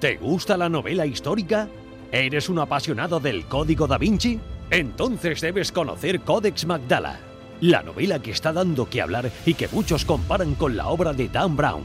¿Te 0.00 0.16
gusta 0.16 0.56
la 0.56 0.68
novela 0.68 1.06
histórica? 1.06 1.68
¿Eres 2.12 2.48
un 2.48 2.60
apasionado 2.60 3.18
del 3.18 3.46
Código 3.46 3.88
da 3.88 3.98
Vinci? 3.98 4.38
Entonces 4.70 5.40
debes 5.40 5.72
conocer 5.72 6.20
Codex 6.20 6.66
Magdala, 6.66 7.18
la 7.60 7.82
novela 7.82 8.20
que 8.20 8.30
está 8.30 8.52
dando 8.52 8.88
que 8.88 9.02
hablar 9.02 9.32
y 9.44 9.54
que 9.54 9.66
muchos 9.66 10.04
comparan 10.04 10.54
con 10.54 10.76
la 10.76 10.86
obra 10.86 11.12
de 11.14 11.28
Dan 11.28 11.56
Brown, 11.56 11.82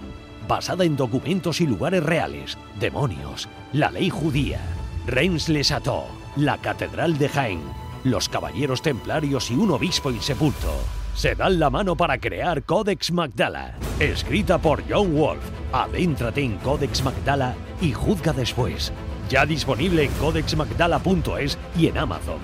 basada 0.48 0.84
en 0.84 0.96
documentos 0.96 1.60
y 1.60 1.66
lugares 1.66 2.04
reales, 2.04 2.56
demonios, 2.80 3.50
la 3.72 3.90
ley 3.90 4.12
judía, 4.12 4.60
Reims 5.08 5.50
les 5.50 5.70
Chateau, 5.70 6.04
la 6.36 6.60
Catedral 6.60 7.18
de 7.18 7.30
Jaén, 7.30 7.62
los 8.04 8.30
Caballeros 8.30 8.84
Templarios 8.84 9.50
y 9.50 9.56
un 9.56 9.72
obispo 9.72 10.12
insepulto. 10.12 10.72
Se 11.16 11.34
dan 11.34 11.60
la 11.60 11.72
mano 11.72 11.96
para 11.96 12.20
crear 12.20 12.64
Codex 12.64 13.12
Magdala, 13.12 13.76
escrita 14.00 14.60
por 14.60 14.84
John 14.88 15.16
Wolf. 15.16 15.44
Adéntrate 15.72 16.42
en 16.42 16.58
Codex 16.58 17.04
Magdala 17.04 17.56
y 17.84 17.92
juzga 17.92 18.34
después. 18.34 18.92
Ya 19.30 19.46
disponible 19.46 20.06
en 20.06 20.12
codexmagdala.es 20.14 21.58
y 21.78 21.88
en 21.88 21.98
Amazon. 21.98 22.40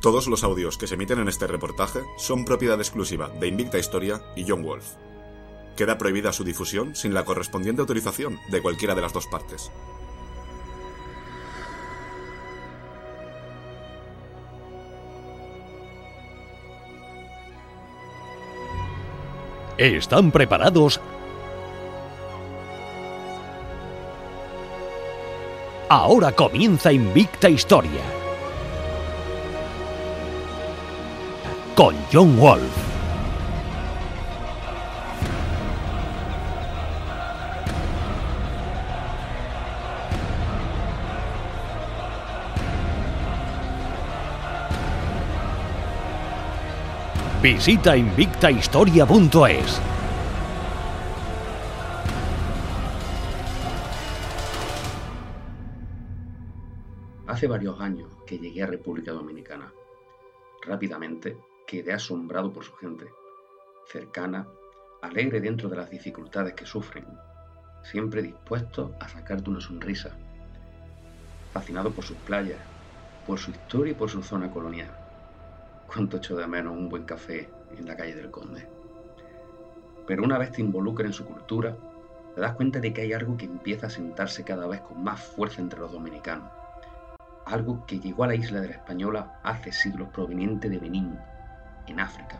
Todos 0.00 0.28
los 0.28 0.44
audios 0.44 0.78
que 0.78 0.86
se 0.86 0.94
emiten 0.94 1.18
en 1.18 1.28
este 1.28 1.46
reportaje 1.46 2.00
son 2.16 2.46
propiedad 2.46 2.80
exclusiva 2.80 3.28
de 3.38 3.48
Invicta 3.48 3.78
Historia 3.78 4.22
y 4.34 4.46
John 4.48 4.62
Wolf. 4.62 4.94
Queda 5.76 5.98
prohibida 5.98 6.32
su 6.32 6.42
difusión 6.42 6.96
sin 6.96 7.12
la 7.12 7.26
correspondiente 7.26 7.82
autorización 7.82 8.38
de 8.50 8.62
cualquiera 8.62 8.94
de 8.94 9.02
las 9.02 9.12
dos 9.12 9.26
partes. 9.26 9.70
¿Están 19.80 20.30
preparados? 20.30 21.00
Ahora 25.88 26.32
comienza 26.32 26.92
Invicta 26.92 27.48
Historia. 27.48 28.02
Con 31.74 31.96
John 32.12 32.38
Wolf. 32.38 32.89
Visita 47.42 47.96
invictahistoria.es. 47.96 49.80
Hace 57.26 57.46
varios 57.46 57.80
años 57.80 58.10
que 58.26 58.38
llegué 58.38 58.62
a 58.62 58.66
República 58.66 59.12
Dominicana. 59.12 59.72
Rápidamente 60.66 61.38
quedé 61.66 61.94
asombrado 61.94 62.52
por 62.52 62.62
su 62.62 62.74
gente, 62.74 63.06
cercana, 63.86 64.46
alegre 65.00 65.40
dentro 65.40 65.70
de 65.70 65.76
las 65.76 65.88
dificultades 65.88 66.52
que 66.52 66.66
sufren, 66.66 67.06
siempre 67.82 68.20
dispuesto 68.20 68.94
a 69.00 69.08
sacarte 69.08 69.48
una 69.48 69.62
sonrisa, 69.62 70.10
fascinado 71.54 71.90
por 71.90 72.04
sus 72.04 72.18
playas, 72.18 72.60
por 73.26 73.38
su 73.38 73.50
historia 73.50 73.92
y 73.92 73.94
por 73.94 74.10
su 74.10 74.22
zona 74.22 74.50
colonial 74.50 74.99
cuánto 75.92 76.18
echo 76.18 76.36
de 76.36 76.46
menos 76.46 76.76
un 76.76 76.88
buen 76.88 77.04
café 77.04 77.50
en 77.76 77.86
la 77.86 77.96
calle 77.96 78.14
del 78.14 78.30
Conde. 78.30 78.68
Pero 80.06 80.22
una 80.22 80.38
vez 80.38 80.52
te 80.52 80.60
involucras 80.60 81.06
en 81.06 81.12
su 81.12 81.24
cultura, 81.24 81.76
te 82.34 82.40
das 82.40 82.54
cuenta 82.54 82.78
de 82.78 82.92
que 82.92 83.02
hay 83.02 83.12
algo 83.12 83.36
que 83.36 83.46
empieza 83.46 83.88
a 83.88 83.90
sentarse 83.90 84.44
cada 84.44 84.68
vez 84.68 84.80
con 84.82 85.02
más 85.02 85.20
fuerza 85.20 85.60
entre 85.60 85.80
los 85.80 85.90
dominicanos. 85.90 86.48
Algo 87.44 87.84
que 87.86 87.98
llegó 87.98 88.22
a 88.22 88.28
la 88.28 88.36
isla 88.36 88.60
de 88.60 88.68
la 88.68 88.74
Española 88.74 89.40
hace 89.42 89.72
siglos 89.72 90.08
proveniente 90.10 90.68
de 90.68 90.78
Benín, 90.78 91.18
en 91.88 91.98
África, 91.98 92.38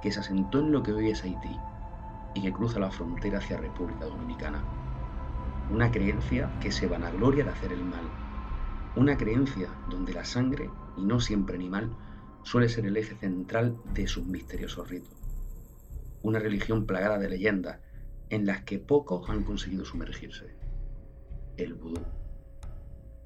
que 0.00 0.12
se 0.12 0.20
asentó 0.20 0.60
en 0.60 0.70
lo 0.70 0.82
que 0.82 0.92
hoy 0.92 1.10
es 1.10 1.24
Haití 1.24 1.58
y 2.34 2.42
que 2.42 2.52
cruza 2.52 2.78
la 2.78 2.92
frontera 2.92 3.38
hacia 3.38 3.56
República 3.56 4.04
Dominicana. 4.04 4.62
Una 5.72 5.90
creencia 5.90 6.48
que 6.60 6.70
se 6.70 6.86
vanagloria 6.86 7.44
de 7.44 7.50
hacer 7.50 7.72
el 7.72 7.84
mal. 7.84 8.04
Una 8.94 9.16
creencia 9.16 9.68
donde 9.88 10.12
la 10.12 10.24
sangre, 10.24 10.70
y 10.96 11.04
no 11.04 11.18
siempre 11.18 11.56
animal, 11.56 11.90
suele 12.42 12.68
ser 12.68 12.86
el 12.86 12.96
eje 12.96 13.14
central 13.16 13.76
de 13.94 14.06
sus 14.06 14.26
misteriosos 14.26 14.88
ritos. 14.88 15.16
Una 16.22 16.38
religión 16.38 16.86
plagada 16.86 17.18
de 17.18 17.28
leyendas 17.28 17.80
en 18.28 18.46
las 18.46 18.62
que 18.62 18.78
pocos 18.78 19.28
han 19.28 19.44
conseguido 19.44 19.84
sumergirse. 19.84 20.56
El 21.56 21.74
vudú. 21.74 22.00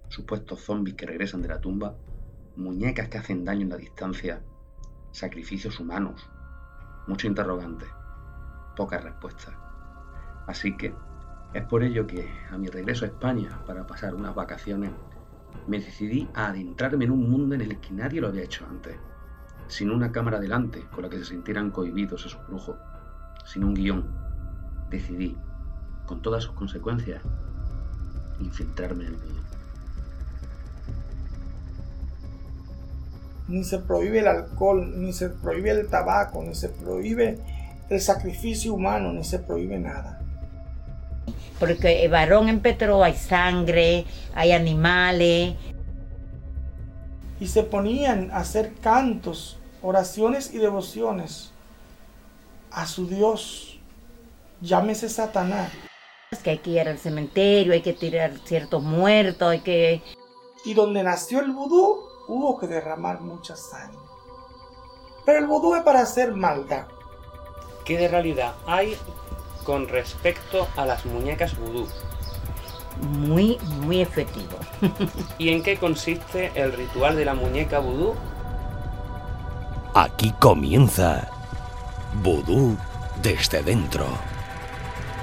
Supuestos 0.08 0.60
zombies 0.60 0.96
que 0.96 1.06
regresan 1.06 1.42
de 1.42 1.48
la 1.48 1.60
tumba, 1.60 1.96
muñecas 2.56 3.08
que 3.08 3.18
hacen 3.18 3.44
daño 3.44 3.62
en 3.62 3.70
la 3.70 3.76
distancia, 3.76 4.42
sacrificios 5.12 5.78
humanos, 5.80 6.28
mucho 7.06 7.26
interrogante, 7.26 7.86
pocas 8.76 9.02
respuestas. 9.02 9.54
Así 10.46 10.76
que 10.76 10.94
es 11.52 11.64
por 11.66 11.82
ello 11.82 12.06
que 12.06 12.28
a 12.50 12.58
mi 12.58 12.68
regreso 12.68 13.04
a 13.04 13.08
España 13.08 13.62
para 13.66 13.86
pasar 13.86 14.14
unas 14.14 14.34
vacaciones 14.34 14.90
me 15.66 15.80
decidí 15.80 16.28
a 16.34 16.48
adentrarme 16.48 17.04
en 17.06 17.10
un 17.10 17.30
mundo 17.30 17.54
en 17.54 17.62
el 17.62 17.80
que 17.80 17.92
nadie 17.92 18.20
lo 18.20 18.28
había 18.28 18.44
hecho 18.44 18.66
antes, 18.68 18.96
sin 19.68 19.90
una 19.90 20.12
cámara 20.12 20.38
delante 20.38 20.82
con 20.92 21.02
la 21.02 21.08
que 21.08 21.18
se 21.18 21.24
sintieran 21.24 21.70
cohibidos 21.70 22.26
esos 22.26 22.46
brujos, 22.46 22.76
sin 23.46 23.64
un 23.64 23.74
guion. 23.74 24.06
Decidí, 24.90 25.36
con 26.06 26.22
todas 26.22 26.44
sus 26.44 26.54
consecuencias, 26.54 27.22
infiltrarme 28.40 29.04
en 29.04 29.14
el 29.14 29.18
mundo. 29.18 29.40
Ni 33.48 33.64
se 33.64 33.78
prohíbe 33.78 34.20
el 34.20 34.28
alcohol, 34.28 35.00
ni 35.00 35.12
se 35.12 35.28
prohíbe 35.28 35.70
el 35.70 35.86
tabaco, 35.88 36.42
ni 36.42 36.54
se 36.54 36.68
prohíbe 36.68 37.38
el 37.90 38.00
sacrificio 38.00 38.74
humano, 38.74 39.12
ni 39.12 39.24
se 39.24 39.38
prohíbe 39.38 39.78
nada 39.78 40.23
porque 41.58 42.04
el 42.04 42.10
varón 42.10 42.48
en 42.48 42.60
Petro 42.60 43.02
hay 43.02 43.14
sangre, 43.14 44.06
hay 44.34 44.52
animales. 44.52 45.54
Y 47.40 47.46
se 47.46 47.62
ponían 47.62 48.30
a 48.30 48.38
hacer 48.38 48.74
cantos, 48.80 49.58
oraciones 49.82 50.52
y 50.54 50.58
devociones 50.58 51.52
a 52.70 52.86
su 52.86 53.06
Dios, 53.06 53.78
llámese 54.60 55.08
Satanás. 55.08 55.70
Que 56.42 56.50
hay 56.50 56.58
que 56.58 56.70
ir 56.70 56.88
al 56.88 56.98
cementerio, 56.98 57.72
hay 57.72 57.82
que 57.82 57.92
tirar 57.92 58.32
ciertos 58.44 58.82
muertos, 58.82 59.48
hay 59.48 59.60
que... 59.60 60.02
Y 60.64 60.74
donde 60.74 61.02
nació 61.02 61.40
el 61.40 61.52
vudú, 61.52 62.00
hubo 62.26 62.58
que 62.58 62.66
derramar 62.66 63.20
mucha 63.20 63.54
sangre. 63.54 63.98
Pero 65.24 65.38
el 65.38 65.46
vudú 65.46 65.74
es 65.74 65.82
para 65.82 66.00
hacer 66.00 66.34
maldad. 66.34 66.86
¿Qué 67.84 67.98
de 67.98 68.08
realidad 68.08 68.54
hay 68.66 68.96
con 69.64 69.88
respecto 69.88 70.68
a 70.76 70.86
las 70.86 71.04
muñecas 71.06 71.56
vudú. 71.58 71.88
Muy, 73.00 73.58
muy 73.80 74.00
efectivo. 74.00 74.58
¿Y 75.38 75.48
en 75.48 75.62
qué 75.62 75.76
consiste 75.76 76.52
el 76.54 76.72
ritual 76.72 77.16
de 77.16 77.24
la 77.24 77.34
muñeca 77.34 77.80
vudú? 77.80 78.14
Aquí 79.94 80.32
comienza 80.40 81.28
Vudú 82.22 82.76
desde 83.22 83.62
dentro 83.62 84.06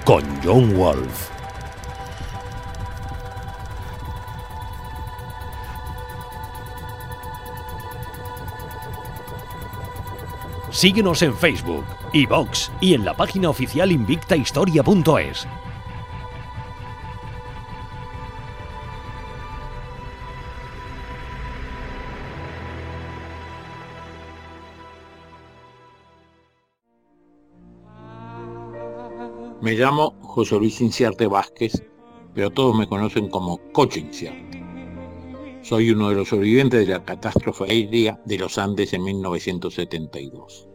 con 0.04 0.24
John 0.44 0.76
Wolf. 0.76 1.30
Síguenos 10.72 11.22
en 11.22 11.36
Facebook, 11.36 11.86
iVox 12.14 12.72
y 12.82 12.94
en 12.94 13.06
la 13.06 13.16
página 13.16 13.50
oficial 13.50 13.92
invictahistoria.es. 13.92 15.48
Me 29.62 29.74
llamo 29.74 30.16
José 30.22 30.58
Luis 30.58 30.82
Inciarte 30.82 31.28
Vázquez, 31.28 31.84
pero 32.34 32.50
todos 32.50 32.76
me 32.76 32.88
conocen 32.88 33.30
como 33.30 33.60
Coche 33.72 34.00
Inciarte. 34.00 34.60
Soy 35.62 35.92
uno 35.92 36.10
de 36.10 36.16
los 36.16 36.30
sobrevivientes 36.30 36.88
de 36.88 36.94
la 36.94 37.06
catástrofe 37.06 37.66
aérea 37.66 38.20
de 38.26 38.40
los 38.40 38.58
Andes 38.58 38.92
en 38.94 39.04
1972. 39.04 40.71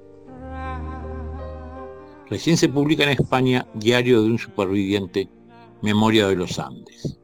Recién 2.29 2.57
se 2.57 2.69
publica 2.69 3.05
en 3.05 3.11
España 3.11 3.69
Diario 3.75 4.21
de 4.21 4.31
un 4.31 4.39
superviviente, 4.39 5.29
Memoria 5.81 6.27
de 6.27 6.35
los 6.35 6.59
Andes. 6.59 7.21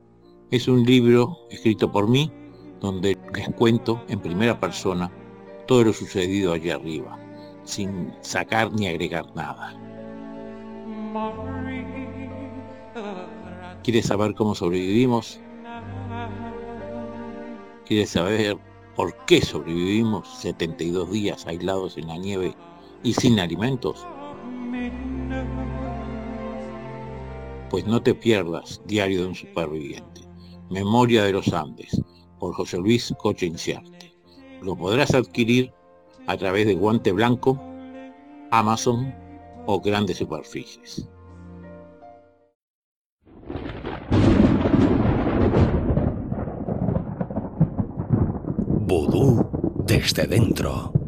Es 0.53 0.69
un 0.69 0.85
libro 0.85 1.39
escrito 1.51 1.91
por 1.91 2.09
mí 2.09 2.31
donde 2.81 3.19
les 3.35 3.49
cuento 3.57 4.01
en 4.09 4.21
primera 4.21 4.61
persona 4.61 5.11
todo 5.67 5.83
lo 5.85 5.93
sucedido 5.93 6.53
allí 6.53 6.71
arriba, 6.71 7.19
sin 7.65 8.13
sacar 8.21 8.73
ni 8.73 8.87
agregar 8.87 9.27
nada. 9.35 9.77
¿Quieres 13.83 14.07
saber 14.07 14.35
cómo 14.37 14.55
sobrevivimos? 14.55 15.41
¿Quieres 17.85 18.11
saber 18.11 18.57
por 18.95 19.17
qué 19.27 19.41
sobrevivimos 19.41 20.29
72 20.39 21.11
días 21.11 21.45
aislados 21.49 21.99
en 21.99 22.07
la 22.07 22.19
nieve 22.19 22.55
y 23.03 23.15
sin 23.15 23.41
alimentos? 23.41 24.07
Pues 27.71 27.87
no 27.87 28.03
te 28.03 28.15
pierdas 28.15 28.83
Diario 28.87 29.23
de 29.23 29.29
un 29.29 29.35
Superviviente, 29.35 30.21
Memoria 30.71 31.25
de 31.25 31.33
los 31.33 31.53
Andes, 31.53 32.03
por 32.39 32.55
José 32.55 32.79
Luis 32.79 33.15
Coche 33.19 33.47
Inciarte. 33.47 34.13
Lo 34.61 34.77
podrás 34.77 35.15
adquirir 35.15 35.73
a 36.27 36.37
través 36.37 36.67
de 36.67 36.75
Guante 36.75 37.13
Blanco, 37.13 37.61
Amazon 38.51 39.15
o 39.67 39.81
grandes 39.81 40.19
superficies. 40.19 41.09
Vudú 48.87 49.47
desde 49.87 50.27
dentro. 50.27 51.02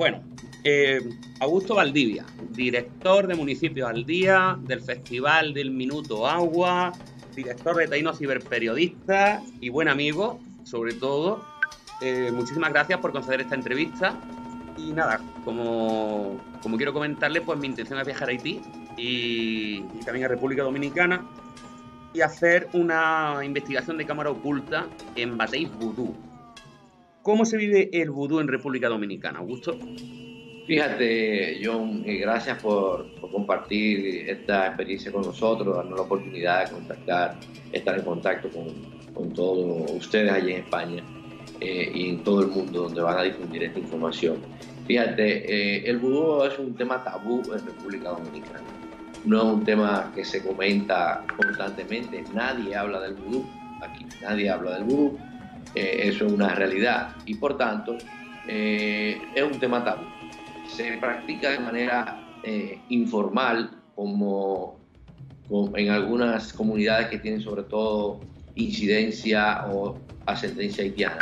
Bueno, 0.00 0.22
eh, 0.64 0.98
Augusto 1.40 1.74
Valdivia, 1.74 2.24
director 2.52 3.26
de 3.26 3.34
Municipios 3.34 3.86
al 3.86 4.06
Día, 4.06 4.58
del 4.62 4.80
Festival 4.80 5.52
del 5.52 5.72
Minuto 5.72 6.26
Agua, 6.26 6.92
director 7.36 7.76
de 7.76 7.86
Taino 7.86 8.14
Ciberperiodista 8.14 9.42
y 9.60 9.68
buen 9.68 9.88
amigo, 9.88 10.40
sobre 10.64 10.94
todo. 10.94 11.44
Eh, 12.00 12.30
muchísimas 12.32 12.72
gracias 12.72 12.98
por 13.00 13.12
conceder 13.12 13.42
esta 13.42 13.54
entrevista. 13.54 14.18
Y 14.78 14.94
nada, 14.94 15.20
como, 15.44 16.40
como 16.62 16.78
quiero 16.78 16.94
comentarle, 16.94 17.42
pues 17.42 17.58
mi 17.58 17.66
intención 17.66 17.98
es 17.98 18.06
viajar 18.06 18.30
a 18.30 18.32
Haití 18.32 18.62
y, 18.96 19.82
también 20.06 20.24
a 20.24 20.28
República 20.28 20.62
Dominicana 20.62 21.26
y 22.14 22.22
hacer 22.22 22.70
una 22.72 23.40
investigación 23.44 23.98
de 23.98 24.06
cámara 24.06 24.30
oculta 24.30 24.86
en 25.14 25.36
Batey 25.36 25.66
Vudú. 25.66 26.29
¿Cómo 27.22 27.44
se 27.44 27.56
vive 27.56 27.90
el 27.92 28.10
vudú 28.10 28.40
en 28.40 28.48
República 28.48 28.88
Dominicana, 28.88 29.40
Augusto? 29.40 29.76
Fíjate, 30.66 31.60
John, 31.62 32.02
eh, 32.06 32.16
gracias 32.18 32.62
por, 32.62 33.06
compartir 33.30 34.28
esta 34.28 34.68
experiencia 34.68 35.12
con 35.12 35.22
nosotros, 35.22 35.76
darnos 35.76 35.98
la 35.98 36.04
oportunidad 36.04 36.64
de 36.64 36.72
contactar, 36.72 37.38
estar 37.72 37.98
en 37.98 38.04
contacto 38.04 38.48
con, 38.48 38.66
con 39.12 39.32
todos 39.32 39.90
ustedes 39.90 40.32
allí 40.32 40.52
en 40.52 40.60
España 40.60 41.02
eh, 41.60 41.90
y 41.94 42.08
en 42.10 42.24
todo 42.24 42.42
el 42.42 42.48
mundo 42.48 42.82
donde 42.82 43.02
van 43.02 43.18
a 43.18 43.22
difundir 43.22 43.64
esta 43.64 43.78
información. 43.78 44.38
Fíjate, 44.86 45.52
eh, 45.52 45.90
el 45.90 45.98
vudú 45.98 46.42
es 46.44 46.58
un 46.58 46.74
tema 46.74 47.04
tabú 47.04 47.42
en 47.52 47.66
República 47.66 48.10
Dominicana. 48.10 48.62
No 49.24 49.38
es 49.38 49.44
un 49.44 49.64
tema 49.64 50.10
que 50.14 50.24
se 50.24 50.42
comenta 50.42 51.24
constantemente. 51.36 52.24
Nadie 52.32 52.74
habla 52.74 53.00
del 53.00 53.14
vudú 53.14 53.44
aquí. 53.82 54.06
Nadie 54.22 54.48
habla 54.48 54.74
del 54.74 54.84
vudú. 54.84 55.18
Eso 55.74 56.26
es 56.26 56.32
una 56.32 56.54
realidad. 56.54 57.16
Y 57.26 57.34
por 57.34 57.56
tanto, 57.56 57.96
es 58.46 59.42
un 59.42 59.58
tema 59.58 59.84
tabú 59.84 60.04
se 60.74 60.96
practica 60.98 61.50
de 61.50 61.58
manera 61.60 62.20
eh, 62.42 62.78
informal, 62.88 63.70
como, 63.94 64.78
en 65.74 65.90
algunas 65.90 66.52
comunidades 66.52 67.08
que 67.08 67.18
tienen 67.18 67.40
sobre 67.40 67.64
todo 67.64 68.20
incidencia 68.54 69.66
o 69.68 69.98
ascendencia 70.26 70.84
haitiana. 70.84 71.18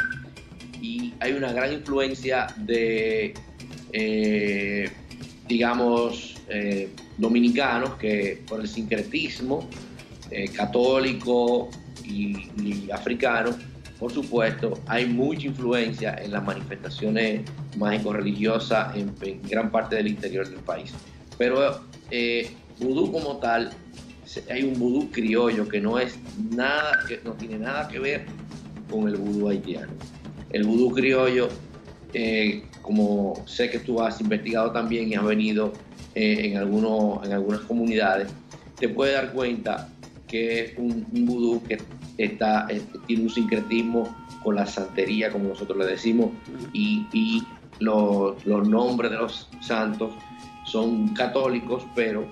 Y 0.80 1.14
hay 1.20 1.32
una 1.32 1.52
gran 1.52 1.72
influencia 1.72 2.46
de, 2.56 3.34
eh, 3.92 4.90
digamos, 5.48 6.36
eh, 6.50 6.90
dominicanos 7.16 7.94
que 7.94 8.42
por 8.46 8.60
el 8.60 8.68
sincretismo 8.68 9.68
católico 10.54 11.70
y, 12.04 12.50
y 12.62 12.90
africano 12.92 13.56
por 13.98 14.12
supuesto, 14.12 14.78
hay 14.86 15.06
mucha 15.06 15.48
influencia 15.48 16.14
en 16.14 16.30
las 16.30 16.44
manifestaciones 16.44 17.42
mágico-religiosas 17.76 18.94
en, 18.96 19.12
gran 19.42 19.72
parte 19.72 19.96
del 19.96 20.06
interior 20.06 20.48
del 20.48 20.60
país. 20.60 20.92
Pero 21.36 21.80
eh, 22.10 22.50
vudú 22.78 23.10
como 23.10 23.38
tal, 23.38 23.70
hay 24.50 24.62
un 24.62 24.78
vudú 24.78 25.10
criollo 25.10 25.68
que 25.68 25.80
no 25.80 25.98
es 25.98 26.16
nada, 26.50 27.00
que 27.08 27.20
no 27.24 27.32
tiene 27.32 27.58
nada 27.58 27.88
que 27.88 27.98
ver 27.98 28.26
con 28.88 29.08
el 29.08 29.16
vudú 29.16 29.48
haitiano. 29.48 29.92
El 30.50 30.64
vudú 30.64 30.94
criollo, 30.94 31.48
eh, 32.14 32.62
como 32.82 33.42
sé 33.46 33.68
que 33.68 33.80
tú 33.80 34.00
has 34.00 34.20
investigado 34.20 34.70
también 34.70 35.08
y 35.08 35.16
has 35.16 35.24
venido 35.24 35.72
eh, 36.14 36.50
en, 36.50 36.56
algunos, 36.56 37.26
en 37.26 37.32
algunas 37.32 37.62
comunidades, 37.62 38.28
te 38.78 38.88
puedes 38.88 39.14
dar 39.14 39.32
cuenta 39.32 39.88
que 40.28 40.60
es 40.60 40.78
un, 40.78 41.04
un 41.12 41.26
vudú 41.26 41.62
que 41.64 41.78
está, 42.18 42.66
tiene 43.06 43.22
un 43.22 43.30
sincretismo 43.30 44.14
con 44.42 44.56
la 44.56 44.66
santería, 44.66 45.30
como 45.30 45.48
nosotros 45.48 45.78
le 45.78 45.86
decimos, 45.86 46.30
y, 46.72 47.06
y 47.12 47.46
los, 47.78 48.44
los, 48.44 48.68
nombres 48.68 49.10
de 49.10 49.16
los 49.16 49.48
santos 49.60 50.12
son 50.64 51.14
católicos, 51.14 51.84
pero 51.94 52.26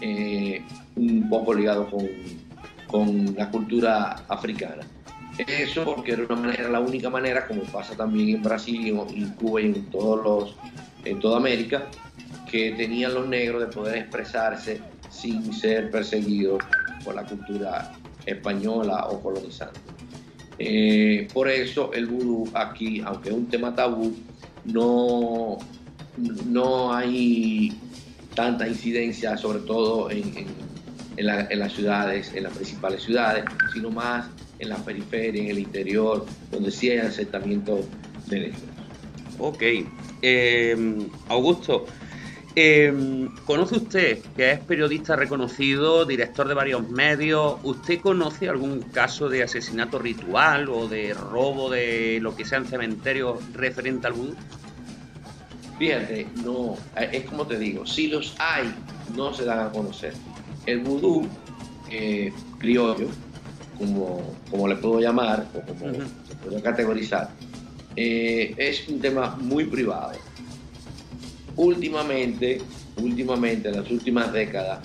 eh, 0.00 0.62
un 0.96 1.28
poco 1.28 1.54
ligados 1.54 1.88
con, 1.88 2.08
con, 2.88 3.34
la 3.36 3.48
cultura 3.50 4.24
africana. 4.28 4.84
Eso 5.38 5.84
porque 5.84 6.12
era 6.12 6.24
una 6.24 6.34
manera, 6.34 6.68
la 6.68 6.80
única 6.80 7.08
manera, 7.08 7.46
como 7.46 7.62
pasa 7.62 7.96
también 7.96 8.36
en 8.36 8.42
Brasil 8.42 8.80
y 8.80 8.88
en 8.90 9.30
Cuba 9.34 9.60
y 9.60 9.66
en, 9.66 9.86
todos 9.86 10.24
los, 10.24 10.56
en 11.04 11.20
toda 11.20 11.36
América, 11.36 11.86
que 12.50 12.72
tenían 12.72 13.14
los 13.14 13.28
negros 13.28 13.60
de 13.60 13.68
poder 13.68 13.98
expresarse 13.98 14.80
sin 15.10 15.52
ser 15.52 15.92
perseguidos 15.92 16.60
por 17.04 17.14
la 17.14 17.24
cultura 17.24 17.92
española 18.26 19.06
o 19.08 19.20
colonizante. 19.20 19.80
Eh, 20.58 21.28
por 21.32 21.48
eso 21.48 21.92
el 21.92 22.06
vudú 22.06 22.50
aquí, 22.54 23.00
aunque 23.04 23.28
es 23.28 23.34
un 23.34 23.46
tema 23.46 23.74
tabú, 23.74 24.14
no, 24.64 25.58
no 26.46 26.92
hay 26.92 27.78
tanta 28.34 28.68
incidencia, 28.68 29.36
sobre 29.36 29.60
todo 29.60 30.10
en, 30.10 30.36
en, 30.36 30.46
en, 31.16 31.26
la, 31.26 31.46
en, 31.48 31.58
las 31.58 31.72
ciudades, 31.72 32.32
en 32.34 32.44
las 32.44 32.52
principales 32.52 33.02
ciudades, 33.02 33.44
sino 33.72 33.90
más 33.90 34.26
en 34.58 34.68
la 34.68 34.76
periferia, 34.76 35.42
en 35.42 35.50
el 35.50 35.58
interior, 35.60 36.26
donde 36.50 36.70
sí 36.70 36.90
hay 36.90 36.98
asentamiento 36.98 37.80
de 38.26 38.40
negros. 38.40 38.62
Ok. 39.38 39.62
Eh, 40.22 41.06
Augusto, 41.28 41.86
eh, 42.60 43.28
¿Conoce 43.44 43.76
usted, 43.76 44.18
que 44.36 44.50
es 44.50 44.58
periodista 44.58 45.14
reconocido, 45.14 46.04
director 46.04 46.48
de 46.48 46.54
varios 46.54 46.88
medios, 46.88 47.56
¿usted 47.62 48.00
conoce 48.00 48.48
algún 48.48 48.80
caso 48.80 49.28
de 49.28 49.44
asesinato 49.44 50.00
ritual 50.00 50.68
o 50.68 50.88
de 50.88 51.14
robo 51.14 51.70
de 51.70 52.18
lo 52.20 52.34
que 52.34 52.44
sean 52.44 52.66
cementerios 52.66 53.38
referente 53.52 54.08
al 54.08 54.14
vudú? 54.14 54.34
Fíjate, 55.78 56.26
no, 56.44 56.76
es 56.96 57.24
como 57.26 57.46
te 57.46 57.60
digo, 57.60 57.86
si 57.86 58.08
los 58.08 58.34
hay, 58.40 58.74
no 59.14 59.32
se 59.32 59.44
dan 59.44 59.60
a 59.60 59.70
conocer. 59.70 60.14
El 60.66 60.80
vudú 60.80 61.28
eh, 61.90 62.32
criollo, 62.58 63.06
como, 63.78 64.34
como 64.50 64.66
le 64.66 64.74
puedo 64.74 64.98
llamar, 64.98 65.46
o 65.54 65.60
como 65.60 65.86
uh 65.86 65.92
-huh. 65.92 66.06
se 66.28 66.34
puede 66.34 66.60
categorizar, 66.60 67.30
eh, 67.94 68.52
es 68.56 68.88
un 68.88 69.00
tema 69.00 69.36
muy 69.40 69.64
privado 69.64 70.12
últimamente, 71.58 72.62
últimamente, 72.96 73.68
en 73.68 73.76
las 73.76 73.90
últimas 73.90 74.32
décadas, 74.32 74.78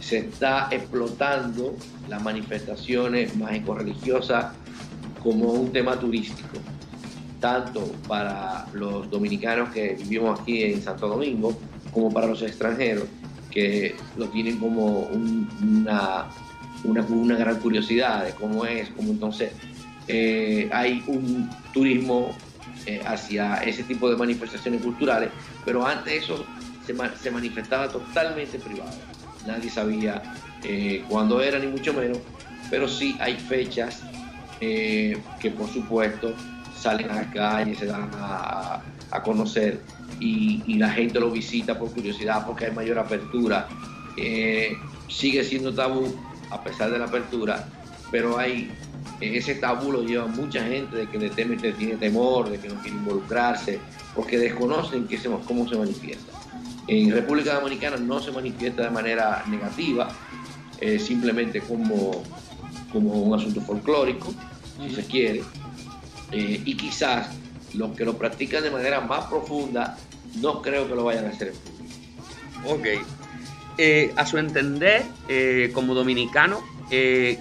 se 0.00 0.18
está 0.18 0.68
explotando 0.70 1.76
las 2.08 2.22
manifestaciones 2.22 3.36
mágico-religiosas 3.36 4.52
como 5.22 5.52
un 5.52 5.72
tema 5.72 5.98
turístico, 5.98 6.58
tanto 7.40 7.92
para 8.08 8.66
los 8.72 9.10
dominicanos 9.10 9.70
que 9.70 9.94
vivimos 9.94 10.40
aquí 10.40 10.62
en 10.62 10.82
Santo 10.82 11.08
Domingo, 11.08 11.56
como 11.92 12.12
para 12.12 12.26
los 12.26 12.42
extranjeros, 12.42 13.04
que 13.50 13.94
lo 14.16 14.28
tienen 14.28 14.58
como 14.58 15.00
un, 15.00 15.48
una, 15.62 16.26
una, 16.84 17.02
una, 17.02 17.36
gran 17.36 17.58
curiosidad 17.58 18.24
de 18.24 18.32
cómo 18.32 18.64
es, 18.64 18.88
cómo 18.90 19.10
entonces 19.10 19.52
eh, 20.08 20.68
hay 20.72 21.04
un 21.06 21.50
turismo 21.72 22.34
eh, 22.86 23.00
hacia 23.06 23.56
ese 23.58 23.84
tipo 23.84 24.10
de 24.10 24.16
manifestaciones 24.16 24.82
culturales, 24.82 25.30
pero 25.64 25.86
antes 25.86 26.24
eso 26.24 26.44
se, 26.84 27.30
manifestaba 27.30 27.88
totalmente 27.88 28.58
privado. 28.58 28.90
Nadie 29.46 29.70
sabía 29.70 30.22
eh, 30.64 31.04
cuándo 31.08 31.40
era, 31.40 31.58
ni 31.58 31.68
mucho 31.68 31.94
menos, 31.94 32.18
pero 32.70 32.88
sí 32.88 33.16
hay 33.20 33.36
fechas 33.36 34.02
eh, 34.60 35.16
que 35.38 35.50
por 35.50 35.68
supuesto 35.68 36.34
salen 36.76 37.10
a 37.10 37.14
la 37.14 37.30
calle, 37.30 37.74
se 37.76 37.86
dan 37.86 38.10
a, 38.14 38.82
conocer 39.24 39.80
y, 40.18 40.74
la 40.78 40.90
gente 40.90 41.20
lo 41.20 41.30
visita 41.30 41.78
por 41.78 41.92
curiosidad, 41.92 42.44
porque 42.46 42.64
hay 42.64 42.72
mayor 42.72 42.98
apertura. 42.98 43.68
Sigue 45.08 45.44
siendo 45.44 45.72
tabú 45.72 46.16
a 46.50 46.64
pesar 46.64 46.90
de 46.90 46.98
la 46.98 47.04
apertura, 47.04 47.68
pero 48.10 48.38
hay 48.38 48.70
ese 49.22 49.54
tabú 49.54 49.92
lo 49.92 50.02
lleva 50.02 50.26
mucha 50.26 50.64
gente 50.64 50.96
de 50.96 51.06
que 51.08 51.18
le 51.18 51.30
teme, 51.30 51.56
tiene 51.56 51.96
temor, 51.96 52.50
de 52.50 52.58
que 52.58 52.68
no 52.68 52.74
quiere 52.80 52.96
involucrarse, 52.96 53.78
porque 54.14 54.38
desconocen 54.38 55.06
que 55.06 55.18
cómo 55.46 55.68
se 55.68 55.76
manifiesta. 55.76 56.32
En 56.88 57.12
República 57.12 57.54
Dominicana 57.54 57.96
no 57.96 58.20
se 58.20 58.32
manifiesta 58.32 58.82
de 58.82 58.90
manera 58.90 59.44
negativa, 59.46 60.08
eh, 60.80 60.98
simplemente 60.98 61.60
como, 61.60 62.22
como 62.90 63.12
un 63.12 63.38
asunto 63.38 63.60
folclórico, 63.60 64.34
si 64.80 64.94
se 64.94 65.04
quiere, 65.04 65.42
eh, 66.32 66.60
y 66.64 66.76
quizás 66.76 67.28
los 67.74 67.94
que 67.96 68.04
lo 68.04 68.18
practican 68.18 68.64
de 68.64 68.70
manera 68.70 69.00
más 69.00 69.26
profunda 69.26 69.96
no 70.40 70.60
creo 70.60 70.88
que 70.88 70.94
lo 70.94 71.04
vayan 71.04 71.26
a 71.26 71.28
hacer 71.28 71.48
en 71.48 71.54
público. 71.54 71.94
Ok. 72.74 73.06
Eh, 73.78 74.12
a 74.16 74.26
su 74.26 74.36
entender, 74.36 75.04
como 75.72 75.94
dominicano, 75.94 76.71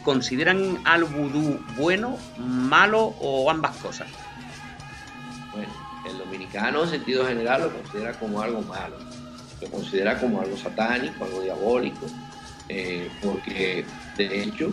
¿consideran 0.03 0.79
al 0.85 1.03
vudú 1.03 1.59
bueno, 1.75 2.17
malo 2.37 3.15
o 3.19 3.49
ambas 3.49 3.75
cosas? 3.77 4.07
Bueno, 5.53 5.71
el 6.09 6.17
dominicano 6.17 6.83
en 6.83 6.89
sentido 6.89 7.25
general 7.25 7.63
lo 7.63 7.73
considera 7.73 8.13
como 8.13 8.41
algo 8.41 8.61
malo, 8.61 8.95
lo 9.61 9.67
considera 9.69 10.17
como 10.19 10.41
algo 10.41 10.55
satánico, 10.57 11.25
algo 11.25 11.41
diabólico, 11.41 12.05
eh, 12.69 13.09
porque 13.21 13.85
de 14.17 14.43
hecho, 14.43 14.71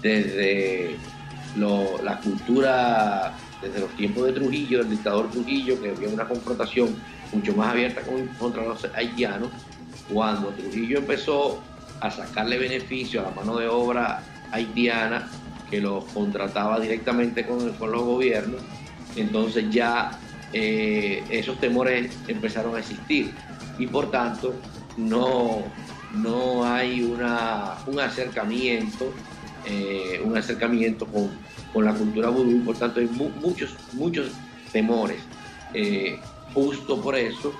desde 0.00 0.96
la 1.56 2.18
cultura, 2.20 3.34
desde 3.60 3.80
los 3.80 3.90
tiempos 3.96 4.26
de 4.26 4.32
Trujillo, 4.32 4.80
el 4.80 4.90
dictador 4.90 5.30
Trujillo, 5.30 5.80
que 5.80 5.90
había 5.90 6.08
una 6.08 6.26
confrontación 6.26 6.96
mucho 7.32 7.54
más 7.54 7.68
abierta 7.68 8.00
contra 8.38 8.64
los 8.64 8.84
haitianos, 8.94 9.50
cuando 10.10 10.48
Trujillo 10.48 10.98
empezó 10.98 11.62
a 12.00 12.10
sacarle 12.10 12.58
beneficio 12.58 13.20
a 13.20 13.24
la 13.24 13.30
mano 13.30 13.56
de 13.56 13.68
obra 13.68 14.22
haitiana, 14.50 15.30
que 15.70 15.80
los 15.80 16.04
contrataba 16.06 16.78
directamente 16.78 17.46
con, 17.46 17.72
con 17.74 17.90
los 17.90 18.02
gobiernos, 18.02 18.60
entonces 19.16 19.70
ya 19.70 20.18
eh, 20.52 21.24
esos 21.30 21.58
temores 21.58 22.16
empezaron 22.28 22.76
a 22.76 22.78
existir 22.78 23.34
y 23.76 23.88
por 23.88 24.10
tanto 24.12 24.54
no, 24.96 25.64
no 26.12 26.64
hay 26.64 27.02
una, 27.02 27.74
un 27.86 27.98
acercamiento, 27.98 29.12
eh, 29.66 30.20
un 30.24 30.36
acercamiento 30.36 31.06
con, 31.06 31.84
la 31.84 31.92
cultura 31.92 32.28
vudú, 32.28 32.64
por 32.64 32.76
tanto 32.76 33.00
hay 33.00 33.08
muchos, 33.08 33.74
muchos 33.94 34.30
temores. 34.70 35.18
Eh, 35.72 36.20
justo 36.54 37.02
por 37.02 37.16
eso 37.16 37.52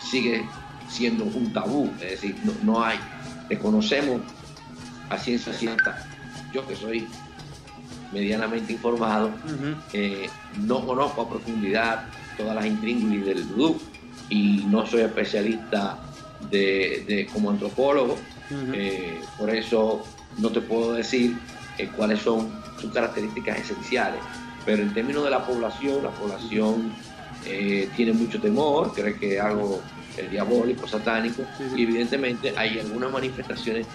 sigue 0.00 0.44
siendo 0.90 1.24
un 1.24 1.52
tabú, 1.52 1.90
es 2.00 2.10
decir, 2.10 2.36
no, 2.62 2.82
hay, 2.82 2.98
reconocemos 3.48 4.20
a 5.08 5.16
ciencia 5.16 5.52
cierta, 5.52 6.06
yo 6.52 6.66
que 6.66 6.74
soy 6.74 7.06
medianamente 8.12 8.72
informado, 8.72 9.30
no 10.62 10.84
conozco 10.84 11.22
a 11.22 11.28
profundidad 11.28 12.06
todas 12.36 12.54
las 12.54 12.66
intríngulis 12.66 13.24
del 13.24 13.44
vudú 13.44 13.80
y 14.28 14.64
no 14.68 14.86
soy 14.86 15.02
especialista 15.02 15.98
de, 16.50 17.28
como 17.32 17.50
antropólogo, 17.50 18.16
eh, 18.72 19.20
por 19.38 19.50
eso 19.50 20.04
no 20.38 20.50
te 20.50 20.60
puedo 20.60 20.94
decir 20.94 21.36
eh, 21.78 21.88
cuáles 21.96 22.20
son 22.20 22.50
sus 22.80 22.92
características 22.92 23.60
esenciales. 23.60 24.20
Pero 24.64 24.82
en 24.82 24.92
términos 24.92 25.24
de 25.24 25.30
la 25.30 25.44
población, 25.46 26.02
la 26.02 26.10
población 26.10 26.92
eh, 27.46 27.88
tiene 27.96 28.12
mucho 28.12 28.40
temor, 28.40 28.92
cree 28.92 29.16
que 29.18 29.36
es 29.36 29.42
algo 30.18 30.30
diabólico, 30.30 30.86
satánico, 30.86 31.42
y 31.76 31.82
evidentemente 31.82 32.52
hay 32.56 32.78
algunas 32.78 33.12
manifestaciones 33.12 33.86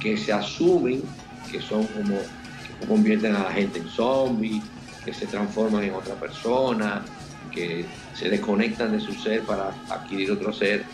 que 0.00 0.16
se 0.16 0.32
asumen 0.32 1.02
que 1.50 1.60
son 1.60 1.86
como 1.86 2.14
que 2.16 2.86
convierten 2.86 3.34
a 3.34 3.44
la 3.44 3.52
gente 3.52 3.78
en 3.78 3.88
zombies, 3.88 4.62
que 5.04 5.14
se 5.14 5.26
transforman 5.26 5.84
en 5.84 5.94
otra 5.94 6.14
persona, 6.14 7.02
que 7.50 7.86
se 8.14 8.28
desconectan 8.28 8.92
de 8.92 9.00
su 9.00 9.12
ser 9.14 9.42
para 9.42 9.72
adquirir 9.88 10.30
otro 10.32 10.52
ser, 10.52 10.84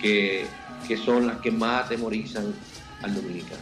que 0.00 0.46
que 0.86 0.96
son 0.96 1.26
las 1.26 1.38
que 1.38 1.50
más 1.50 1.86
atemorizan 1.86 2.52
al 3.02 3.14
dominicano. 3.14 3.60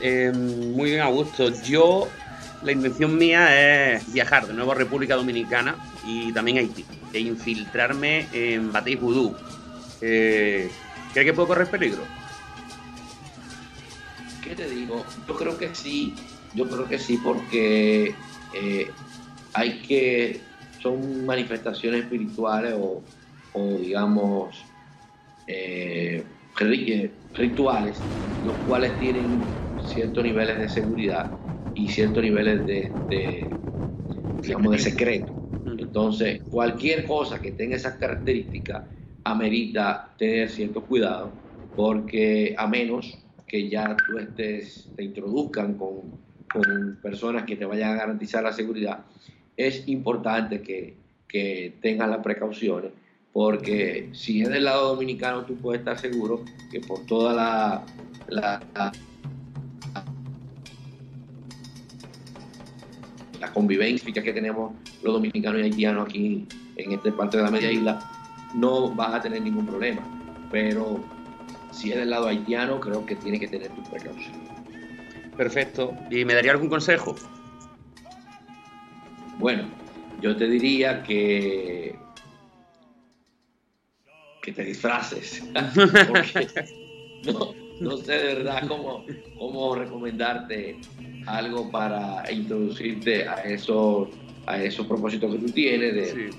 Eh, 0.00 0.32
muy 0.32 0.90
bien, 0.90 1.00
Augusto. 1.00 1.50
Yo, 1.62 2.08
la 2.62 2.72
intención 2.72 3.16
mía 3.18 3.94
es 3.94 4.12
viajar 4.12 4.46
de 4.46 4.54
nuevo 4.54 4.72
a 4.72 4.74
República 4.74 5.16
Dominicana 5.16 5.76
y 6.06 6.32
también 6.32 6.58
a 6.58 6.60
Haití 6.60 6.84
e 7.12 7.20
infiltrarme 7.20 8.28
en 8.32 8.72
Batey 8.72 8.96
Vudú. 8.96 9.34
Eh, 10.02 10.70
¿Cree 11.12 11.24
que 11.24 11.32
puedo 11.32 11.48
correr 11.48 11.68
peligro? 11.68 12.04
¿Qué 14.42 14.54
te 14.54 14.68
digo? 14.68 15.04
Yo 15.28 15.36
creo 15.36 15.58
que 15.58 15.74
sí, 15.74 16.14
yo 16.54 16.68
creo 16.68 16.88
que 16.88 16.98
sí, 16.98 17.18
porque 17.22 18.14
eh, 18.54 18.90
hay 19.52 19.82
que, 19.82 20.40
son 20.80 21.26
manifestaciones 21.26 22.04
espirituales 22.04 22.74
o, 22.76 23.02
o 23.52 23.78
digamos, 23.78 24.64
eh, 25.46 26.24
rituales, 27.34 28.02
los 28.42 28.56
cuales 28.58 28.98
tienen 28.98 29.54
ciertos 29.78 30.24
niveles 30.24 30.58
de 30.58 30.68
seguridad 30.68 31.32
y 31.74 31.88
ciertos 31.88 32.22
niveles 32.22 32.66
de, 32.66 33.60
digamos, 34.42 34.72
de 34.72 34.78
secreto. 34.78 35.32
Entonces, 35.64 36.42
cualquier 36.50 37.04
cosa 37.04 37.40
que 37.42 37.52
tenga 37.52 37.76
esas 37.76 37.94
características 37.96 38.84
amerita 39.32 40.12
tener 40.16 40.48
cierto 40.48 40.82
cuidado, 40.82 41.32
porque 41.76 42.54
a 42.56 42.66
menos 42.66 43.18
que 43.46 43.68
ya 43.68 43.96
tú 44.06 44.18
estés, 44.18 44.88
te 44.96 45.04
introduzcan 45.04 45.74
con, 45.74 46.02
con 46.52 46.98
personas 47.02 47.44
que 47.44 47.56
te 47.56 47.64
vayan 47.64 47.92
a 47.92 47.96
garantizar 47.96 48.42
la 48.42 48.52
seguridad, 48.52 49.04
es 49.56 49.88
importante 49.88 50.62
que, 50.62 50.96
que 51.26 51.74
tengan 51.80 52.10
las 52.10 52.20
precauciones 52.20 52.92
porque 53.32 54.08
si 54.12 54.42
es 54.42 54.48
del 54.48 54.64
lado 54.64 54.88
dominicano 54.88 55.44
tú 55.44 55.56
puedes 55.56 55.80
estar 55.80 55.98
seguro 55.98 56.44
que 56.70 56.80
por 56.80 57.06
toda 57.06 57.32
la, 57.32 57.84
la, 58.28 58.92
convivencia 63.54 64.22
que 64.22 64.32
tenemos 64.32 64.72
los 65.02 65.12
dominicanos 65.12 65.60
y 65.60 65.64
haitianos 65.64 66.06
aquí 66.06 66.46
en 66.76 66.92
esta 66.92 67.10
parte 67.16 67.36
de 67.36 67.42
la 67.42 67.50
media 67.50 67.72
isla, 67.72 67.98
no 68.54 68.94
vas 68.94 69.14
a 69.14 69.20
tener 69.20 69.42
ningún 69.42 69.66
problema. 69.66 70.02
Pero 70.50 71.00
si 71.72 71.90
es 71.90 71.96
del 71.96 72.10
lado 72.10 72.26
haitiano, 72.26 72.80
creo 72.80 73.04
que 73.06 73.16
tiene 73.16 73.38
que 73.38 73.48
tener 73.48 73.68
tu 73.70 73.82
precaución. 73.82 74.40
Perfecto. 75.36 75.94
¿Y 76.10 76.24
me 76.24 76.34
daría 76.34 76.52
algún 76.52 76.68
consejo? 76.68 77.14
Bueno, 79.38 79.64
yo 80.20 80.36
te 80.36 80.46
diría 80.46 81.02
que 81.02 81.98
que 84.42 84.52
te 84.52 84.64
disfraces. 84.64 85.42
no, 87.80 87.96
sé 87.98 88.12
de 88.12 88.34
verdad 88.34 88.66
cómo, 88.66 89.04
cómo 89.38 89.74
recomendarte 89.74 90.78
algo 91.26 91.70
para 91.70 92.30
introducirte 92.32 93.28
a 93.28 93.34
esos, 93.42 94.08
a 94.46 94.62
esos 94.62 94.86
propósitos 94.86 95.32
que 95.34 95.38
tú 95.38 95.52
tienes, 95.52 95.94
de, 95.94 96.30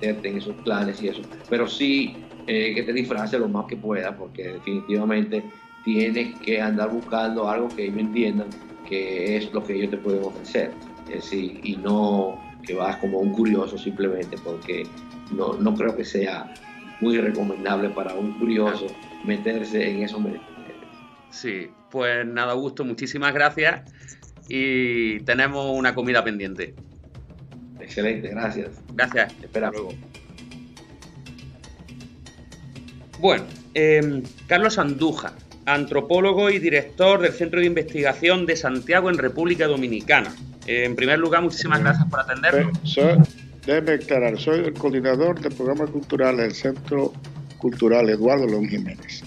en 0.00 0.36
esos 0.36 0.56
planes 0.56 1.00
y 1.02 1.08
eso. 1.08 1.22
Pero 1.48 1.66
sí 1.66 2.16
eh, 2.46 2.74
que 2.74 2.82
te 2.82 2.92
disfraces 2.92 3.40
lo 3.40 3.48
más 3.48 3.66
que 3.66 3.76
puedas, 3.76 4.14
porque 4.16 4.44
definitivamente 4.54 5.42
tienes 5.84 6.38
que 6.40 6.60
andar 6.60 6.90
buscando 6.90 7.48
algo 7.48 7.68
que 7.68 7.84
ellos 7.84 7.98
entiendan 7.98 8.48
que 8.88 9.36
es 9.36 9.52
lo 9.52 9.64
que 9.64 9.74
ellos 9.74 9.90
te 9.90 9.96
pueden 9.98 10.22
ofrecer. 10.22 10.72
Es 11.08 11.32
y 11.32 11.78
no 11.82 12.40
que 12.66 12.74
vas 12.74 12.96
como 12.96 13.20
un 13.20 13.32
curioso 13.32 13.78
simplemente 13.78 14.36
porque 14.42 14.84
no, 15.32 15.54
no 15.54 15.74
creo 15.74 15.96
que 15.96 16.04
sea 16.04 16.52
muy 17.00 17.18
recomendable 17.18 17.90
para 17.90 18.14
un 18.14 18.32
curioso 18.38 18.86
meterse 19.24 19.90
en 19.90 20.02
esos. 20.02 20.22
Sí, 21.30 21.68
pues 21.90 22.26
nada, 22.26 22.54
gusto, 22.54 22.84
muchísimas 22.84 23.32
gracias 23.34 23.92
y 24.48 25.20
tenemos 25.20 25.76
una 25.76 25.94
comida 25.94 26.24
pendiente. 26.24 26.74
Excelente, 27.86 28.28
gracias. 28.28 28.70
Gracias. 28.94 29.32
Espera 29.40 29.70
luego. 29.70 29.90
Bueno, 33.20 33.44
em, 33.74 34.22
Carlos 34.48 34.76
Andújar, 34.78 35.32
antropólogo 35.66 36.50
y 36.50 36.58
director 36.58 37.20
del 37.22 37.32
Centro 37.32 37.60
de 37.60 37.66
Investigación 37.66 38.44
de 38.44 38.56
Santiago 38.56 39.08
en 39.08 39.18
República 39.18 39.66
Dominicana. 39.66 40.34
en 40.68 40.96
primer 40.96 41.20
lugar, 41.20 41.42
muchísimas 41.42 41.78
gracias 41.78 42.06
por 42.10 42.18
atendernos. 42.18 42.98
Déjeme 43.64 43.92
aclarar, 43.92 44.36
soy 44.36 44.64
el 44.64 44.74
coordinador 44.74 45.40
del 45.40 45.54
programa 45.54 45.86
cultural 45.86 46.38
del 46.38 46.52
Centro 46.52 47.12
Cultural 47.58 48.10
Eduardo 48.10 48.48
León 48.48 48.68
Jiménez 48.68 49.22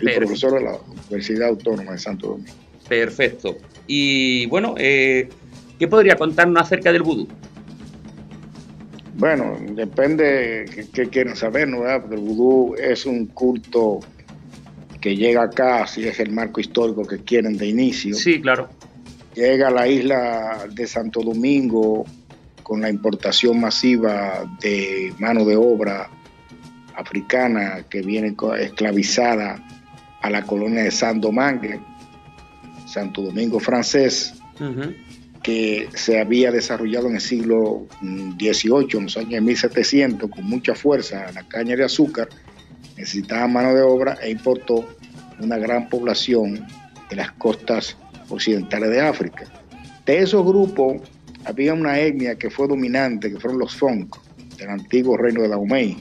y 0.00 0.06
profesor 0.16 0.52
de 0.52 0.64
la 0.64 0.76
Universidad 1.08 1.48
Autónoma 1.48 1.92
de 1.92 1.98
Santo 1.98 2.28
Domingo. 2.28 2.52
Perfecto. 2.86 3.56
Y 3.86 4.44
bueno, 4.46 4.74
eh, 4.76 5.30
¿qué 5.78 5.88
podría 5.88 6.16
contarnos 6.16 6.62
acerca 6.62 6.92
del 6.92 7.02
vudú? 7.02 7.26
Bueno, 9.14 9.58
depende 9.74 10.88
qué 10.92 11.08
quieren 11.08 11.36
saber, 11.36 11.68
¿no? 11.68 11.78
Porque 12.00 12.14
el 12.14 12.20
vudú 12.20 12.74
es 12.76 13.04
un 13.06 13.26
culto 13.26 14.00
que 15.00 15.16
llega 15.16 15.42
acá, 15.42 15.86
si 15.86 16.06
es 16.06 16.18
el 16.20 16.30
marco 16.30 16.60
histórico 16.60 17.04
que 17.04 17.18
quieren 17.18 17.56
de 17.56 17.66
inicio. 17.66 18.14
Sí, 18.14 18.40
claro. 18.40 18.70
Llega 19.34 19.68
a 19.68 19.70
la 19.70 19.88
isla 19.88 20.66
de 20.72 20.86
Santo 20.86 21.20
Domingo 21.22 22.06
con 22.62 22.80
la 22.80 22.88
importación 22.88 23.60
masiva 23.60 24.44
de 24.60 25.12
mano 25.18 25.44
de 25.44 25.56
obra 25.56 26.08
africana 26.94 27.84
que 27.88 28.02
viene 28.02 28.36
esclavizada 28.60 29.62
a 30.20 30.30
la 30.30 30.42
colonia 30.42 30.84
de 30.84 30.90
San 30.90 31.20
Domingue, 31.20 31.80
Santo 32.86 33.22
Domingo 33.22 33.58
francés, 33.58 34.34
que 35.42 35.88
se 35.94 36.20
había 36.20 36.52
desarrollado 36.52 37.08
en 37.08 37.16
el 37.16 37.20
siglo 37.20 37.86
XVIII, 38.00 38.98
en 38.98 39.04
los 39.04 39.16
años 39.16 39.42
1700, 39.42 40.30
con 40.30 40.44
mucha 40.44 40.74
fuerza, 40.74 41.30
la 41.32 41.46
caña 41.48 41.76
de 41.76 41.84
azúcar, 41.84 42.28
necesitaba 42.96 43.48
mano 43.48 43.74
de 43.74 43.82
obra 43.82 44.18
e 44.22 44.30
importó 44.30 44.86
una 45.40 45.58
gran 45.58 45.88
población 45.88 46.64
de 47.10 47.16
las 47.16 47.32
costas 47.32 47.96
occidentales 48.28 48.90
de 48.90 49.00
África. 49.00 49.44
De 50.06 50.18
esos 50.18 50.44
grupos 50.46 51.02
había 51.44 51.74
una 51.74 51.98
etnia 51.98 52.36
que 52.36 52.50
fue 52.50 52.68
dominante, 52.68 53.32
que 53.32 53.40
fueron 53.40 53.58
los 53.58 53.74
Fong, 53.74 54.06
del 54.56 54.68
antiguo 54.68 55.16
reino 55.16 55.42
de 55.42 55.48
Dahomey, 55.48 55.96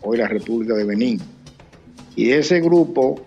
hoy 0.00 0.18
la 0.18 0.28
República 0.28 0.74
de 0.74 0.84
Benín. 0.84 1.20
Y 2.14 2.28
de 2.28 2.38
ese 2.38 2.60
grupo 2.62 3.25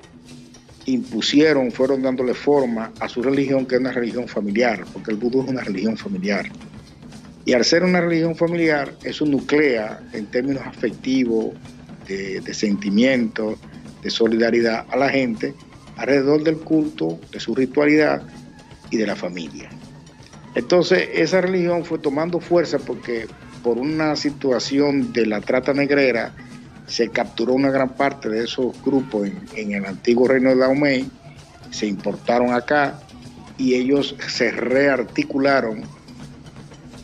impusieron, 0.85 1.71
fueron 1.71 2.01
dándole 2.01 2.33
forma 2.33 2.91
a 2.99 3.07
su 3.07 3.21
religión, 3.21 3.65
que 3.65 3.75
es 3.75 3.81
una 3.81 3.91
religión 3.91 4.27
familiar, 4.27 4.85
porque 4.93 5.11
el 5.11 5.17
vudú 5.17 5.43
es 5.43 5.49
una 5.49 5.61
religión 5.61 5.97
familiar. 5.97 6.49
Y 7.45 7.53
al 7.53 7.65
ser 7.65 7.83
una 7.83 8.01
religión 8.01 8.35
familiar, 8.35 8.93
eso 9.03 9.25
nuclea 9.25 9.99
en 10.13 10.25
términos 10.27 10.63
afectivos, 10.65 11.55
de, 12.07 12.41
de 12.41 12.53
sentimientos, 12.53 13.59
de 14.01 14.09
solidaridad 14.09 14.85
a 14.89 14.97
la 14.97 15.09
gente 15.09 15.53
alrededor 15.95 16.43
del 16.43 16.57
culto, 16.57 17.19
de 17.31 17.39
su 17.39 17.53
ritualidad 17.53 18.23
y 18.89 18.97
de 18.97 19.05
la 19.05 19.15
familia. 19.15 19.69
Entonces, 20.55 21.09
esa 21.13 21.41
religión 21.41 21.85
fue 21.85 21.99
tomando 21.99 22.39
fuerza 22.39 22.79
porque 22.79 23.27
por 23.63 23.77
una 23.77 24.15
situación 24.15 25.13
de 25.13 25.25
la 25.25 25.41
trata 25.41 25.73
negrera 25.73 26.33
se 26.89 27.09
capturó 27.09 27.53
una 27.53 27.69
gran 27.69 27.89
parte 27.89 28.29
de 28.29 28.43
esos 28.43 28.75
grupos 28.83 29.29
en, 29.55 29.73
el 29.73 29.85
antiguo 29.85 30.27
reino 30.27 30.49
de 30.49 30.55
Dahomey, 30.55 31.09
se 31.69 31.85
importaron 31.85 32.53
acá 32.53 32.99
y 33.57 33.75
ellos 33.75 34.15
se 34.27 34.51
rearticularon 34.51 35.83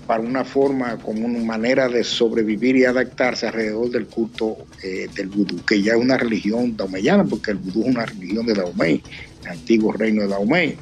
para 0.08 0.22
una 0.22 0.44
forma, 0.44 0.98
como 0.98 1.25
una 1.25 1.39
manera 1.44 1.88
de 1.88 2.04
sobrevivir 2.04 2.75
y 2.75 2.86
adaptarse 2.86 3.48
alrededor 3.48 3.89
del 3.89 4.08
culto 4.08 4.58
eh, 4.84 5.08
del 5.15 5.27
vudú, 5.27 5.63
que 5.65 5.82
ya 5.82 5.94
es 5.94 6.00
una 6.00 6.18
religión 6.18 6.75
daomeyana, 6.77 7.24
porque 7.24 7.51
el 7.51 7.58
vudú 7.58 7.84
es 7.84 7.88
una 7.88 8.06
religión 8.06 8.46
de 8.46 8.54
Dahomey, 8.54 9.04
el 9.44 9.48
antiguo 9.48 9.92
reino 9.94 10.24
de 10.24 10.27
Dahomey, 10.27 10.77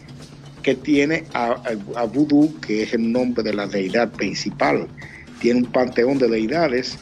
que 0.62 0.75
tiene 0.75 1.25
a, 1.33 1.55
a, 1.95 2.03
vudú, 2.03 2.60
que 2.60 2.83
es 2.83 2.93
el 2.93 3.12
nombre 3.12 3.43
de 3.43 3.53
la 3.53 3.67
deidad 3.67 4.12
principal. 4.12 4.88
Tiene 5.39 5.62
un 5.62 5.72
panteón 5.72 6.17
de 6.17 6.27
deidades 6.27 6.98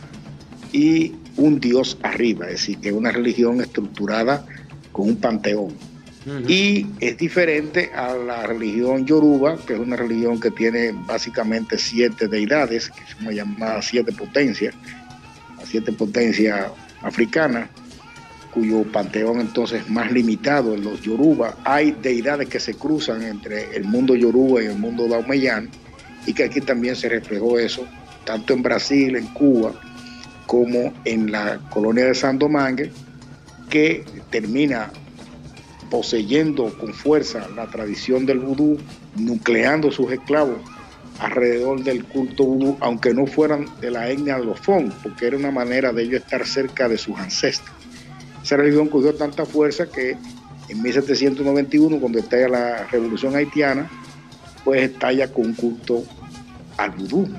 y 0.72 1.14
un 1.38 1.60
dios 1.60 1.98
arriba, 2.04 2.46
es 2.46 2.54
decir, 2.54 2.78
que 2.80 2.90
es 2.90 2.96
una 2.96 3.12
religión 3.12 3.62
estructurada 3.62 4.46
con 4.92 5.10
un 5.10 5.16
panteón 5.18 5.74
y 6.48 6.86
es 7.00 7.18
diferente 7.18 7.92
a 7.96 8.14
la 8.14 8.46
religión 8.46 9.06
yoruba, 9.06 9.58
que 9.66 9.74
es 9.74 9.80
una 9.80 9.96
religión 9.96 10.40
que 10.40 10.52
tiene 10.52 10.92
básicamente 10.92 11.80
siete 11.80 12.28
deidades, 12.28 12.90
que 12.90 13.02
son 13.12 13.34
llamadas 13.34 13.88
siete 13.88 14.12
potencias, 14.12 14.76
las 15.58 15.68
siete 15.68 15.92
potencias 15.92 16.68
africanas, 17.02 17.70
cuyo 18.54 18.84
panteón 18.84 19.40
entonces 19.40 19.82
es 19.82 19.90
más 19.90 20.12
limitado 20.12 20.76
en 20.76 20.84
los 20.84 21.02
yoruba. 21.02 21.58
Hay 21.64 21.92
deidades 21.92 22.50
que 22.50 22.60
se 22.60 22.76
cruzan 22.76 23.24
entre 23.24 23.76
el 23.76 23.86
mundo 23.86 24.16
yoruba 24.16 24.62
y 24.62 24.68
el 24.68 24.78
mundo 24.78 25.08
daumeyán, 25.08 25.70
y 26.28 26.34
que 26.34 26.44
aquí 26.44 26.62
también 26.62 26.96
se 26.96 27.10
reflejó 27.10 27.58
eso, 27.58 27.88
tanto 28.26 28.54
en 28.54 28.62
Brasil, 28.62 29.16
en 29.16 29.26
Cuba, 29.28 29.74
como 30.52 30.92
en 31.06 31.32
la 31.32 31.62
colonia 31.70 32.08
de 32.08 32.14
San 32.14 32.38
Domingue, 32.38 32.92
que 33.70 34.04
termina 34.32 34.92
poseyendo 35.90 36.78
con 36.78 36.94
fuerza 36.94 37.48
la 37.56 37.68
tradición 37.68 38.26
del 38.26 38.40
vudú, 38.40 38.78
nucleando 39.16 39.94
sus 39.94 40.12
esclavos 40.12 40.58
alrededor 41.20 41.86
del 41.86 42.04
culto 42.04 42.44
vudú, 42.44 42.78
aunque 42.82 43.14
no 43.14 43.28
fueran 43.28 43.66
de 43.80 43.92
la 43.92 44.10
etnia 44.10 44.40
de 44.40 44.44
los 44.44 44.60
Fon, 44.60 44.94
porque 45.02 45.28
era 45.28 45.38
una 45.38 45.52
manera 45.52 45.94
de 45.94 46.04
ellos 46.04 46.22
estar 46.22 46.46
cerca 46.46 46.90
de 46.90 46.98
sus 46.98 47.18
ancestros. 47.18 47.74
Esa 48.44 48.58
religión 48.58 48.90
cogió 48.90 49.16
tanta 49.16 49.46
fuerza 49.46 49.86
que 49.86 50.18
en 50.68 50.82
1791, 50.82 51.98
cuando 51.98 52.20
estalla 52.20 52.50
la 52.50 52.88
revolución 52.88 53.38
haitiana, 53.38 53.90
pues 54.66 54.82
estalla 54.82 55.32
con 55.32 55.46
un 55.46 55.54
culto 55.54 56.04
al 56.76 56.92
vudú, 56.92 57.30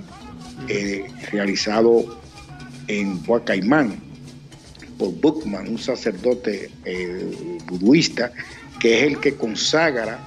eh, 0.66 1.04
realizado 1.30 2.21
en 2.92 3.22
Huacaimán, 3.26 3.96
por 4.98 5.12
Buchman, 5.20 5.68
un 5.68 5.78
sacerdote 5.78 6.70
eh, 6.84 7.58
buduista, 7.66 8.32
que 8.78 9.00
es 9.00 9.04
el 9.04 9.20
que 9.20 9.34
consagra 9.34 10.18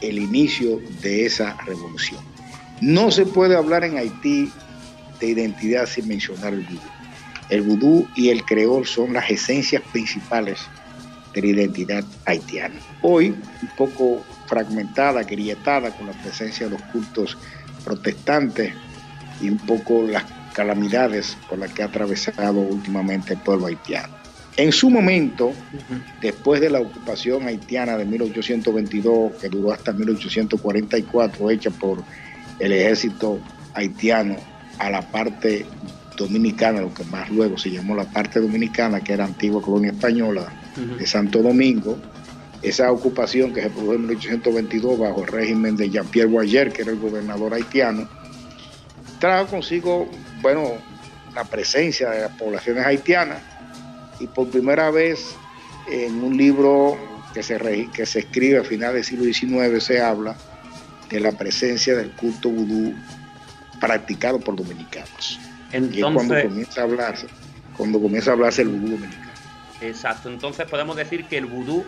el 0.00 0.18
inicio 0.18 0.80
de 1.02 1.26
esa 1.26 1.56
revolución. 1.66 2.20
No 2.80 3.10
se 3.10 3.24
puede 3.24 3.56
hablar 3.56 3.84
en 3.84 3.96
Haití 3.96 4.50
de 5.20 5.28
identidad 5.28 5.86
sin 5.86 6.08
mencionar 6.08 6.52
el 6.52 6.64
vudú. 6.64 6.80
El 7.50 7.62
vudú 7.62 8.08
y 8.16 8.30
el 8.30 8.44
creol 8.44 8.86
son 8.86 9.12
las 9.12 9.30
esencias 9.30 9.82
principales 9.92 10.58
de 11.32 11.42
la 11.42 11.46
identidad 11.48 12.04
haitiana. 12.24 12.74
Hoy, 13.02 13.28
un 13.28 13.68
poco 13.76 14.24
fragmentada, 14.46 15.22
grietada 15.22 15.90
con 15.96 16.08
la 16.08 16.12
presencia 16.12 16.66
de 16.66 16.72
los 16.72 16.82
cultos 16.90 17.38
protestantes 17.84 18.72
y 19.40 19.50
un 19.50 19.58
poco 19.58 20.02
las 20.02 20.24
calamidades 20.54 21.36
por 21.48 21.58
las 21.58 21.72
que 21.72 21.82
ha 21.82 21.86
atravesado 21.86 22.60
últimamente 22.60 23.34
el 23.34 23.40
pueblo 23.40 23.66
haitiano. 23.66 24.14
En 24.56 24.70
su 24.70 24.88
momento, 24.88 25.52
después 26.22 26.60
de 26.60 26.70
la 26.70 26.80
ocupación 26.80 27.48
haitiana 27.48 27.96
de 27.96 28.04
1822, 28.04 29.32
que 29.34 29.48
duró 29.48 29.72
hasta 29.72 29.92
1844, 29.92 31.50
hecha 31.50 31.70
por 31.70 32.04
el 32.60 32.72
ejército 32.72 33.40
haitiano 33.74 34.36
a 34.78 34.90
la 34.90 35.02
parte 35.02 35.66
dominicana, 36.16 36.80
lo 36.80 36.94
que 36.94 37.02
más 37.04 37.28
luego 37.30 37.58
se 37.58 37.70
llamó 37.70 37.96
la 37.96 38.04
parte 38.04 38.40
dominicana, 38.40 39.00
que 39.00 39.12
era 39.12 39.24
antigua 39.24 39.60
colonia 39.60 39.90
española 39.90 40.52
de 40.98 41.06
Santo 41.06 41.42
Domingo, 41.42 41.98
esa 42.62 42.92
ocupación 42.92 43.52
que 43.52 43.60
se 43.60 43.70
produjo 43.70 43.94
en 43.94 44.02
1822 44.02 44.98
bajo 44.98 45.22
el 45.22 45.26
régimen 45.26 45.76
de 45.76 45.90
Jean-Pierre 45.90 46.30
Boyer, 46.30 46.72
que 46.72 46.82
era 46.82 46.92
el 46.92 46.98
gobernador 46.98 47.54
haitiano, 47.54 48.08
trajo 49.24 49.46
consigo 49.46 50.06
bueno, 50.42 50.72
la 51.34 51.44
presencia 51.44 52.10
de 52.10 52.20
las 52.20 52.32
poblaciones 52.32 52.84
haitianas 52.84 53.38
y 54.20 54.26
por 54.26 54.50
primera 54.50 54.90
vez 54.90 55.34
en 55.90 56.22
un 56.22 56.36
libro 56.36 56.98
que 57.32 57.42
se, 57.42 57.88
que 57.94 58.04
se 58.04 58.18
escribe 58.18 58.58
a 58.58 58.64
finales 58.64 58.94
del 58.94 59.04
siglo 59.04 59.24
XIX 59.24 59.82
se 59.82 60.02
habla 60.02 60.36
de 61.08 61.20
la 61.20 61.32
presencia 61.32 61.96
del 61.96 62.10
culto 62.10 62.50
vudú 62.50 62.94
practicado 63.80 64.38
por 64.40 64.56
dominicanos. 64.56 65.40
Entonces, 65.72 65.96
y 65.96 66.00
es 66.00 66.12
cuando 66.12 66.42
comienza 66.42 66.80
a 66.82 66.84
hablarse, 66.84 67.26
cuando 67.78 68.00
comienza 68.02 68.30
a 68.30 68.34
hablarse 68.34 68.60
el 68.60 68.68
vudú 68.68 68.90
dominicano. 68.92 69.32
Exacto, 69.80 70.28
entonces 70.28 70.66
podemos 70.66 70.96
decir 70.96 71.24
que 71.24 71.38
el 71.38 71.46
vudú 71.46 71.82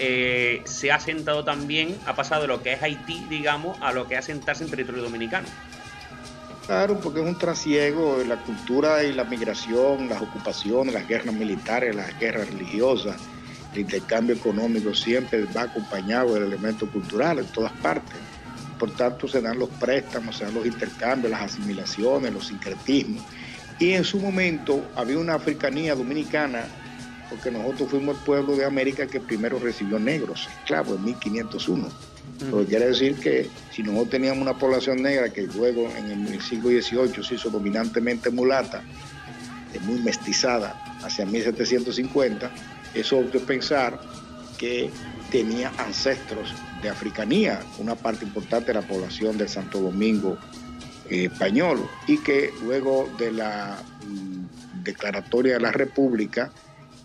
eh, 0.00 0.60
se 0.64 0.90
ha 0.90 0.98
sentado 0.98 1.44
también, 1.44 1.96
ha 2.04 2.16
pasado 2.16 2.42
de 2.42 2.48
lo 2.48 2.64
que 2.64 2.72
es 2.72 2.82
Haití, 2.82 3.24
digamos, 3.30 3.78
a 3.80 3.92
lo 3.92 4.08
que 4.08 4.14
es 4.14 4.20
asentarse 4.20 4.64
en 4.64 4.70
territorio 4.70 5.04
dominicano. 5.04 5.46
Claro, 6.66 6.98
porque 6.98 7.20
es 7.20 7.26
un 7.26 7.36
trasiego 7.36 8.22
la 8.26 8.36
cultura 8.36 9.04
y 9.04 9.12
la 9.12 9.24
migración, 9.24 10.08
las 10.08 10.22
ocupaciones, 10.22 10.94
las 10.94 11.06
guerras 11.06 11.34
militares, 11.34 11.94
las 11.94 12.18
guerras 12.18 12.48
religiosas, 12.48 13.16
el 13.74 13.80
intercambio 13.80 14.34
económico 14.34 14.94
siempre 14.94 15.44
va 15.44 15.62
acompañado 15.62 16.32
del 16.32 16.44
elemento 16.44 16.90
cultural 16.90 17.40
en 17.40 17.46
todas 17.46 17.72
partes. 17.72 18.16
Por 18.78 18.90
tanto, 18.92 19.28
se 19.28 19.42
dan 19.42 19.58
los 19.58 19.68
préstamos, 19.68 20.36
se 20.36 20.44
dan 20.44 20.54
los 20.54 20.64
intercambios, 20.64 21.32
las 21.32 21.52
asimilaciones, 21.52 22.32
los 22.32 22.46
sincretismos. 22.46 23.22
Y 23.78 23.92
en 23.92 24.04
su 24.04 24.18
momento 24.18 24.86
había 24.96 25.18
una 25.18 25.34
africanía 25.34 25.94
dominicana, 25.94 26.64
porque 27.28 27.50
nosotros 27.50 27.90
fuimos 27.90 28.16
el 28.16 28.24
pueblo 28.24 28.56
de 28.56 28.64
América 28.64 29.06
que 29.06 29.20
primero 29.20 29.58
recibió 29.58 29.98
negros, 29.98 30.48
esclavos, 30.60 30.96
en 30.96 31.04
1501 31.04 32.13
lo 32.50 32.60
que 32.60 32.66
quiere 32.66 32.88
decir 32.88 33.14
que 33.16 33.48
si 33.72 33.82
nosotros 33.82 34.10
teníamos 34.10 34.42
una 34.42 34.58
población 34.58 35.02
negra 35.02 35.30
que 35.30 35.42
luego 35.42 35.88
en 35.96 36.26
el 36.26 36.40
siglo 36.40 36.68
XVIII 36.70 37.24
se 37.24 37.34
hizo 37.34 37.50
dominantemente 37.50 38.30
mulata, 38.30 38.82
muy 39.82 40.00
mestizada 40.00 40.80
hacia 41.02 41.26
1750, 41.26 42.50
eso 42.94 43.22
de 43.22 43.40
pensar 43.40 44.00
que 44.58 44.90
tenía 45.30 45.72
ancestros 45.78 46.54
de 46.82 46.88
africanía, 46.88 47.60
una 47.78 47.94
parte 47.94 48.24
importante 48.24 48.68
de 48.68 48.74
la 48.74 48.86
población 48.86 49.36
de 49.36 49.48
Santo 49.48 49.80
Domingo 49.80 50.38
eh, 51.10 51.24
español 51.32 51.88
y 52.06 52.18
que 52.18 52.52
luego 52.62 53.10
de 53.18 53.32
la 53.32 53.78
mm, 54.06 54.84
declaratoria 54.84 55.54
de 55.54 55.60
la 55.60 55.72
República, 55.72 56.52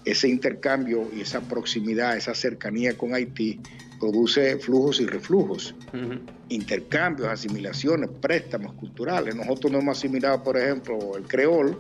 ese 0.06 0.28
intercambio 0.28 1.10
y 1.16 1.22
esa 1.22 1.42
proximidad, 1.42 2.18
esa 2.18 2.34
cercanía 2.34 2.98
con 2.98 3.14
Haití 3.14 3.60
produce 4.00 4.58
flujos 4.58 5.02
y 5.02 5.06
reflujos, 5.06 5.76
intercambios, 6.48 7.28
asimilaciones, 7.28 8.10
préstamos 8.22 8.74
culturales. 8.74 9.36
Nosotros 9.36 9.72
no 9.72 9.80
hemos 9.80 9.98
asimilado, 9.98 10.42
por 10.42 10.58
ejemplo, 10.58 11.18
el 11.18 11.24
creol, 11.24 11.78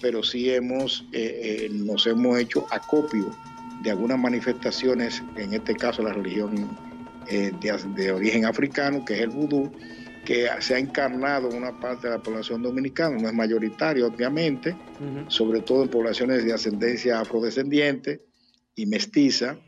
pero 0.00 0.22
sí 0.22 0.50
hemos, 0.50 1.06
eh, 1.12 1.66
eh, 1.66 1.68
nos 1.72 2.06
hemos 2.06 2.38
hecho 2.38 2.66
acopio 2.70 3.34
de 3.82 3.90
algunas 3.90 4.18
manifestaciones, 4.18 5.22
en 5.36 5.54
este 5.54 5.74
caso 5.74 6.02
la 6.02 6.12
religión 6.12 6.68
eh, 7.28 7.52
de, 7.94 8.12
origen 8.12 8.44
africano, 8.44 9.04
que 9.04 9.14
es 9.14 9.20
el 9.20 9.30
vudú, 9.30 9.72
que 10.24 10.48
se 10.60 10.74
ha 10.74 10.78
encarnado 10.78 11.50
en 11.50 11.56
una 11.56 11.78
parte 11.78 12.08
de 12.08 12.14
la 12.14 12.22
población 12.22 12.62
dominicana, 12.62 13.16
no 13.16 13.28
es 13.28 13.34
mayoritario 13.34 14.06
obviamente, 14.06 14.76
sobre 15.28 15.60
todo 15.60 15.82
en 15.82 15.88
poblaciones 15.88 16.44
de 16.44 16.52
ascendencia 16.52 17.20
afrodescendiente 17.20 18.22
y 18.74 18.86
mestiza, 18.86 19.58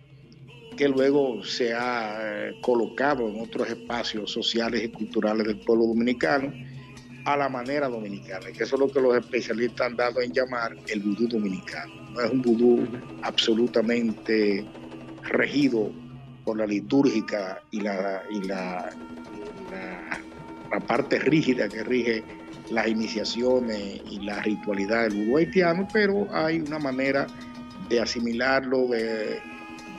que 0.77 0.89
luego 0.89 1.43
se 1.45 1.75
ha 1.75 2.51
colocado 2.63 3.29
en 3.29 3.41
otros 3.41 3.69
espacios 3.69 4.31
sociales 4.31 4.85
y 4.85 4.89
culturales 4.89 5.47
del 5.47 5.61
pueblo 5.61 5.87
dominicano 5.87 6.53
a 7.25 7.37
la 7.37 7.49
manera 7.49 7.89
dominicana, 7.89 8.47
que 8.53 8.65
eso 8.65 8.77
es 8.77 8.81
lo 8.81 8.89
que 8.89 9.01
los 9.01 9.17
especialistas 9.17 9.87
han 9.87 9.97
dado 9.97 10.21
en 10.21 10.33
llamar 10.33 10.77
el 10.89 11.01
vudú 11.01 11.29
dominicano. 11.29 11.95
No 12.13 12.21
es 12.21 12.31
un 12.31 12.43
vudú 12.43 12.87
absolutamente 13.23 14.67
regido 15.23 15.93
por 16.45 16.59
la 16.59 16.67
litúrgica 16.67 17.63
y 17.71 17.81
la, 17.81 18.23
y 18.31 18.43
la, 18.43 18.91
la, 19.71 20.21
parte 20.81 21.19
rígida 21.19 21.69
que 21.69 21.83
rige 21.83 22.23
las 22.71 22.89
iniciaciones 22.89 24.01
y 24.11 24.21
la 24.21 24.41
ritualidad 24.43 25.09
del 25.09 25.25
vudú 25.25 25.39
haitiano, 25.39 25.87
pero 25.93 26.27
hay 26.35 26.61
una 26.61 26.79
manera 26.79 27.27
de 27.89 28.01
asimilarlo, 28.01 28.89
de, 28.89 29.41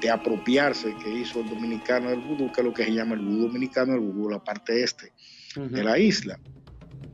de 0.02 0.10
apropiarse 0.10 0.96
que 1.04 1.10
hizo 1.10 1.42
el 1.42 1.50
dominicano 1.50 2.10
del 2.10 2.22
vudú, 2.22 2.52
que 2.52 2.62
es 2.62 2.66
lo 2.66 2.74
que 2.74 2.86
se 2.86 2.94
llama 2.94 3.16
el 3.16 3.22
vudú 3.22 3.48
dominicano, 3.48 3.94
el 3.94 4.00
vudú 4.00 4.30
la 4.30 4.44
parte 4.44 4.84
este 4.84 5.12
de 5.56 5.84
la 5.84 6.00
isla 6.00 6.40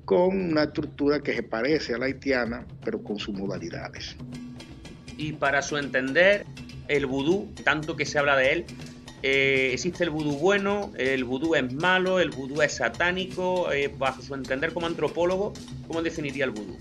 con 0.09 0.35
una 0.53 0.63
estructura 0.63 1.19
que 1.19 1.35
se 1.35 1.43
parece 1.43 1.93
a 1.93 1.99
la 1.99 2.07
haitiana, 2.07 2.65
pero 2.83 3.03
con 3.03 3.19
sus 3.19 3.35
modalidades. 3.35 4.15
Y 5.17 5.33
para 5.33 5.61
su 5.61 5.77
entender, 5.77 6.47
el 6.87 7.05
vudú, 7.05 7.53
tanto 7.63 7.95
que 7.95 8.07
se 8.07 8.17
habla 8.17 8.35
de 8.35 8.53
él, 8.53 8.65
eh, 9.21 9.71
existe 9.73 10.03
el 10.03 10.09
vudú 10.09 10.37
bueno, 10.37 10.91
el 10.97 11.23
vudú 11.23 11.55
es 11.55 11.73
malo, 11.73 12.19
el 12.19 12.29
vudú 12.29 12.61
es 12.61 12.73
satánico. 12.73 13.71
Eh, 13.71 13.93
bajo 13.97 14.21
su 14.21 14.33
entender 14.33 14.73
como 14.73 14.87
antropólogo, 14.87 15.53
¿cómo 15.87 16.01
definiría 16.01 16.45
el 16.45 16.51
vudú? 16.51 16.77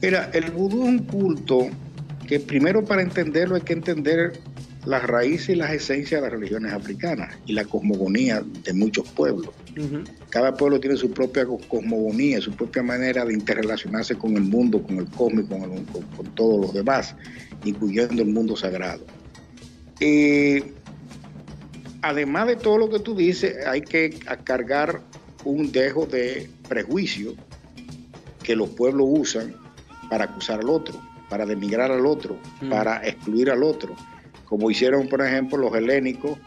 Mira, 0.00 0.30
el 0.32 0.50
vudú 0.50 0.82
es 0.84 0.88
un 0.88 0.98
culto 1.00 1.68
que 2.26 2.40
primero 2.40 2.84
para 2.84 3.02
entenderlo 3.02 3.56
hay 3.56 3.62
que 3.62 3.74
entender 3.74 4.40
las 4.84 5.04
raíces 5.04 5.50
y 5.50 5.54
las 5.54 5.70
esencias 5.72 6.20
de 6.20 6.28
las 6.28 6.32
religiones 6.32 6.72
africanas 6.72 7.36
y 7.46 7.52
la 7.52 7.64
cosmogonía 7.64 8.42
de 8.64 8.72
muchos 8.72 9.08
pueblos. 9.10 9.50
Cada 10.28 10.54
pueblo 10.54 10.80
tiene 10.80 10.96
su 10.96 11.10
propia 11.12 11.46
cosmogonía, 11.46 12.40
su 12.40 12.52
propia 12.52 12.82
manera 12.82 13.24
de 13.24 13.32
interrelacionarse 13.32 14.16
con 14.16 14.36
el 14.36 14.42
mundo, 14.42 14.82
con 14.82 14.98
el 14.98 15.06
cosmos, 15.06 15.44
con, 15.46 15.84
con, 15.84 16.34
todos 16.34 16.60
los 16.60 16.74
demás, 16.74 17.14
incluyendo 17.64 18.22
el 18.22 18.28
mundo 18.28 18.56
sagrado. 18.56 19.04
Además 22.02 22.46
de 22.46 22.56
todo 22.56 22.78
lo 22.78 22.90
que 22.90 22.98
tú 22.98 23.14
dices, 23.14 23.66
hay 23.66 23.82
que 23.82 24.18
cargar 24.44 25.00
un 25.44 25.72
dejo 25.72 26.06
de 26.06 26.50
prejuicio 26.68 27.34
que 28.42 28.56
los 28.56 28.70
pueblos 28.70 29.06
usan 29.08 29.54
para 30.10 30.24
acusar 30.24 30.60
al 30.60 30.68
otro, 30.68 31.00
para 31.28 31.46
demigrar 31.46 31.90
al 31.90 32.06
otro, 32.06 32.36
para 32.68 33.06
excluir 33.06 33.50
al 33.50 33.62
otro 33.62 33.94
como 34.52 34.70
hicieron, 34.70 35.08
por 35.08 35.22
ejemplo, 35.22 35.56
los 35.56 35.74
helénicos 35.74 36.38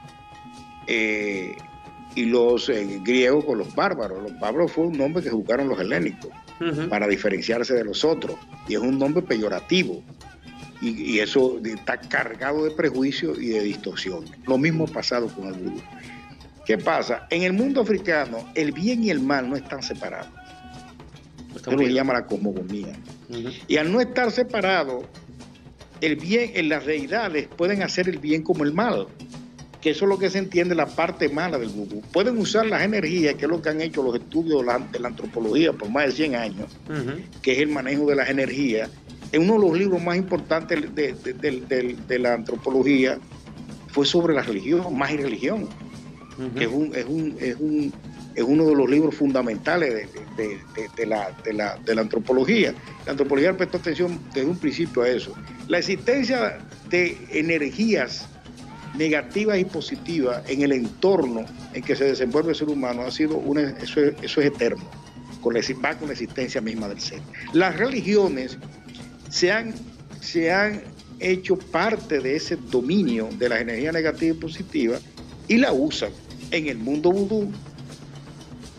eh, 0.86 1.56
y 2.14 2.26
los 2.26 2.70
eh, 2.70 3.00
griegos 3.04 3.44
con 3.46 3.58
los 3.58 3.74
bárbaros. 3.74 4.22
Los 4.22 4.40
bárbaros 4.40 4.74
fue 4.74 4.86
un 4.86 4.96
nombre 4.96 5.24
que 5.24 5.32
jugaron 5.32 5.68
los 5.68 5.80
helénicos 5.80 6.30
para 6.88 7.08
diferenciarse 7.08 7.74
de 7.74 7.84
los 7.84 8.06
otros, 8.06 8.38
y 8.68 8.76
es 8.76 8.80
un 8.80 9.00
nombre 9.00 9.24
peyorativo. 9.24 10.04
Y, 10.88 11.20
eso 11.20 11.60
está 11.64 11.98
cargado 12.00 12.64
de 12.64 12.72
prejuicios 12.72 13.40
y 13.40 13.50
de 13.50 13.62
distorsión. 13.62 14.26
Lo 14.46 14.58
mismo 14.58 14.86
pasado 14.88 15.28
con 15.28 15.48
el 15.48 15.54
vudú. 15.54 15.82
¿Qué 16.66 16.78
pasa? 16.78 17.28
En 17.30 17.44
el 17.44 17.54
mundo 17.54 17.82
africano, 17.82 18.50
el 18.56 18.72
bien 18.72 19.04
y 19.04 19.10
el 19.10 19.20
mal 19.20 19.50
no 19.50 19.56
están 19.56 19.82
separados. 19.82 20.30
Esto 21.56 21.72
lo 21.72 21.88
llama 21.88 22.14
la 22.14 22.26
cosmogonía. 22.26 22.96
Y 23.68 23.78
al 23.78 23.92
no 23.92 24.02
estar 24.02 24.32
separados, 24.32 25.06
el 26.02 26.16
bien 26.16 26.52
en 26.54 26.70
las 26.70 26.86
deidades 26.86 27.48
pueden 27.48 27.82
hacer 27.82 28.10
el 28.10 28.20
bien 28.20 28.44
como 28.44 28.64
el 28.64 28.74
mal, 28.74 29.08
que 29.82 29.92
eso 29.92 30.06
es 30.06 30.10
lo 30.10 30.18
que 30.18 30.30
se 30.30 30.40
entiende 30.40 30.76
la 30.76 30.88
parte 30.88 31.30
mala 31.30 31.58
del 31.58 31.70
vudú. 31.70 32.02
Pueden 32.12 32.38
usar 32.38 32.66
las 32.66 32.82
energías, 32.82 33.36
que 33.36 33.46
es 33.46 33.50
lo 33.50 33.62
que 33.62 33.70
han 33.70 33.82
hecho 33.82 34.04
los 34.04 34.16
estudios 34.16 34.66
de 34.92 35.00
la, 35.00 35.08
antropología 35.08 35.74
por 35.74 35.90
más 35.90 36.08
de 36.08 36.12
100 36.12 36.36
años, 36.36 36.68
que 37.42 37.54
es 37.54 37.60
el 37.60 37.70
manejo 37.70 38.06
de 38.08 38.16
las 38.16 38.30
energías. 38.30 38.90
En 39.36 39.42
uno 39.42 39.56
de 39.56 39.68
los 39.68 39.78
libros 39.78 40.02
más 40.02 40.16
importantes 40.16 40.96
de, 40.96 42.20
la 42.20 42.34
antropología 42.34 43.20
fue 43.90 44.06
sobre 44.06 44.34
la 44.34 44.42
religión, 44.42 44.98
más 44.98 45.12
y 45.12 45.18
religión, 45.18 45.68
que 46.58 46.64
es 46.64 46.70
un 46.70 47.92
es 48.36 48.44
uno 48.44 48.66
de 48.66 48.76
los 48.76 48.90
libros 48.90 49.16
fundamentales 49.16 50.10
de, 50.38 51.06
la, 51.06 52.02
antropología. 52.02 52.74
La 53.06 53.12
antropología 53.12 53.56
prestó 53.56 53.78
atención 53.78 54.20
desde 54.34 54.50
un 54.50 54.58
principio 54.58 55.04
a 55.04 55.10
eso. 55.10 55.34
La 55.68 55.80
existencia 55.80 56.60
de 56.90 57.18
energías 57.32 58.28
negativas 58.98 59.58
y 59.58 59.66
positivas 59.66 60.44
en 60.50 60.62
el 60.62 60.72
entorno 60.74 61.46
en 61.74 61.82
que 61.82 61.96
se 61.96 62.06
desenvuelve 62.06 62.52
el 62.52 62.56
ser 62.56 62.70
humano 62.70 63.02
ha 63.02 63.12
sido 63.12 63.38
una, 63.38 63.62
eso, 63.82 64.02
es, 64.02 64.38
eterno, 64.38 64.84
con 65.42 65.54
la, 65.54 65.62
va 65.84 65.96
con 65.96 66.08
la 66.08 66.14
existencia 66.14 66.62
misma 66.62 66.88
del 66.90 67.00
ser. 67.00 67.20
Las 67.54 67.78
religiones 67.78 68.58
se 69.36 69.52
han, 69.52 69.74
se 70.22 70.50
han 70.54 70.82
hecho 71.20 71.58
parte 71.58 72.22
de 72.22 72.38
ese 72.38 72.56
dominio 72.56 73.28
de 73.38 73.50
las 73.50 73.60
energías 73.60 73.94
negativas 73.94 74.38
y 74.38 74.40
positivas 74.40 75.02
y 75.50 75.58
la 75.58 75.74
usan 75.74 76.12
en 76.52 76.68
el 76.68 76.78
mundo 76.78 77.12
vudú 77.12 77.52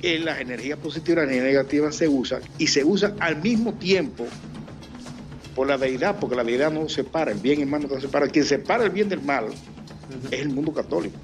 en 0.01 0.25
las 0.25 0.41
energías 0.41 0.79
positivas 0.79 1.25
y 1.25 1.27
las 1.27 1.35
energías 1.35 1.53
negativas 1.53 1.97
se 1.97 2.09
usan 2.09 2.41
y 2.57 2.69
se 2.69 2.85
usan 2.85 3.17
al 3.21 3.43
mismo 3.43 3.75
tiempo 3.75 4.27
por 5.55 5.67
la 5.67 5.77
deidad, 5.77 6.19
porque 6.19 6.37
la 6.37 6.45
deidad 6.45 6.73
no 6.73 6.89
separa, 6.89 7.33
el 7.33 7.39
bien 7.39 7.59
y 7.59 7.63
el 7.63 7.69
mal 7.69 7.83
no 7.83 7.89
se 7.91 8.01
separa. 8.01 8.27
Quien 8.27 8.47
separa 8.47 8.85
el 8.85 8.91
bien 8.91 9.11
del 9.11 9.21
mal 9.21 9.49
es 10.31 10.41
el 10.41 10.49
mundo 10.49 10.73
católico. 10.73 11.19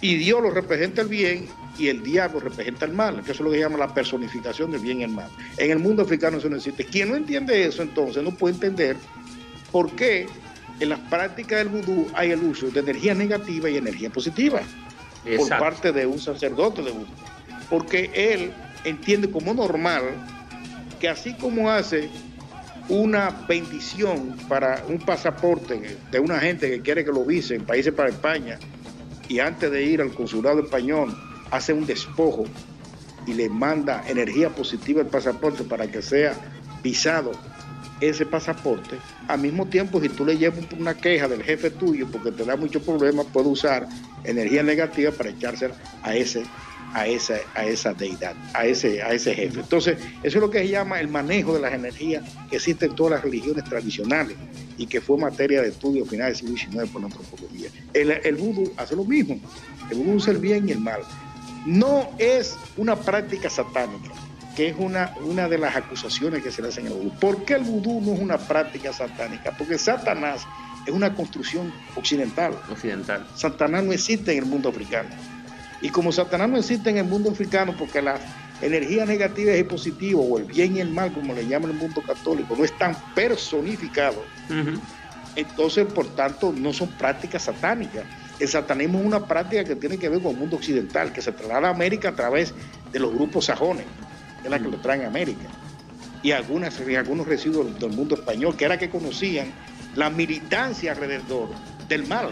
Y 0.00 0.14
Dios 0.14 0.40
lo 0.40 0.50
representa 0.50 1.02
el 1.02 1.08
bien 1.08 1.48
y 1.80 1.88
el 1.88 2.02
diablo 2.02 2.40
representa 2.40 2.84
el 2.84 2.92
mal, 2.92 3.22
que 3.24 3.32
eso 3.32 3.32
es 3.32 3.40
lo 3.40 3.50
que 3.50 3.56
se 3.56 3.62
llama 3.62 3.78
la 3.78 3.94
personificación 3.94 4.70
del 4.70 4.82
bien 4.82 5.00
y 5.00 5.04
el 5.04 5.10
mal. 5.10 5.30
En 5.56 5.70
el 5.70 5.78
mundo 5.78 6.02
africano 6.02 6.36
eso 6.36 6.50
no 6.50 6.56
existe. 6.56 6.84
Quien 6.84 7.08
no 7.08 7.16
entiende 7.16 7.64
eso 7.64 7.82
entonces 7.82 8.22
no 8.22 8.32
puede 8.32 8.54
entender 8.54 8.96
por 9.72 9.90
qué 9.92 10.26
en 10.78 10.90
las 10.90 10.98
prácticas 11.00 11.58
del 11.58 11.68
vudú 11.68 12.06
hay 12.12 12.32
el 12.32 12.42
uso 12.42 12.70
de 12.70 12.80
energía 12.80 13.14
negativa 13.14 13.70
y 13.70 13.78
energía 13.78 14.10
positiva 14.10 14.60
por 15.36 15.48
parte 15.48 15.92
de 15.92 16.06
un 16.06 16.18
sacerdote 16.18 16.82
de 16.82 16.90
vudú 16.90 17.12
porque 17.68 18.10
él 18.14 18.52
entiende 18.84 19.30
como 19.30 19.54
normal 19.54 20.02
que 20.98 21.08
así 21.08 21.34
como 21.34 21.70
hace 21.70 22.10
una 22.88 23.30
bendición 23.48 24.36
para 24.48 24.82
un 24.88 24.98
pasaporte 24.98 25.98
de 26.10 26.18
una 26.18 26.40
gente 26.40 26.68
que 26.68 26.80
quiere 26.80 27.04
que 27.04 27.12
lo 27.12 27.24
vise 27.24 27.54
en 27.54 27.64
países 27.64 27.92
para 27.92 28.08
España 28.08 28.58
y 29.28 29.38
antes 29.38 29.70
de 29.70 29.82
ir 29.82 30.00
al 30.00 30.12
consulado 30.12 30.60
español 30.60 31.16
hace 31.50 31.72
un 31.72 31.86
despojo 31.86 32.44
y 33.26 33.34
le 33.34 33.48
manda 33.48 34.02
energía 34.08 34.50
positiva 34.50 35.02
al 35.02 35.08
pasaporte 35.08 35.64
para 35.64 35.90
que 35.90 36.02
sea 36.02 36.34
visado 36.82 37.32
ese 38.00 38.24
pasaporte, 38.24 38.96
al 39.28 39.40
mismo 39.40 39.66
tiempo 39.66 40.00
si 40.00 40.08
tú 40.08 40.24
le 40.24 40.38
llevas 40.38 40.60
una 40.78 40.94
queja 40.94 41.28
del 41.28 41.42
jefe 41.42 41.70
tuyo 41.70 42.08
porque 42.10 42.32
te 42.32 42.44
da 42.44 42.56
muchos 42.56 42.82
problemas, 42.82 43.26
puede 43.26 43.48
usar 43.48 43.86
energía 44.24 44.62
negativa 44.62 45.12
para 45.12 45.30
echársela 45.30 45.74
a 46.02 46.14
ese 46.14 46.44
a 46.92 47.06
esa, 47.06 47.36
a 47.54 47.64
esa 47.64 47.94
deidad, 47.94 48.34
a 48.54 48.66
ese, 48.66 49.02
a 49.02 49.12
ese 49.12 49.34
jefe. 49.34 49.60
Entonces, 49.60 49.98
eso 50.22 50.38
es 50.38 50.42
lo 50.42 50.50
que 50.50 50.58
se 50.58 50.68
llama 50.68 51.00
el 51.00 51.08
manejo 51.08 51.54
de 51.54 51.60
las 51.60 51.72
energías 51.72 52.24
que 52.48 52.56
existen 52.56 52.90
en 52.90 52.96
todas 52.96 53.12
las 53.12 53.22
religiones 53.22 53.64
tradicionales 53.64 54.36
y 54.76 54.86
que 54.86 55.00
fue 55.00 55.16
materia 55.18 55.62
de 55.62 55.68
estudio 55.68 56.04
a 56.04 56.08
finales 56.08 56.42
del 56.42 56.58
siglo 56.58 56.80
XIX 56.80 56.90
por 56.90 57.02
la 57.02 57.06
antropología. 57.06 57.70
El, 57.92 58.10
el 58.10 58.72
hace 58.76 58.96
lo 58.96 59.04
mismo. 59.04 59.38
El 59.90 59.98
vudú 59.98 60.12
usa 60.14 60.32
el 60.32 60.38
bien 60.38 60.68
y 60.68 60.72
el 60.72 60.80
mal. 60.80 61.00
No 61.66 62.10
es 62.18 62.56
una 62.76 62.96
práctica 62.96 63.50
satánica, 63.50 64.10
que 64.56 64.68
es 64.68 64.76
una, 64.78 65.14
una 65.22 65.48
de 65.48 65.58
las 65.58 65.76
acusaciones 65.76 66.42
que 66.42 66.50
se 66.50 66.62
le 66.62 66.68
hacen 66.68 66.86
al 66.86 66.94
vudú. 66.94 67.10
¿Por 67.18 67.44
qué 67.44 67.54
el 67.54 67.64
vudú 67.64 68.00
no 68.00 68.14
es 68.14 68.20
una 68.20 68.38
práctica 68.38 68.92
satánica? 68.92 69.54
Porque 69.56 69.78
Satanás 69.78 70.46
es 70.86 70.92
una 70.92 71.14
construcción 71.14 71.72
occidental. 71.96 72.58
Occidental. 72.70 73.26
Satanás 73.34 73.84
no 73.84 73.92
existe 73.92 74.32
en 74.32 74.38
el 74.38 74.46
mundo 74.46 74.70
africano. 74.70 75.10
Y 75.82 75.90
como 75.90 76.12
Satanás 76.12 76.48
no 76.48 76.58
existe 76.58 76.90
en 76.90 76.98
el 76.98 77.04
mundo 77.04 77.30
africano 77.30 77.74
porque 77.78 78.02
energía 78.60 79.06
negativa 79.06 79.56
y 79.56 79.62
positiva, 79.62 80.20
o 80.20 80.38
el 80.38 80.44
bien 80.44 80.76
y 80.76 80.80
el 80.80 80.90
mal, 80.90 81.12
como 81.12 81.32
le 81.32 81.46
llama 81.46 81.68
el 81.68 81.74
mundo 81.74 82.02
católico, 82.02 82.54
no 82.56 82.64
están 82.64 82.94
personificados, 83.14 84.24
entonces, 85.36 85.86
por 85.86 86.06
tanto, 86.14 86.52
no 86.52 86.72
son 86.72 86.88
prácticas 86.88 87.44
satánicas. 87.44 88.04
El 88.40 88.48
satanismo 88.48 88.98
es 88.98 89.04
una 89.04 89.26
práctica 89.26 89.64
que 89.64 89.76
tiene 89.76 89.98
que 89.98 90.08
ver 90.08 90.22
con 90.22 90.32
el 90.32 90.38
mundo 90.38 90.56
occidental, 90.56 91.12
que 91.12 91.20
se 91.20 91.30
traslada 91.30 91.68
a 91.68 91.70
América 91.72 92.08
a 92.08 92.16
través 92.16 92.54
de 92.90 92.98
los 92.98 93.12
grupos 93.12 93.44
sajones, 93.44 93.84
que 94.40 94.48
es 94.48 94.50
la 94.50 94.58
que 94.58 94.68
lo 94.68 94.78
traen 94.78 95.02
a 95.02 95.08
América, 95.08 95.46
y, 96.22 96.32
algunas, 96.32 96.80
algunos 96.80 97.26
residuos 97.26 97.78
del 97.78 97.90
mundo 97.90 98.14
español, 98.14 98.56
que 98.56 98.64
era 98.64 98.78
que 98.78 98.88
conocían 98.88 99.52
la 99.94 100.08
militancia 100.08 100.92
alrededor 100.92 101.50
del 101.86 102.06
mal, 102.06 102.30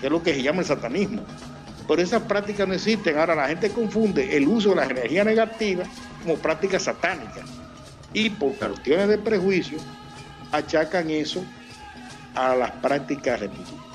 que 0.00 0.06
es 0.06 0.12
lo 0.12 0.22
que 0.22 0.34
se 0.34 0.42
llama 0.42 0.60
el 0.60 0.66
satanismo. 0.66 1.22
Pero 1.88 2.00
esas 2.00 2.22
prácticas 2.22 2.68
no 2.68 2.74
existen. 2.74 3.18
Ahora 3.18 3.34
la 3.34 3.48
gente 3.48 3.70
confunde 3.70 4.36
el 4.36 4.46
uso 4.46 4.70
de 4.70 4.76
la 4.76 4.84
energía 4.84 5.24
negativa 5.24 5.82
como 6.22 6.36
práctica 6.36 6.78
satánica. 6.78 7.42
Y 8.12 8.30
por 8.30 8.54
cuestiones 8.54 9.08
de 9.08 9.18
prejuicio 9.18 9.78
achacan 10.52 11.10
eso 11.10 11.44
a 12.36 12.54
las 12.54 12.70
prácticas 12.72 13.40
religiosas. 13.40 13.89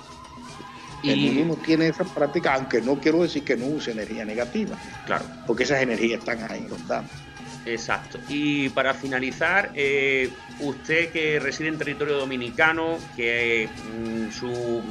Y 1.13 1.41
uno 1.41 1.55
tiene 1.55 1.87
esa 1.87 2.03
práctica, 2.03 2.53
aunque 2.55 2.81
no 2.81 2.99
quiero 2.99 3.21
decir 3.23 3.43
que 3.43 3.55
no 3.55 3.65
use 3.65 3.91
energía 3.91 4.25
negativa. 4.25 4.77
Claro. 5.05 5.25
Porque 5.45 5.63
esas 5.63 5.81
energías 5.81 6.19
están 6.19 6.39
ahí, 6.49 6.67
los 6.69 6.79
Exacto. 7.65 8.19
Y 8.29 8.69
para 8.69 8.93
finalizar, 8.93 9.71
eh, 9.73 10.29
usted 10.59 11.11
que 11.11 11.39
reside 11.39 11.69
en 11.69 11.77
territorio 11.77 12.17
dominicano, 12.17 12.97
que 13.15 13.67
mm, 13.67 14.31
su, 14.31 14.83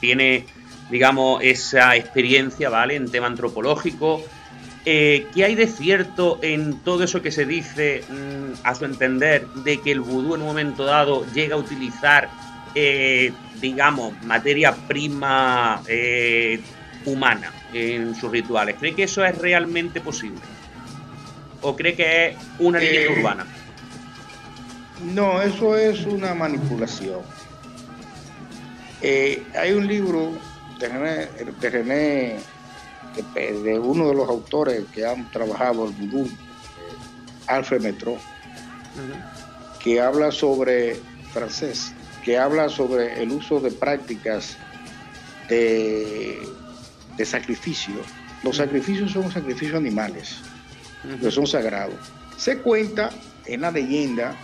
tiene, 0.00 0.44
digamos, 0.90 1.42
esa 1.42 1.94
experiencia, 1.96 2.68
¿vale? 2.68 2.96
En 2.96 3.10
tema 3.10 3.28
antropológico, 3.28 4.24
eh, 4.84 5.26
¿qué 5.34 5.44
hay 5.44 5.54
de 5.54 5.66
cierto 5.66 6.38
en 6.42 6.78
todo 6.78 7.04
eso 7.04 7.22
que 7.22 7.32
se 7.32 7.44
dice, 7.44 8.04
mm, 8.08 8.60
a 8.64 8.74
su 8.74 8.84
entender, 8.84 9.46
de 9.48 9.80
que 9.80 9.92
el 9.92 10.00
vudú 10.00 10.34
en 10.34 10.42
un 10.42 10.46
momento 10.46 10.84
dado 10.84 11.26
llega 11.32 11.54
a 11.56 11.58
utilizar, 11.58 12.28
eh, 12.74 13.32
digamos, 13.60 14.20
materia 14.24 14.72
prima 14.72 15.82
humana 17.04 17.52
en 17.72 18.14
sus 18.14 18.30
rituales? 18.30 18.76
¿Cree 18.78 18.94
que 18.94 19.04
eso 19.04 19.24
es 19.24 19.36
realmente 19.38 20.00
posible? 20.00 20.40
o 21.62 21.74
cree 21.74 21.94
que 21.94 22.28
es 22.28 22.36
una 22.58 22.78
leyenda 22.78 23.12
eh, 23.12 23.18
urbana? 23.18 23.46
No, 25.14 25.42
eso 25.42 25.76
es 25.76 26.04
una 26.06 26.34
manipulación. 26.34 27.20
Eh, 29.02 29.42
hay 29.58 29.72
un 29.72 29.86
libro 29.86 30.38
de 30.78 30.88
René, 31.70 32.36
de, 33.34 33.78
uno 33.78 34.08
de 34.08 34.14
los 34.14 34.28
autores 34.28 34.84
que 34.94 35.04
han 35.04 35.30
trabajado 35.30 35.86
el 35.86 35.92
vudú, 35.92 36.30
Alfred 37.48 37.82
Metro, 37.82 38.16
que 39.82 40.00
habla 40.00 40.30
sobre 40.30 41.00
francés, 41.32 41.92
que 42.26 42.36
habla 42.36 42.68
sobre 42.68 43.22
el 43.22 43.30
uso 43.30 43.60
de 43.60 43.70
prácticas 43.70 44.56
de, 45.48 46.36
de 47.16 47.24
sacrificio. 47.24 47.94
Los 48.42 48.56
sacrificios 48.56 49.12
son 49.12 49.30
sacrificios 49.30 49.76
animales 49.76 50.40
que 51.20 51.30
son 51.30 51.46
sagrados. 51.46 51.94
Se 52.36 52.58
cuenta 52.58 53.10
en 53.44 53.60
la 53.60 53.70
leyenda 53.70 54.34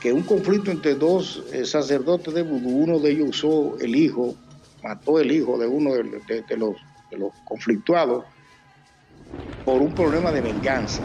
que 0.00 0.10
un 0.10 0.22
conflicto 0.22 0.70
entre 0.70 0.94
dos 0.94 1.44
eh, 1.52 1.66
sacerdotes 1.66 2.32
de 2.32 2.40
vudú, 2.40 2.70
uno 2.70 2.98
de 2.98 3.10
ellos 3.10 3.28
usó 3.28 3.78
el 3.78 3.94
hijo, 3.94 4.34
mató 4.82 5.20
el 5.20 5.30
hijo 5.30 5.58
de 5.58 5.66
uno 5.66 5.92
de, 5.92 6.04
los, 6.56 6.76
de 7.10 7.18
los 7.18 7.32
conflictuados 7.44 8.24
por 9.66 9.82
un 9.82 9.94
problema 9.94 10.32
de 10.32 10.40
venganza. 10.40 11.02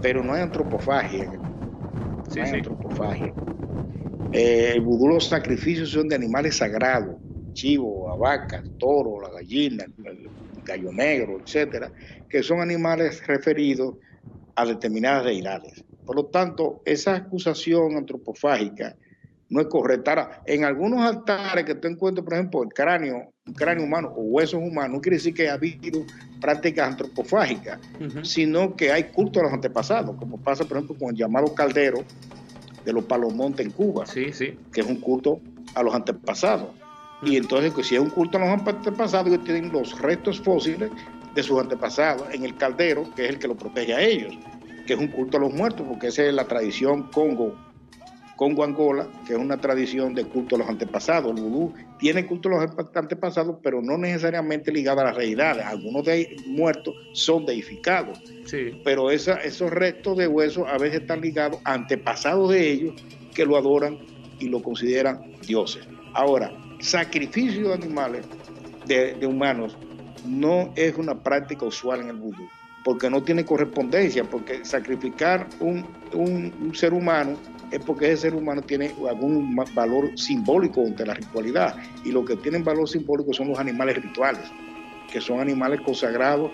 Pero 0.00 0.24
no 0.24 0.32
hay 0.32 0.40
antropofagia. 0.40 1.26
no 2.34 2.42
hay 2.42 2.50
antropofagia. 2.50 3.34
Eh, 4.32 4.72
el 4.74 4.80
vudú 4.82 5.08
los 5.08 5.28
sacrificios 5.28 5.90
son 5.90 6.08
de 6.08 6.16
animales 6.16 6.56
sagrados, 6.56 7.16
chivo, 7.54 8.16
vaca, 8.18 8.62
toro, 8.78 9.20
la 9.20 9.30
gallina, 9.30 9.84
el 9.84 10.30
gallo 10.64 10.92
negro, 10.92 11.38
etcétera, 11.44 11.90
que 12.28 12.42
son 12.42 12.60
animales 12.60 13.26
referidos 13.26 13.94
a 14.54 14.66
determinadas 14.66 15.24
deidades. 15.24 15.84
Por 16.04 16.16
lo 16.16 16.26
tanto, 16.26 16.82
esa 16.84 17.16
acusación 17.16 17.96
antropofágica 17.96 18.96
no 19.50 19.60
es 19.60 19.66
correcta. 19.68 20.42
en 20.46 20.64
algunos 20.64 21.00
altares 21.00 21.64
que 21.64 21.74
tú 21.74 21.88
encuentras, 21.88 22.24
por 22.24 22.34
ejemplo, 22.34 22.62
el 22.62 22.68
cráneo, 22.68 23.32
un 23.46 23.54
cráneo 23.54 23.84
humano 23.84 24.12
o 24.14 24.22
huesos 24.22 24.60
humanos, 24.60 24.96
no 24.96 25.00
quiere 25.00 25.16
decir 25.16 25.32
que 25.32 25.48
ha 25.48 25.54
habido 25.54 26.04
prácticas 26.40 26.90
antropofágicas, 26.90 27.80
sino 28.22 28.76
que 28.76 28.92
hay 28.92 29.04
culto 29.04 29.40
a 29.40 29.44
los 29.44 29.52
antepasados, 29.52 30.16
como 30.16 30.42
pasa, 30.42 30.64
por 30.64 30.76
ejemplo, 30.76 30.96
con 30.98 31.10
el 31.10 31.16
llamado 31.16 31.54
caldero 31.54 32.04
de 32.84 32.92
los 32.92 33.04
Palomontes 33.04 33.66
en 33.66 33.72
Cuba, 33.72 34.06
sí, 34.06 34.32
sí. 34.32 34.58
que 34.72 34.80
es 34.80 34.86
un 34.86 34.96
culto 34.96 35.40
a 35.74 35.82
los 35.82 35.94
antepasados. 35.94 36.68
Y 37.22 37.36
entonces, 37.36 37.72
pues, 37.72 37.88
si 37.88 37.96
es 37.96 38.00
un 38.00 38.10
culto 38.10 38.38
a 38.38 38.40
los 38.40 38.50
antepasados, 38.50 39.28
ellos 39.28 39.44
tienen 39.44 39.72
los 39.72 40.00
restos 40.00 40.40
fósiles 40.40 40.90
de 41.34 41.42
sus 41.42 41.60
antepasados 41.60 42.26
en 42.32 42.44
el 42.44 42.56
caldero, 42.56 43.04
que 43.14 43.24
es 43.24 43.30
el 43.30 43.38
que 43.38 43.48
lo 43.48 43.56
protege 43.56 43.94
a 43.94 44.00
ellos, 44.00 44.34
que 44.86 44.94
es 44.94 44.98
un 44.98 45.08
culto 45.08 45.36
a 45.36 45.40
los 45.40 45.52
muertos, 45.52 45.86
porque 45.88 46.08
esa 46.08 46.24
es 46.24 46.34
la 46.34 46.46
tradición 46.46 47.04
Congo, 47.10 47.54
Congo-Angola, 48.38 49.08
que 49.26 49.34
es 49.34 49.38
una 49.38 49.58
tradición 49.58 50.14
de 50.14 50.24
culto 50.24 50.54
a 50.54 50.60
los 50.60 50.68
antepasados. 50.68 51.36
El 51.36 51.42
vudú 51.42 51.74
tiene 51.98 52.24
culto 52.24 52.48
a 52.48 52.66
los 52.66 52.70
antepasados, 52.94 53.56
pero 53.62 53.82
no 53.82 53.98
necesariamente 53.98 54.72
ligado 54.72 55.00
a 55.00 55.04
las 55.04 55.16
realidades. 55.16 55.66
Algunos 55.66 56.04
de 56.04 56.36
muertos 56.46 56.94
son 57.12 57.44
deificados, 57.44 58.22
sí. 58.46 58.80
pero 58.84 59.10
esa, 59.10 59.34
esos 59.34 59.70
restos 59.70 60.16
de 60.16 60.28
huesos 60.28 60.66
a 60.68 60.78
veces 60.78 61.00
están 61.00 61.20
ligados 61.20 61.60
a 61.64 61.74
antepasados 61.74 62.50
de 62.50 62.70
ellos 62.70 62.94
que 63.34 63.44
lo 63.44 63.56
adoran 63.56 63.98
y 64.38 64.48
lo 64.48 64.62
consideran 64.62 65.32
dioses. 65.46 65.86
Ahora, 66.14 66.52
sacrificio 66.78 67.68
de 67.68 67.74
animales, 67.74 68.24
de, 68.86 69.18
humanos, 69.26 69.76
no 70.24 70.72
es 70.76 70.96
una 70.96 71.22
práctica 71.22 71.66
usual 71.66 72.02
en 72.02 72.08
el 72.10 72.16
vudú, 72.16 72.48
porque 72.84 73.10
no 73.10 73.22
tiene 73.22 73.44
correspondencia, 73.44 74.22
porque 74.24 74.64
sacrificar 74.64 75.48
un, 75.60 75.84
ser 76.74 76.92
humano 76.94 77.36
es 77.70 77.80
porque 77.84 78.12
ese 78.12 78.22
ser 78.22 78.34
humano 78.34 78.62
tiene 78.62 78.92
algún 79.08 79.54
valor 79.74 80.18
simbólico 80.18 80.84
ante 80.84 81.04
la 81.04 81.14
ritualidad, 81.14 81.76
y 82.04 82.12
lo 82.12 82.24
que 82.24 82.36
tienen 82.36 82.64
valor 82.64 82.88
simbólico 82.88 83.32
son 83.32 83.48
los 83.48 83.58
animales 83.58 84.02
rituales, 84.02 84.44
que 85.10 85.20
son 85.20 85.40
animales 85.40 85.80
consagrados 85.80 86.50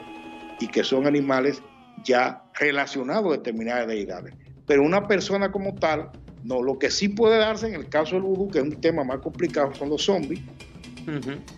y 0.60 0.68
que 0.68 0.84
son 0.84 1.06
animales 1.06 1.62
ya 2.04 2.42
relacionados 2.54 3.32
a 3.32 3.36
determinadas 3.36 3.88
deidades. 3.88 4.34
Pero 4.66 4.82
una 4.82 5.06
persona 5.06 5.52
como 5.52 5.74
tal 5.74 6.10
no, 6.44 6.62
lo 6.62 6.78
que 6.78 6.90
sí 6.90 7.08
puede 7.08 7.38
darse 7.38 7.66
en 7.68 7.74
el 7.74 7.88
caso 7.88 8.16
del 8.16 8.24
vudú, 8.24 8.50
que 8.50 8.58
es 8.58 8.64
un 8.64 8.78
tema 8.80 9.02
más 9.02 9.18
complicado, 9.20 9.74
son 9.74 9.88
los 9.88 10.04
zombies, 10.04 10.40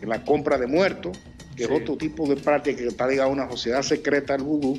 la 0.00 0.24
compra 0.24 0.56
de 0.58 0.68
muertos, 0.68 1.18
que 1.56 1.64
es 1.64 1.70
otro 1.70 1.96
tipo 1.96 2.28
de 2.28 2.36
práctica 2.36 2.78
que 2.78 2.86
está 2.86 3.08
ligada 3.08 3.28
a 3.28 3.32
una 3.32 3.50
sociedad 3.50 3.82
secreta 3.82 4.34
del 4.34 4.44
vudú, 4.44 4.78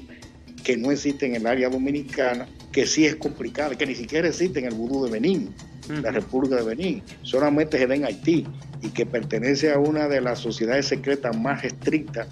que 0.68 0.76
no 0.76 0.92
existe 0.92 1.26
en 1.26 1.36
el 1.36 1.48
área 1.48 1.70
dominicana, 1.70 2.46
que 2.74 2.86
sí 2.86 3.06
es 3.06 3.16
complicada, 3.16 3.74
que 3.76 3.86
ni 3.86 3.96
siquiera 3.96 4.28
existe 4.28 4.60
en 4.60 4.66
el 4.66 4.74
vudú 4.74 5.06
de 5.06 5.12
Benín, 5.12 5.56
la 5.88 6.12
República 6.12 6.58
de 6.58 6.64
Benín, 6.64 7.04
solamente 7.22 7.78
se 7.78 7.88
da 7.88 7.96
en 7.96 8.04
Haití 8.04 8.46
y 8.82 8.90
que 8.90 9.06
pertenece 9.06 9.72
a 9.72 9.80
una 9.80 10.10
de 10.10 10.20
las 10.20 10.40
sociedades 10.40 10.88
secretas 10.88 11.40
más 11.40 11.64
estrictas 11.64 12.28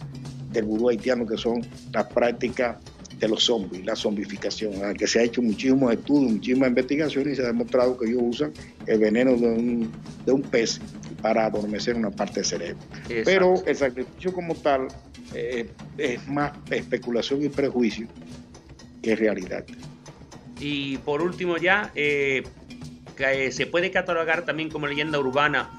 del 0.52 0.66
vudú 0.66 0.90
haitiano, 0.90 1.26
que 1.26 1.38
son 1.38 1.66
las 1.94 2.08
prácticas 2.08 2.76
de 3.20 3.28
los 3.28 3.44
zombies, 3.44 3.86
la 3.86 3.96
zombificación, 3.96 4.96
que 4.96 5.08
se 5.08 5.20
ha 5.20 5.24
hecho 5.24 5.42
muchísimos 5.42 5.94
estudios, 5.94 6.34
muchísimas 6.34 6.70
investigaciones 6.70 7.34
y 7.34 7.36
se 7.38 7.44
ha 7.44 7.48
demostrado 7.48 7.98
que 7.98 8.10
ellos 8.10 8.22
usan 8.24 8.52
el 8.86 9.00
veneno 9.00 9.36
de 9.36 9.48
un, 9.48 9.92
de 10.26 10.32
un 10.32 10.42
pez 10.42 10.82
para 11.22 11.46
adormecer 11.46 11.96
una 11.96 12.12
parte 12.12 12.36
del 12.36 12.46
cerebro. 12.46 12.78
Pero 13.08 13.64
el 13.66 13.76
sacrificio 13.76 14.34
como 14.34 14.56
tal 14.56 14.88
eh, 15.34 15.70
es 15.98 16.28
más 16.28 16.52
especulación 16.70 17.44
y 17.44 17.50
prejuicio 17.50 18.08
que 19.02 19.16
realidad. 19.16 19.66
Y 20.60 20.98
por 20.98 21.22
último 21.22 21.58
ya, 21.58 21.92
eh, 21.96 22.44
se 23.52 23.66
puede 23.66 23.92
catalogar 23.92 24.46
también 24.46 24.70
como 24.70 24.88
leyenda 24.88 25.20
urbana 25.20 25.70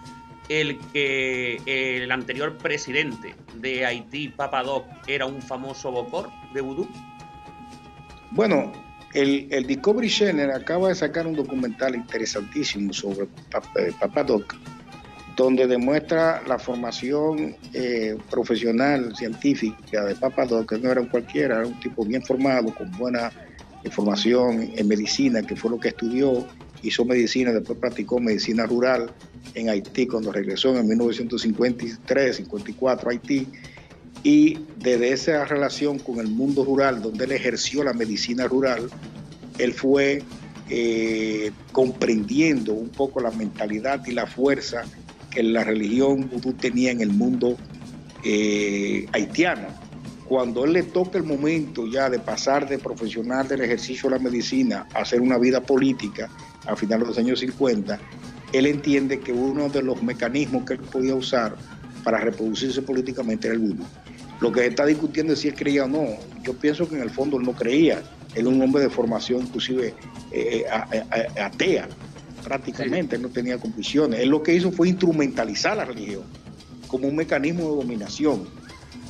el 0.49 0.79
que 0.93 1.61
el 1.67 2.11
anterior 2.13 2.57
presidente 2.57 3.35
de 3.55 3.85
Haití, 3.85 4.29
Papa 4.29 4.63
Doc, 4.63 4.87
era 5.07 5.27
un 5.27 5.43
famoso 5.43 5.91
bocor 5.91 6.31
de 6.55 6.61
vudú. 6.61 6.89
Bueno, 8.37 8.71
el, 9.15 9.67
Discovery 9.67 10.11
Channel 10.11 10.51
acaba 10.51 10.91
de 10.91 10.95
sacar 10.95 11.27
un 11.27 11.35
documental 11.35 11.95
interesantísimo 11.95 12.93
sobre 12.93 13.29
Papadoc, 13.99 14.55
donde 15.35 15.67
demuestra 15.67 16.43
la 16.47 16.59
formación 16.59 17.57
eh, 17.73 18.15
profesional, 18.31 19.17
científica 19.17 20.05
de 20.05 20.15
Papadoc, 20.17 20.69
que 20.69 20.79
no 20.79 20.93
era 20.93 21.03
cualquiera, 21.09 21.57
era 21.61 21.67
un 21.67 21.81
tipo 21.81 22.05
bien 22.05 22.23
formado, 22.23 22.75
con 22.75 22.91
buena 22.93 23.33
formación 23.91 24.71
en 24.77 24.87
medicina, 24.87 25.41
que 25.43 25.57
fue 25.57 25.71
lo 25.71 25.81
que 25.81 25.89
estudió, 25.89 26.47
hizo 26.83 27.07
medicina, 27.07 27.53
después 27.53 27.79
practicó 27.79 28.21
medicina 28.21 28.67
rural 28.67 29.11
en 29.55 29.71
Haití 29.71 30.07
cuando 30.07 30.31
regresó 30.31 30.77
en 30.77 30.87
1953, 30.87 32.37
54 32.37 33.09
a 33.09 33.13
Haití 33.13 33.49
Y 34.23 34.59
desde 34.79 35.13
esa 35.13 35.45
relación 35.45 35.99
con 35.99 36.19
el 36.19 36.29
mundo 36.29 36.65
rural, 36.65 37.03
donde 37.03 37.25
él 37.25 37.33
ejerció 37.33 37.85
la 37.85 37.93
medicina 37.93 38.47
rural, 38.49 38.89
él 39.59 39.73
fue 39.73 40.23
eh, 40.69 41.53
comprendiendo 41.71 42.73
un 42.73 42.89
poco 42.89 43.21
la 43.21 43.31
mentalidad 43.31 44.05
y 44.07 44.13
la 44.13 44.27
fuerza 44.27 44.83
que 45.31 45.43
la 45.43 45.63
religión 45.63 46.29
vudú 46.29 46.55
tenía 46.55 46.91
en 46.91 47.01
el 47.01 47.11
mundo 47.11 47.57
eh, 48.25 49.07
haitiano. 49.13 49.69
Cuando 50.29 50.65
él 50.65 50.73
le 50.73 50.83
toca 50.83 51.19
el 51.19 51.25
momento 51.25 51.87
ya 51.87 52.11
de 52.11 52.19
pasar 52.19 52.69
de 52.69 52.79
profesional 52.79 53.47
del 53.47 53.61
ejercicio 53.61 54.11
de 54.11 54.17
la 54.17 54.23
medicina 54.23 54.89
a 54.93 55.03
hacer 55.03 55.21
una 55.21 55.39
vida 55.39 55.61
política 55.61 56.29
a 56.67 56.75
finales 56.75 57.05
de 57.05 57.09
los 57.11 57.19
años 57.19 57.39
50, 57.39 58.01
él 58.53 58.67
entiende 58.67 59.21
que 59.21 59.33
uno 59.33 59.69
de 59.69 59.83
los 59.83 60.03
mecanismos 60.03 60.65
que 60.65 60.75
él 60.75 60.81
podía 60.81 61.15
usar 61.15 61.55
para 62.03 62.19
reproducirse 62.19 62.83
políticamente 62.83 63.47
era 63.47 63.55
el 63.55 63.61
vudú. 63.61 63.85
Lo 64.41 64.53
que 64.53 64.61
se 64.61 64.67
está 64.67 64.85
discutiendo 64.85 65.33
es 65.33 65.41
si 65.41 65.49
él 65.49 65.55
creía 65.55 65.85
o 65.85 65.89
no. 65.89 66.07
Yo 66.43 66.55
pienso 66.55 66.89
que 66.89 66.97
en 66.97 67.03
el 67.03 67.11
fondo 67.11 67.39
él 67.39 67.45
no 67.45 67.53
creía. 67.53 68.03
Él 68.35 68.47
es 68.47 68.53
un 68.53 68.61
hombre 68.61 68.83
de 68.83 68.91
formación 68.91 69.43
inclusive 69.43 69.95
eh, 70.31 70.65
eh, 70.93 71.41
atea, 71.41 71.89
prácticamente, 72.45 73.17
él 73.17 73.23
no 73.23 73.29
tenía 73.31 73.59
convicciones. 73.59 74.21
Él 74.21 74.29
lo 74.29 74.43
que 74.43 74.55
hizo 74.55 74.71
fue 74.71 74.89
instrumentalizar 74.89 75.77
la 75.77 75.85
religión 75.85 76.23
como 76.87 77.09
un 77.09 77.17
mecanismo 77.17 77.63
de 77.71 77.77
dominación 77.77 78.45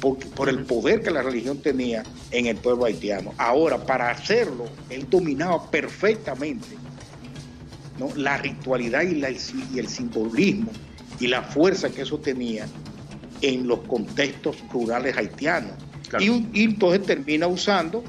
por, 0.01 0.19
por, 0.19 0.49
el 0.49 0.65
poder 0.65 1.03
que 1.03 1.11
la 1.11 1.23
religión 1.23 1.59
tenía 1.59 2.03
en 2.31 2.47
el 2.47 2.57
pueblo 2.57 2.85
haitiano. 2.85 3.33
Ahora, 3.37 3.85
para 3.85 4.11
hacerlo, 4.11 4.67
él 4.89 5.07
dominaba 5.11 5.71
perfectamente 5.71 6.69
¿no? 7.99 8.09
la 8.17 8.37
ritualidad 8.39 9.03
y, 9.03 9.17
la, 9.17 9.31
y 9.31 9.79
el 9.79 9.89
simbolismo 9.89 10.71
y 11.19 11.27
la 11.27 11.43
fuerza 11.43 11.91
que 11.91 12.03
eso 12.03 12.19
tenía 12.19 12.67
en 13.43 13.67
los 13.67 13.81
contextos 13.81 14.57
rurales 14.73 15.17
haitianos. 15.17 15.73
Y, 16.21 16.31
y, 16.53 16.65
entonces 16.65 17.05
termina 17.05 17.47
usando 17.47 18.05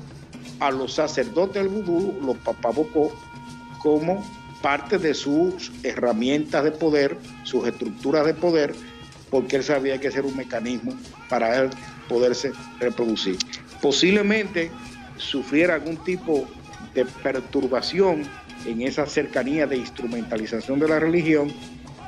a 0.60 0.72
los 0.72 0.94
sacerdotes 0.94 1.64
del 1.64 1.68
vudú, 1.68 2.16
los 2.22 2.38
papabocó, 2.38 3.12
como 3.80 4.24
parte 4.62 4.98
de 4.98 5.14
sus 5.14 5.72
herramientas 5.84 6.64
de 6.64 6.72
poder, 6.72 7.18
sus 7.44 7.68
estructuras 7.68 8.26
de 8.26 8.34
poder, 8.34 8.76
porque 9.30 9.58
él 9.58 9.64
sabía 9.64 10.00
que 10.00 10.08
ese 10.08 10.20
era 10.20 10.28
un 10.28 10.38
mecanismo 10.38 10.94
para 11.30 11.58
él 11.58 11.70
poderse 12.08 12.52
reproducir. 12.80 13.38
Posiblemente 13.82 14.72
sufriera 15.18 15.76
algún 15.76 15.98
tipo 16.04 16.48
de 16.94 17.06
perturbación 17.06 18.24
en 18.66 18.82
esa 18.82 19.06
cercanía 19.06 19.68
de 19.68 19.78
instrumentalización 19.78 20.80
de 20.80 20.88
la 20.88 21.00
religión 21.00 21.52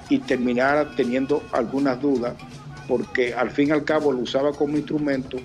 y 0.09 0.19
terminara 0.19 0.95
teniendo 0.95 1.43
algunas 1.51 2.01
dudas, 2.01 2.33
porque 2.89 3.35
al 3.35 3.51
fin 3.51 3.69
y 3.69 3.71
al 3.71 3.85
cabo 3.85 4.11
lo 4.11 4.17
usaba 4.17 4.51
como 4.51 4.75
instrumento 4.75 5.37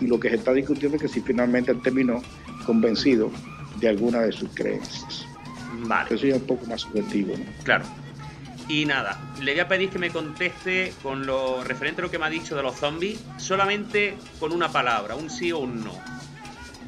y 0.00 0.06
lo 0.06 0.20
que 0.20 0.30
se 0.30 0.36
está 0.36 0.52
discutiendo 0.52 0.96
es 0.96 1.02
que 1.02 1.08
si 1.08 1.20
finalmente 1.20 1.74
terminó 1.74 2.22
convencido 2.64 3.30
de 3.80 3.88
alguna 3.88 4.20
de 4.20 4.30
sus 4.30 4.48
creencias. 4.54 5.26
Vale. 5.84 6.14
Eso 6.14 6.26
ya 6.26 6.36
es 6.36 6.40
un 6.40 6.46
poco 6.46 6.64
más 6.66 6.82
subjetivo, 6.82 7.34
¿no? 7.36 7.44
Claro. 7.64 7.84
Y 8.68 8.84
nada, 8.84 9.20
le 9.40 9.52
voy 9.52 9.60
a 9.60 9.66
pedir 9.66 9.90
que 9.90 9.98
me 9.98 10.10
conteste 10.10 10.92
con 11.02 11.26
lo 11.26 11.64
referente 11.64 12.00
a 12.00 12.04
lo 12.04 12.10
que 12.10 12.20
me 12.20 12.26
ha 12.26 12.30
dicho 12.30 12.54
de 12.54 12.62
los 12.62 12.76
zombies, 12.76 13.18
solamente 13.36 14.14
con 14.38 14.52
una 14.52 14.70
palabra, 14.70 15.16
un 15.16 15.28
sí 15.28 15.50
o 15.50 15.58
un 15.58 15.82
no. 15.82 15.94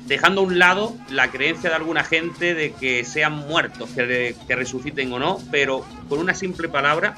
Dejando 0.06 0.42
a 0.42 0.44
un 0.44 0.60
lado 0.60 0.96
la 1.10 1.32
creencia 1.32 1.70
de 1.70 1.76
alguna 1.76 2.04
gente 2.04 2.54
de 2.54 2.72
que 2.72 3.04
sean 3.04 3.32
muertos, 3.48 3.90
que, 3.90 4.36
que 4.46 4.54
resuciten 4.54 5.12
o 5.12 5.18
no, 5.18 5.40
pero 5.50 5.84
con 6.08 6.20
una 6.20 6.34
simple 6.34 6.68
palabra, 6.68 7.16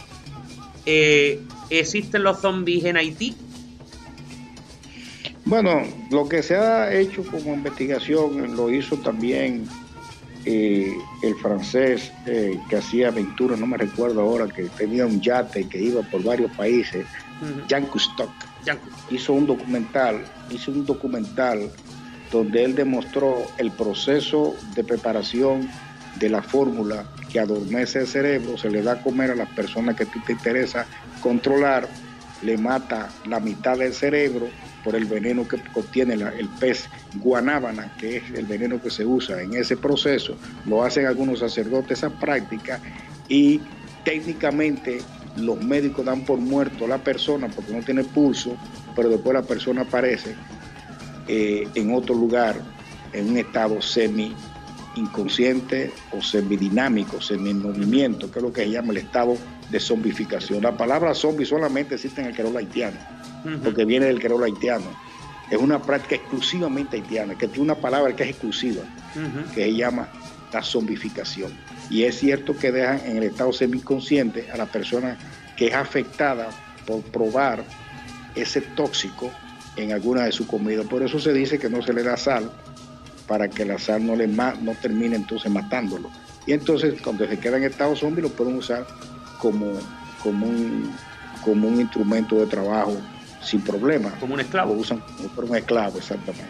eh, 0.86 1.42
¿existen 1.70 2.22
los 2.22 2.40
zombies 2.40 2.84
en 2.84 2.96
Haití? 2.96 3.36
Bueno, 5.44 5.82
lo 6.10 6.28
que 6.28 6.42
se 6.42 6.56
ha 6.56 6.92
hecho 6.92 7.24
como 7.24 7.54
investigación 7.54 8.56
lo 8.56 8.68
hizo 8.72 8.96
también 8.96 9.68
eh, 10.44 10.92
el 11.22 11.34
francés 11.36 12.12
eh, 12.26 12.58
que 12.68 12.76
hacía 12.76 13.08
aventuras, 13.08 13.58
no 13.58 13.66
me 13.66 13.76
recuerdo 13.76 14.20
ahora, 14.20 14.48
que 14.48 14.64
tenía 14.64 15.06
un 15.06 15.20
yate 15.20 15.68
que 15.68 15.80
iba 15.80 16.02
por 16.02 16.22
varios 16.22 16.50
países, 16.52 17.06
Jean 17.68 17.86
Cousteau, 17.86 18.28
hizo 19.10 19.32
un 19.32 19.46
documental, 19.46 20.24
hizo 20.50 20.70
un 20.72 20.86
documental 20.86 21.70
donde 22.32 22.64
él 22.64 22.74
demostró 22.74 23.46
el 23.58 23.70
proceso 23.70 24.56
de 24.74 24.82
preparación 24.82 25.68
de 26.18 26.28
la 26.28 26.42
fórmula 26.42 27.08
que 27.30 27.40
adormece 27.40 28.00
el 28.00 28.06
cerebro, 28.06 28.56
se 28.56 28.70
le 28.70 28.82
da 28.82 28.92
a 28.92 29.02
comer 29.02 29.30
a 29.30 29.34
las 29.34 29.48
personas 29.50 29.96
que 29.96 30.06
te 30.06 30.32
interesa 30.32 30.86
controlar, 31.20 31.88
le 32.42 32.56
mata 32.56 33.08
la 33.26 33.40
mitad 33.40 33.78
del 33.78 33.92
cerebro, 33.92 34.48
por 34.86 34.94
el 34.94 35.04
veneno 35.04 35.48
que 35.48 35.60
contiene 35.72 36.14
el 36.14 36.48
pez 36.60 36.88
guanábana, 37.16 37.92
que 37.98 38.18
es 38.18 38.30
el 38.30 38.46
veneno 38.46 38.80
que 38.80 38.88
se 38.88 39.04
usa 39.04 39.42
en 39.42 39.54
ese 39.54 39.76
proceso. 39.76 40.36
Lo 40.64 40.84
hacen 40.84 41.06
algunos 41.06 41.40
sacerdotes 41.40 41.98
esa 41.98 42.10
práctica 42.10 42.78
y 43.28 43.60
técnicamente 44.04 45.00
los 45.36 45.60
médicos 45.60 46.06
dan 46.06 46.24
por 46.24 46.38
muerto 46.38 46.84
a 46.84 46.88
la 46.88 46.98
persona 46.98 47.48
porque 47.48 47.72
no 47.72 47.82
tiene 47.82 48.04
pulso, 48.04 48.56
pero 48.94 49.08
después 49.08 49.34
la 49.34 49.42
persona 49.42 49.82
aparece 49.82 50.36
eh, 51.26 51.66
en 51.74 51.92
otro 51.92 52.14
lugar, 52.14 52.54
en 53.12 53.30
un 53.30 53.38
estado 53.38 53.82
semi 53.82 54.36
inconsciente 54.96 55.92
o 56.12 56.22
semidinámico, 56.22 57.20
semi-movimiento, 57.20 58.30
que 58.30 58.38
es 58.38 58.42
lo 58.42 58.52
que 58.52 58.64
se 58.64 58.70
llama 58.70 58.92
el 58.92 58.98
estado 58.98 59.36
de 59.70 59.80
zombificación. 59.80 60.62
La 60.62 60.76
palabra 60.76 61.14
zombie 61.14 61.46
solamente 61.46 61.94
existe 61.94 62.20
en 62.20 62.28
el 62.28 62.34
querol 62.34 62.56
haitiano 62.56 62.98
porque 63.62 63.84
viene 63.84 64.06
del 64.06 64.20
creol 64.20 64.44
haitiano. 64.44 64.86
Es 65.50 65.58
una 65.58 65.80
práctica 65.80 66.16
exclusivamente 66.16 66.96
haitiana, 66.96 67.36
que 67.36 67.46
tiene 67.46 67.62
una 67.62 67.76
palabra 67.76 68.14
que 68.16 68.24
es 68.24 68.30
exclusiva, 68.30 68.82
que 69.54 69.64
se 69.64 69.74
llama 69.74 70.08
la 70.52 70.62
zombificación. 70.62 71.52
Y 71.88 72.02
es 72.02 72.18
cierto 72.18 72.56
que 72.56 72.72
dejan 72.72 73.00
en 73.04 73.18
el 73.18 73.24
estado 73.24 73.52
semiconsciente 73.52 74.50
a 74.50 74.56
la 74.56 74.66
persona 74.66 75.16
que 75.56 75.68
es 75.68 75.74
afectada 75.74 76.48
por 76.84 77.02
probar 77.02 77.64
ese 78.34 78.60
tóxico 78.60 79.30
en 79.76 79.92
alguna 79.92 80.24
de 80.24 80.32
sus 80.32 80.46
comidas. 80.46 80.86
Por 80.86 81.02
eso 81.02 81.20
se 81.20 81.32
dice 81.32 81.58
que 81.58 81.70
no 81.70 81.82
se 81.82 81.92
le 81.92 82.02
da 82.02 82.16
sal, 82.16 82.50
para 83.26 83.48
que 83.48 83.64
la 83.64 83.78
sal 83.78 84.06
no, 84.06 84.16
le 84.16 84.26
no 84.26 84.74
termine 84.80 85.16
entonces 85.16 85.50
matándolo. 85.50 86.10
Y 86.46 86.52
entonces 86.52 87.00
cuando 87.02 87.26
se 87.26 87.38
queda 87.38 87.56
en 87.56 87.64
estado 87.64 87.96
zombie 87.96 88.22
lo 88.22 88.28
pueden 88.30 88.56
usar 88.56 88.86
como, 89.38 89.72
como, 90.22 90.46
un, 90.46 90.92
como 91.44 91.68
un 91.68 91.80
instrumento 91.80 92.36
de 92.36 92.46
trabajo 92.46 92.96
sin 93.42 93.60
problema. 93.60 94.10
Como 94.20 94.34
un 94.34 94.40
esclavo. 94.40 94.74
Lo 94.74 94.80
usan 94.80 95.00
como 95.00 95.50
un 95.50 95.56
esclavo, 95.56 95.98
exactamente. 95.98 96.46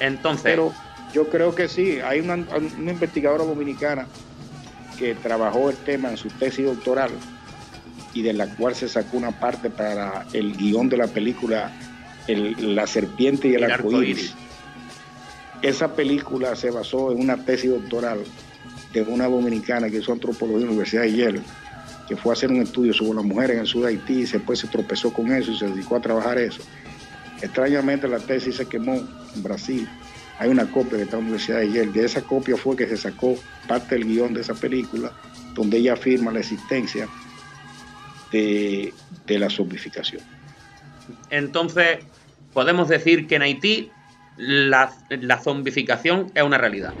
Entonces. 0.00 0.42
Pero 0.42 0.72
yo 1.12 1.28
creo 1.28 1.54
que 1.54 1.68
sí. 1.68 2.00
Hay 2.00 2.20
una, 2.20 2.36
investigadora 2.36 3.44
dominicana 3.44 4.06
que 4.98 5.14
trabajó 5.14 5.70
el 5.70 5.76
tema 5.76 6.10
en 6.10 6.16
su 6.16 6.28
tesis 6.28 6.64
doctoral 6.64 7.10
y 8.14 8.22
de 8.22 8.32
la 8.32 8.46
cual 8.56 8.74
se 8.74 8.88
sacó 8.88 9.16
una 9.16 9.38
parte 9.38 9.70
para 9.70 10.26
el 10.32 10.56
guion 10.56 10.88
de 10.88 10.96
la 10.96 11.06
película 11.06 11.70
La 12.26 12.86
serpiente 12.86 13.48
y 13.48 13.54
el, 13.54 13.64
el 13.64 13.72
Esa 15.62 15.94
película 15.94 16.54
se 16.56 16.70
basó 16.70 17.12
en 17.12 17.20
una 17.20 17.44
tesis 17.44 17.70
doctoral 17.70 18.20
de 18.92 19.02
una 19.02 19.26
dominicana 19.26 19.90
que 19.90 19.98
hizo 19.98 20.12
antropología 20.12 20.60
en 20.60 20.66
la 20.66 20.70
Universidad 20.70 21.02
de 21.02 21.16
Yale 21.16 21.42
que 22.08 22.16
fue 22.16 22.32
a 22.32 22.34
hacer 22.34 22.50
un 22.50 22.62
estudio 22.62 22.94
sobre 22.94 23.16
las 23.16 23.24
mujeres 23.24 23.56
en 23.56 23.60
el 23.60 23.66
sur 23.66 23.82
de 23.82 23.88
Haití 23.88 24.20
y 24.20 24.24
después 24.24 24.58
se 24.58 24.66
tropezó 24.66 25.12
con 25.12 25.30
eso 25.30 25.52
y 25.52 25.58
se 25.58 25.68
dedicó 25.68 25.96
a 25.96 26.00
trabajar 26.00 26.38
eso. 26.38 26.62
Extrañamente 27.42 28.08
la 28.08 28.18
tesis 28.18 28.56
se 28.56 28.66
quemó 28.66 28.94
en 28.94 29.42
Brasil. 29.42 29.86
Hay 30.38 30.48
una 30.48 30.70
copia 30.70 30.96
de 30.96 31.04
esta 31.04 31.18
Universidad 31.18 31.58
de 31.58 31.70
Yale. 31.70 31.92
De 31.92 32.06
esa 32.06 32.22
copia 32.22 32.56
fue 32.56 32.76
que 32.76 32.86
se 32.86 32.96
sacó 32.96 33.36
parte 33.66 33.94
del 33.94 34.06
guion 34.06 34.32
de 34.32 34.40
esa 34.40 34.54
película, 34.54 35.12
donde 35.54 35.76
ella 35.76 35.92
afirma 35.92 36.32
la 36.32 36.40
existencia 36.40 37.06
de, 38.32 38.94
la 39.26 39.50
zombificación. 39.50 40.22
Entonces, 41.28 41.98
podemos 42.54 42.88
decir 42.88 43.26
que 43.26 43.36
en 43.36 43.42
Haití 43.42 43.90
la, 44.38 44.90
zombificación 45.42 46.30
es 46.34 46.42
una 46.42 46.58
realidad. 46.58 46.94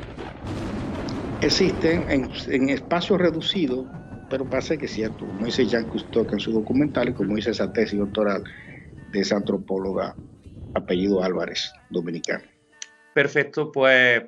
Existen 1.40 2.04
en, 2.10 2.30
en 2.48 2.68
espacios 2.68 3.18
reducidos 3.18 3.86
pero 4.28 4.48
pasa 4.48 4.76
que 4.76 4.86
es 4.86 4.92
cierto, 4.92 5.26
como 5.26 5.46
dice 5.46 5.66
Jean 5.66 5.88
Cousteau 5.88 6.26
en 6.30 6.40
su 6.40 6.52
documental 6.52 7.08
y 7.08 7.14
como 7.14 7.36
dice 7.36 7.50
esa 7.50 7.72
tesis 7.72 7.98
doctoral 7.98 8.44
de 9.12 9.20
esa 9.20 9.36
antropóloga 9.36 10.14
apellido 10.74 11.22
Álvarez, 11.22 11.72
dominicana. 11.90 12.44
Perfecto, 13.14 13.72
pues 13.72 14.22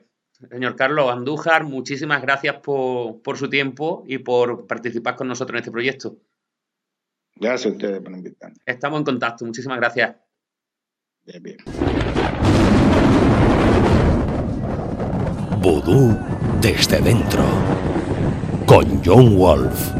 señor 0.48 0.74
Carlos 0.74 1.10
Andújar, 1.10 1.64
muchísimas 1.64 2.22
gracias 2.22 2.56
por, 2.56 3.20
por, 3.22 3.36
su 3.36 3.50
tiempo 3.50 4.04
y 4.06 4.18
por 4.18 4.66
participar 4.66 5.16
con 5.16 5.28
nosotros 5.28 5.54
en 5.54 5.58
este 5.58 5.70
proyecto. 5.70 6.16
Gracias 7.36 7.72
a 7.72 7.76
ustedes 7.76 8.00
por 8.00 8.12
invitarme. 8.12 8.56
Estamos 8.64 8.98
en 8.98 9.04
contacto, 9.04 9.44
muchísimas 9.44 9.78
gracias. 9.78 10.16
Bien, 11.24 11.42
bien. 11.42 11.56
Vudú 15.62 16.18
desde 16.62 17.02
dentro. 17.02 17.44
Con 18.64 19.04
John 19.04 19.36
Wolf. 19.36 19.90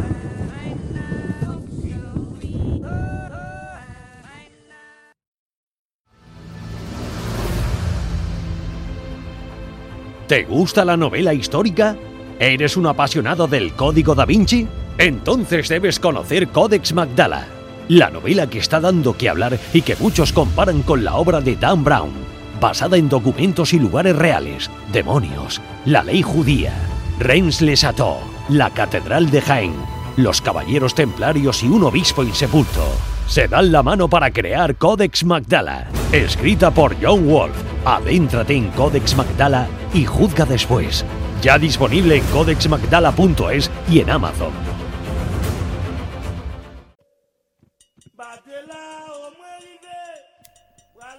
¿Te 10.27 10.45
gusta 10.45 10.83
la 10.87 10.97
novela 10.97 11.35
histórica? 11.35 11.95
¿Eres 12.39 12.79
un 12.79 12.87
apasionado 12.87 13.47
del 13.47 13.75
Código 13.75 14.15
da 14.15 14.25
Vinci? 14.25 14.67
Entonces 14.97 15.69
debes 15.69 16.01
conocer 16.01 16.49
Codex 16.49 16.95
Magdala, 16.95 17.47
la 17.91 18.09
novela 18.09 18.49
que 18.49 18.61
está 18.61 18.81
dando 18.81 19.15
que 19.15 19.29
hablar 19.29 19.59
y 19.75 19.83
que 19.83 19.95
muchos 19.97 20.33
comparan 20.33 20.81
con 20.81 21.05
la 21.05 21.17
obra 21.17 21.43
de 21.43 21.57
Dan 21.57 21.85
Brown 21.85 22.39
basada 22.61 22.97
en 22.97 23.09
documentos 23.09 23.73
y 23.73 23.79
lugares 23.79 24.15
reales, 24.15 24.71
demonios, 24.93 25.61
la 25.85 26.03
ley 26.03 26.23
judía, 26.23 26.75
Reims-les-Châteaux, 27.19 28.21
la 28.49 28.71
Catedral 28.71 29.31
de 29.31 29.41
Jaén, 29.41 29.75
los 30.17 30.41
Caballeros 30.41 30.95
Templarios 30.95 31.63
y 31.63 31.69
un 31.69 31.85
obispo 31.85 32.23
insepulto. 32.23 32.85
Se 33.27 33.49
dan 33.49 33.73
la 33.73 33.83
mano 33.83 34.09
para 34.09 34.31
crear 34.31 34.77
Codex 34.77 35.25
Magdala, 35.25 35.89
escrita 36.13 36.71
por 36.71 36.97
John 37.01 37.27
Wolf. 37.27 37.55
Adéntrate 37.85 38.55
en 38.55 38.69
Codex 38.71 39.17
Magdala 39.17 39.67
y 39.95 40.05
juzga 40.05 40.45
después. 40.45 41.05
Ya 41.41 41.59
disponible 41.59 42.17
en 42.17 42.25
codexmagdala.es 42.25 43.71
y 43.89 44.01
en 44.01 44.11
Amazon. 44.11 44.70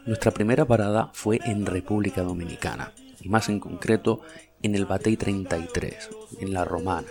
Nuestra 0.05 0.31
primera 0.31 0.65
parada 0.65 1.11
fue 1.13 1.39
en 1.45 1.65
República 1.65 2.23
Dominicana, 2.23 2.91
y 3.21 3.29
más 3.29 3.49
en 3.49 3.59
concreto 3.59 4.21
en 4.63 4.73
el 4.73 4.85
Batey 4.85 5.15
33, 5.15 6.09
en 6.39 6.53
la 6.53 6.65
Romana. 6.65 7.07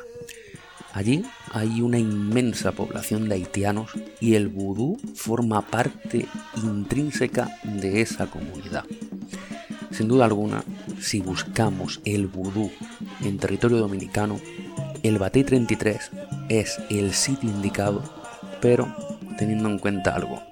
Allí 0.92 1.24
hay 1.52 1.82
una 1.82 2.00
inmensa 2.00 2.72
población 2.72 3.28
de 3.28 3.36
haitianos 3.36 3.92
y 4.18 4.34
el 4.34 4.48
vudú 4.48 4.98
forma 5.14 5.62
parte 5.62 6.26
intrínseca 6.56 7.48
de 7.62 8.00
esa 8.00 8.26
comunidad. 8.26 8.84
Sin 9.92 10.08
duda 10.08 10.24
alguna, 10.24 10.64
si 11.00 11.20
buscamos 11.20 12.00
el 12.04 12.26
vudú 12.26 12.72
en 13.22 13.38
territorio 13.38 13.78
dominicano, 13.78 14.40
el 15.04 15.18
Batey 15.18 15.44
33 15.44 16.10
es 16.48 16.80
el 16.90 17.12
sitio 17.14 17.48
indicado, 17.48 18.02
pero 18.60 18.92
teniendo 19.38 19.68
en 19.68 19.78
cuenta 19.78 20.16
algo. 20.16 20.49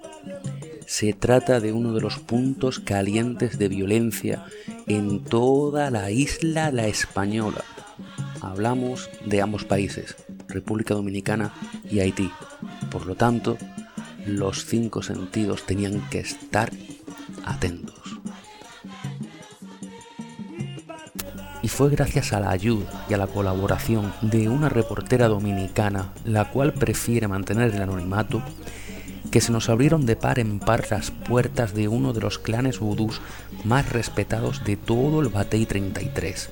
Se 0.88 1.12
trata 1.12 1.60
de 1.60 1.74
uno 1.74 1.92
de 1.92 2.00
los 2.00 2.18
puntos 2.18 2.80
calientes 2.80 3.58
de 3.58 3.68
violencia 3.68 4.46
en 4.86 5.22
toda 5.22 5.90
la 5.90 6.10
isla 6.10 6.70
La 6.72 6.86
Española. 6.86 7.62
Hablamos 8.40 9.10
de 9.26 9.42
ambos 9.42 9.66
países, 9.66 10.16
República 10.48 10.94
Dominicana 10.94 11.52
y 11.90 12.00
Haití. 12.00 12.32
Por 12.90 13.04
lo 13.04 13.16
tanto, 13.16 13.58
los 14.24 14.64
cinco 14.64 15.02
sentidos 15.02 15.66
tenían 15.66 16.00
que 16.08 16.20
estar 16.20 16.72
atentos. 17.44 18.18
Y 21.60 21.68
fue 21.68 21.90
gracias 21.90 22.32
a 22.32 22.40
la 22.40 22.50
ayuda 22.50 23.04
y 23.10 23.12
a 23.12 23.18
la 23.18 23.26
colaboración 23.26 24.10
de 24.22 24.48
una 24.48 24.70
reportera 24.70 25.28
dominicana, 25.28 26.14
la 26.24 26.50
cual 26.50 26.72
prefiere 26.72 27.28
mantener 27.28 27.74
el 27.74 27.82
anonimato, 27.82 28.42
que 29.30 29.40
se 29.40 29.52
nos 29.52 29.68
abrieron 29.68 30.06
de 30.06 30.16
par 30.16 30.38
en 30.38 30.58
par 30.58 30.86
las 30.90 31.10
puertas 31.10 31.74
de 31.74 31.88
uno 31.88 32.12
de 32.12 32.20
los 32.20 32.38
clanes 32.38 32.78
vudús 32.78 33.20
más 33.64 33.90
respetados 33.90 34.64
de 34.64 34.76
todo 34.76 35.20
el 35.20 35.28
Batey 35.28 35.66
33, 35.66 36.50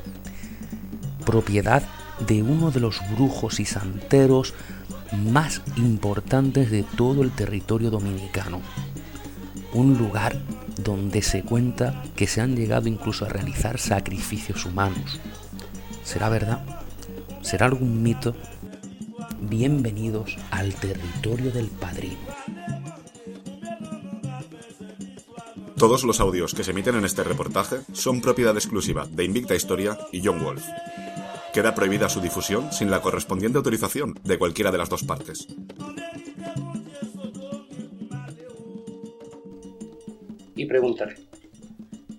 propiedad 1.25 1.83
de 2.27 2.43
uno 2.43 2.71
de 2.71 2.81
los 2.81 3.01
brujos 3.15 3.61
y 3.61 3.65
santeros 3.65 4.55
más 5.13 5.63
importantes 5.77 6.71
de 6.71 6.83
todo 6.83 7.23
el 7.23 7.31
territorio 7.31 7.91
dominicano. 7.91 8.61
Un 9.73 9.97
lugar 9.97 10.37
donde 10.83 11.23
se 11.23 11.43
cuenta 11.43 12.03
que 12.15 12.27
se 12.27 12.41
han 12.41 12.57
llegado 12.57 12.89
incluso 12.89 13.25
a 13.25 13.29
realizar 13.29 13.79
sacrificios 13.79 14.65
humanos. 14.65 15.21
¿Será 16.05 16.29
verdad? 16.29 16.65
¿Será 17.43 17.67
algún 17.67 18.03
mito? 18.03 18.35
Bienvenidos 19.41 20.37
al 20.51 20.75
territorio 20.75 21.51
del 21.53 21.67
padrino. 21.67 22.46
Todos 25.79 26.05
los 26.05 26.21
audios 26.21 26.55
que 26.55 26.65
se 26.65 26.71
emiten 26.71 26.95
en 26.95 27.05
este 27.05 27.23
reportaje 27.23 27.81
son 27.93 28.23
propiedad 28.23 28.57
exclusiva 28.57 29.07
de 29.11 29.25
Invicta 29.25 29.55
Historia 29.55 29.99
y 30.11 30.25
John 30.25 30.43
Wolf. 30.43 30.65
Queda 31.53 31.75
prohibida 31.75 32.09
su 32.09 32.23
difusión 32.23 32.73
sin 32.73 32.91
la 32.91 33.03
correspondiente 33.03 33.59
autorización 33.59 34.15
de 34.25 34.39
cualquiera 34.39 34.73
de 34.73 34.79
las 34.79 34.89
dos 34.89 35.05
partes. 35.05 35.47
Y 40.55 40.65
preguntaré. 40.65 41.17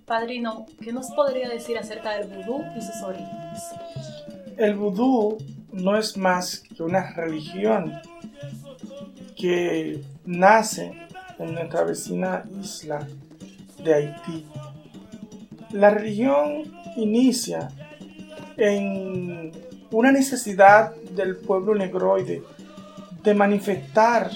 Padrino, 0.06 0.68
¿qué 0.80 0.94
nos 0.94 1.10
podría 1.16 1.50
decir 1.50 1.80
acerca 1.80 2.12
del 2.12 2.28
vudú 2.28 2.64
y 2.78 2.82
sus 2.82 3.02
orígenes? 3.02 3.64
El 4.56 4.76
vudú 4.76 5.40
no 5.72 5.98
es 5.98 6.16
más 6.16 6.60
que 6.60 6.84
una 6.84 7.12
religión 7.14 7.92
que 9.36 10.00
nace 10.26 11.08
en 11.40 11.54
nuestra 11.56 11.84
vecina 11.84 12.46
isla 12.62 13.08
de 13.84 13.94
Haití. 13.94 14.46
La 15.72 15.90
religión 15.90 16.72
inicia 16.96 17.70
en 18.58 19.52
una 19.92 20.12
necesidad 20.12 20.96
del 21.12 21.38
pueblo 21.38 21.76
negroide 21.76 22.44
de 23.24 23.34
manifestar 23.34 24.32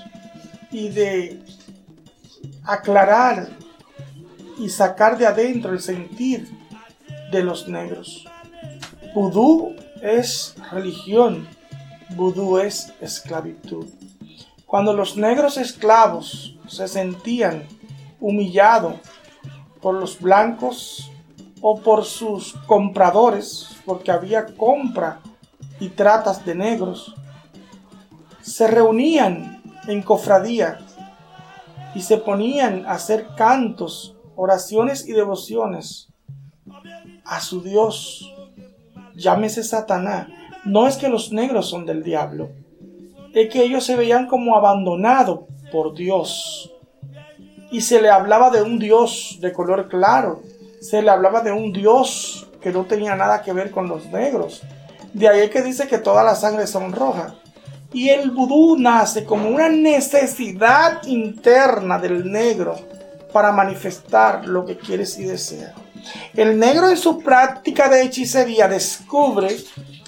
y 0.72 0.90
de 0.90 1.40
aclarar 2.64 3.50
y 4.58 4.70
sacar 4.70 5.18
de 5.18 5.28
adentro 5.28 5.74
el 5.74 5.82
sentir 5.82 6.48
de 7.32 7.44
los 7.44 7.68
negros. 7.68 8.26
Vudú 9.14 9.76
es 10.02 10.56
religión, 10.72 11.48
vudú 12.16 12.60
es 12.60 12.94
esclavitud. 13.02 13.88
Cuando 14.66 14.94
los 14.94 15.18
negros 15.18 15.58
esclavos 15.58 16.56
se 16.68 16.88
sentían 16.88 17.64
humillados 18.20 18.96
por 19.82 19.96
los 19.96 20.20
blancos 20.20 21.12
o 21.62 21.80
por 21.80 22.06
sus 22.06 22.54
compradores, 22.68 23.78
porque 23.86 24.12
había 24.12 24.46
compra 24.46 25.20
y 25.80 25.90
tratas 25.90 26.46
de 26.46 26.56
negros, 26.56 27.16
se 28.42 28.68
reunían 28.68 29.62
en 29.88 30.02
cofradía 30.02 30.80
y 31.94 32.02
se 32.02 32.18
ponían 32.18 32.86
a 32.86 32.92
hacer 32.92 33.28
cantos, 33.36 34.16
oraciones 34.36 35.08
y 35.08 35.12
devociones 35.14 36.08
a 37.26 37.40
su 37.42 37.62
Dios, 37.62 38.34
llámese 39.16 39.64
Satanás. 39.64 40.28
No 40.66 40.88
es 40.88 40.98
que 40.98 41.10
los 41.10 41.32
negros 41.32 41.70
son 41.70 41.86
del 41.86 42.04
diablo, 42.04 42.50
es 43.34 43.50
que 43.50 43.64
ellos 43.64 43.86
se 43.86 43.96
veían 43.96 44.28
como 44.28 44.56
abandonados 44.56 45.42
por 45.72 45.96
Dios. 45.96 46.72
Y 47.72 47.82
se 47.82 48.02
le 48.02 48.10
hablaba 48.10 48.50
de 48.50 48.62
un 48.62 48.80
Dios 48.80 49.38
de 49.42 49.54
color 49.54 49.88
claro, 49.88 50.44
se 50.82 51.02
le 51.02 51.10
hablaba 51.10 51.42
de 51.42 51.52
un 51.52 51.72
Dios 51.72 52.50
que 52.62 52.72
no 52.72 52.86
tenía 52.86 53.16
nada 53.16 53.42
que 53.42 53.54
ver 53.54 53.72
con 53.72 53.88
los 53.88 54.06
negros. 54.08 54.62
De 55.14 55.28
ahí 55.28 55.50
que 55.50 55.62
dice 55.62 55.88
que 55.88 55.98
todas 55.98 56.26
las 56.26 56.42
sangres 56.42 56.70
son 56.70 56.92
rojas. 56.92 57.34
Y 57.94 58.10
el 58.10 58.32
vudú 58.32 58.78
nace 58.78 59.26
como 59.26 59.50
una 59.50 59.70
necesidad 59.70 61.04
interna 61.04 62.00
del 62.00 62.32
negro 62.32 62.76
para 63.34 63.52
manifestar 63.52 64.46
lo 64.46 64.66
que 64.66 64.78
quiere 64.78 65.04
y 65.18 65.24
desea. 65.24 65.74
El 66.34 66.58
negro 66.58 66.90
en 66.90 66.98
su 66.98 67.20
práctica 67.20 67.90
de 67.90 68.04
hechicería 68.04 68.68
descubre 68.68 69.58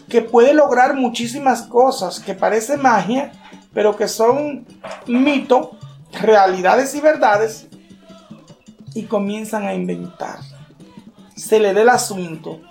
que 0.10 0.22
puede 0.22 0.54
lograr 0.54 0.96
muchísimas 0.96 1.64
cosas 1.64 2.20
que 2.20 2.34
parece 2.34 2.78
magia, 2.78 3.32
pero 3.74 3.96
que 3.96 4.08
son 4.08 4.66
mito, 5.08 5.78
realidades 6.20 6.96
y 6.96 7.02
verdades, 7.02 7.68
y 8.96 9.04
comienzan 9.04 9.66
a 9.66 9.74
inventar 9.74 10.40
se 11.36 11.60
le 11.60 11.74
dé 11.74 11.82
el 11.82 11.90
asunto. 11.90 12.62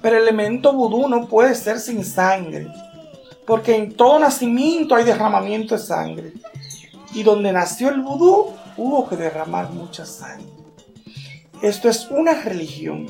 Pero 0.00 0.16
el 0.16 0.22
elemento 0.22 0.72
vudú 0.72 1.08
no 1.08 1.26
puede 1.26 1.54
ser 1.54 1.80
sin 1.80 2.04
sangre, 2.04 2.68
porque 3.46 3.76
en 3.76 3.94
todo 3.94 4.18
nacimiento 4.18 4.94
hay 4.94 5.04
derramamiento 5.04 5.74
de 5.74 5.82
sangre. 5.82 6.32
Y 7.14 7.22
donde 7.22 7.52
nació 7.52 7.88
el 7.88 8.00
vudú 8.00 8.52
hubo 8.76 9.08
que 9.08 9.16
derramar 9.16 9.70
mucha 9.70 10.04
sangre. 10.04 10.46
Esto 11.62 11.88
es 11.88 12.08
una 12.10 12.34
religión. 12.42 13.06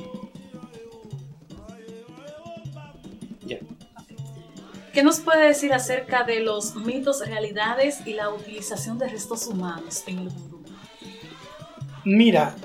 ¿Qué 4.99 5.05
nos 5.05 5.21
puede 5.21 5.47
decir 5.47 5.73
acerca 5.73 6.25
de 6.25 6.41
los 6.41 6.75
mitos, 6.75 7.25
realidades 7.25 8.05
y 8.05 8.15
la 8.15 8.31
utilización 8.31 8.99
de 8.99 9.07
restos 9.07 9.47
humanos 9.47 10.03
en 10.09 10.19
el 10.19 10.29
vudú? 10.29 10.65
Mira, 12.05 12.57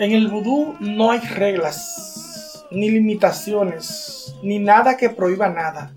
en 0.00 0.10
el 0.10 0.26
vudú 0.26 0.74
no 0.80 1.12
hay 1.12 1.20
reglas, 1.20 2.66
ni 2.72 2.90
limitaciones, 2.90 4.34
ni 4.42 4.58
nada 4.58 4.96
que 4.96 5.10
prohíba 5.10 5.48
nada. 5.48 5.92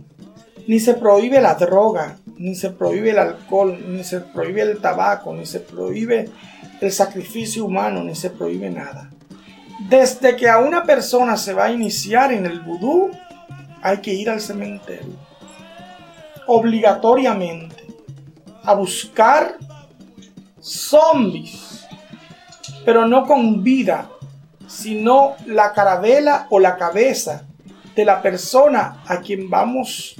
Ni 0.67 0.79
se 0.79 0.93
prohíbe 0.93 1.41
la 1.41 1.55
droga, 1.55 2.19
ni 2.37 2.53
se 2.53 2.69
prohíbe 2.69 3.09
el 3.09 3.17
alcohol, 3.17 3.83
ni 3.87 4.03
se 4.03 4.19
prohíbe 4.19 4.61
el 4.61 4.79
tabaco, 4.79 5.33
ni 5.33 5.47
se 5.47 5.59
prohíbe 5.59 6.29
el 6.81 6.91
sacrificio 6.91 7.65
humano, 7.65 8.03
ni 8.03 8.13
se 8.13 8.29
prohíbe 8.29 8.69
nada. 8.69 9.09
Desde 9.89 10.35
que 10.35 10.47
a 10.47 10.59
una 10.59 10.83
persona 10.83 11.35
se 11.35 11.55
va 11.55 11.65
a 11.65 11.71
iniciar 11.71 12.31
en 12.31 12.45
el 12.45 12.59
vudú, 12.59 13.09
hay 13.81 14.01
que 14.01 14.13
ir 14.13 14.29
al 14.29 14.39
cementerio. 14.39 15.30
Obligatoriamente. 16.53 17.87
A 18.63 18.73
buscar 18.73 19.55
zombies. 20.59 21.87
Pero 22.83 23.07
no 23.07 23.25
con 23.25 23.63
vida, 23.63 24.09
sino 24.67 25.35
la 25.45 25.71
carabela 25.71 26.47
o 26.49 26.59
la 26.59 26.75
cabeza 26.75 27.45
de 27.95 28.03
la 28.03 28.21
persona 28.21 29.01
a 29.07 29.21
quien 29.21 29.49
vamos 29.49 30.15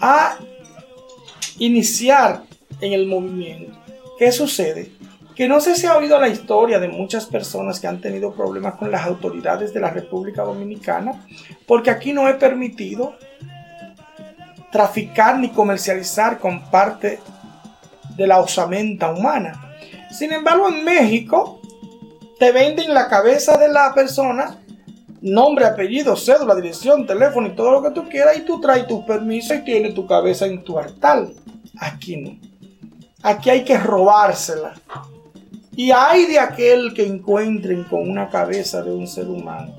a 0.00 0.38
iniciar 1.58 2.42
en 2.80 2.92
el 2.92 3.06
movimiento. 3.06 3.78
¿Qué 4.18 4.32
sucede? 4.32 4.90
Que 5.36 5.46
no 5.46 5.60
sé 5.60 5.76
si 5.76 5.86
ha 5.86 5.96
oído 5.96 6.18
la 6.18 6.28
historia 6.28 6.80
de 6.80 6.88
muchas 6.88 7.26
personas 7.26 7.78
que 7.78 7.86
han 7.86 8.00
tenido 8.00 8.32
problemas 8.32 8.74
con 8.74 8.90
las 8.90 9.06
autoridades 9.06 9.72
de 9.72 9.78
la 9.78 9.90
República 9.90 10.42
Dominicana, 10.42 11.24
porque 11.68 11.90
aquí 11.90 12.12
no 12.12 12.28
he 12.28 12.34
permitido 12.34 13.14
traficar 14.70 15.38
ni 15.38 15.50
comercializar 15.50 16.38
con 16.38 16.70
parte 16.70 17.20
de 18.16 18.26
la 18.26 18.40
osamenta 18.40 19.10
humana. 19.10 19.76
Sin 20.10 20.32
embargo, 20.32 20.68
en 20.68 20.84
México 20.84 21.60
te 22.38 22.52
venden 22.52 22.94
la 22.94 23.08
cabeza 23.08 23.56
de 23.58 23.68
la 23.68 23.92
persona, 23.94 24.58
nombre, 25.20 25.64
apellido, 25.64 26.16
cédula, 26.16 26.54
dirección, 26.54 27.06
teléfono 27.06 27.48
y 27.48 27.54
todo 27.54 27.72
lo 27.72 27.82
que 27.82 27.90
tú 27.90 28.08
quieras, 28.08 28.36
y 28.36 28.42
tú 28.42 28.60
traes 28.60 28.86
tu 28.86 29.04
permiso 29.04 29.54
y 29.54 29.64
tienes 29.64 29.94
tu 29.94 30.06
cabeza 30.06 30.46
en 30.46 30.62
tu 30.62 30.78
altar. 30.78 31.26
Aquí 31.78 32.16
no. 32.16 32.38
Aquí 33.22 33.50
hay 33.50 33.64
que 33.64 33.78
robársela. 33.78 34.74
Y 35.74 35.92
hay 35.92 36.26
de 36.26 36.40
aquel 36.40 36.92
que 36.92 37.06
encuentren 37.06 37.84
con 37.84 38.08
una 38.08 38.28
cabeza 38.28 38.82
de 38.82 38.92
un 38.92 39.06
ser 39.06 39.28
humano. 39.28 39.72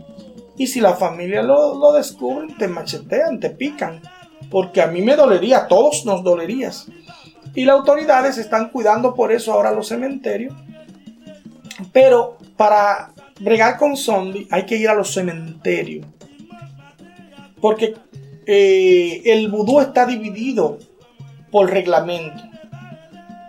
Y 0.58 0.68
si 0.68 0.82
la 0.82 0.94
familia 0.94 1.42
lo, 1.42 1.78
lo 1.78 1.94
descubren, 1.94 2.58
te 2.58 2.68
machetean, 2.68 3.40
te 3.40 3.50
pican. 3.50 4.02
Porque 4.50 4.82
a 4.82 4.88
mí 4.88 5.02
me 5.02 5.16
dolería, 5.16 5.60
a 5.60 5.68
todos 5.68 6.06
nos 6.06 6.24
dolerías. 6.24 6.88
Y 7.56 7.66
las 7.66 7.78
autoridades 7.78 8.38
están 8.38 8.70
cuidando 8.70 9.14
por 9.14 9.32
eso 9.32 9.54
ahora 9.54 9.72
los 9.72 9.88
cementerios. 9.88 10.54
Pero 11.92 12.38
para 12.58 13.12
bregar 13.40 13.78
con 13.78 13.96
zombies 13.96 14.48
hay 14.52 14.66
que 14.66 14.78
ir 14.78 14.90
a 14.90 14.96
los 14.96 15.14
cementerios. 15.14 16.06
Porque 17.62 17.96
eh, 18.46 19.22
el 19.26 19.50
vudú 19.50 19.80
está 19.80 20.06
dividido 20.06 20.80
por 21.52 21.70
reglamento. 21.70 22.44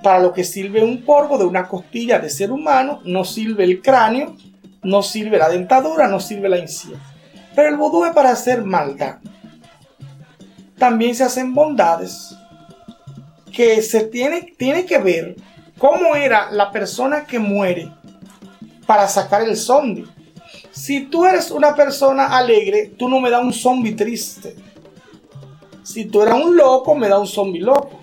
Para 0.03 0.21
lo 0.21 0.33
que 0.33 0.45
sirve 0.45 0.83
un 0.83 1.05
polvo 1.05 1.37
de 1.39 1.45
una 1.45 1.69
costilla 1.69 2.19
de 2.19 2.31
ser 2.31 2.51
humano, 2.51 3.01
no 3.05 3.25
sirve 3.25 3.65
el 3.65 3.83
cráneo, 3.83 4.35
no 4.83 5.03
sirve 5.03 5.39
la 5.39 5.49
dentadura, 5.49 6.09
no 6.09 6.21
sirve 6.21 6.49
la 6.49 6.57
encía. 6.57 6.97
Pero 7.55 7.69
el 7.69 7.77
vudú 7.77 8.05
es 8.05 8.13
para 8.13 8.31
hacer 8.31 8.65
maldad. 8.65 9.19
También 10.81 11.15
se 11.15 11.25
hacen 11.25 11.53
bondades 11.53 12.35
que 13.53 13.83
se 13.83 14.05
tiene, 14.05 14.55
tiene 14.57 14.87
que 14.87 14.97
ver 14.97 15.37
cómo 15.77 16.17
era 16.17 16.51
la 16.51 16.73
persona 16.73 17.27
que 17.27 17.39
muere 17.39 17.93
para 18.87 19.07
sacar 19.07 19.43
el 19.43 19.59
zombie. 19.59 20.07
Si 20.71 21.03
tú 21.03 21.27
eres 21.27 21.51
una 21.51 21.75
persona 21.75 22.35
alegre, 22.35 22.95
tú 22.97 23.11
no 23.11 23.21
me 23.21 23.29
das 23.29 23.45
un 23.45 23.53
zombie 23.53 23.93
triste. 23.93 24.57
Si 25.83 26.07
tú 26.07 26.23
eres 26.23 26.33
un 26.33 26.57
loco, 26.57 26.95
me 26.95 27.09
da 27.09 27.19
un 27.19 27.27
zombie 27.27 27.61
loco. 27.61 28.01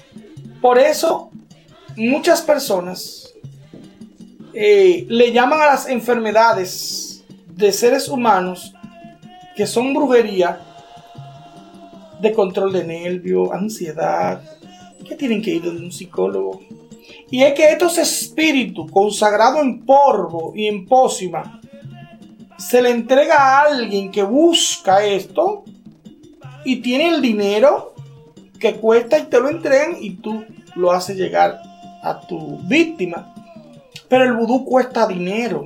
Por 0.62 0.78
eso 0.78 1.32
muchas 1.96 2.44
personas 2.44 3.34
eh, 4.54 5.08
le 5.10 5.32
llaman 5.32 5.62
a 5.62 5.66
las 5.66 5.90
enfermedades 5.90 7.24
de 7.48 7.72
seres 7.72 8.08
humanos 8.08 8.72
que 9.56 9.66
son 9.66 9.96
brujería 9.96 10.62
de 12.22 12.34
control 12.34 12.74
de 12.74 12.84
nervio, 12.84 13.53
ansiedad, 13.53 14.41
que 15.07 15.15
tienen 15.15 15.41
que 15.41 15.51
ir 15.51 15.61
de 15.61 15.70
un 15.70 15.91
psicólogo. 15.91 16.61
Y 17.30 17.43
es 17.43 17.53
que 17.53 17.72
estos 17.72 17.97
espíritus 17.97 18.91
consagrados 18.91 19.61
en 19.61 19.86
polvo 19.86 20.53
y 20.55 20.68
en 20.68 20.86
pócima 20.86 21.61
se 22.57 22.82
le 22.82 22.89
entrega 22.89 23.36
a 23.36 23.61
alguien 23.63 24.11
que 24.11 24.24
busca 24.24 25.05
esto 25.05 25.63
y 26.65 26.78
tiene 26.78 27.09
el 27.09 27.22
dinero 27.22 27.93
que 28.59 28.76
cuesta 28.76 29.20
y 29.20 29.26
te 29.26 29.39
lo 29.39 29.49
entregan 29.49 29.97
y 29.99 30.15
tú 30.15 30.43
lo 30.76 30.91
haces 30.91 31.18
llegar 31.18 31.61
a 32.01 32.20
tu 32.22 32.57
víctima. 32.68 33.34
Pero 34.07 34.24
el 34.24 34.34
vudú 34.34 34.65
cuesta 34.65 35.07
dinero. 35.07 35.65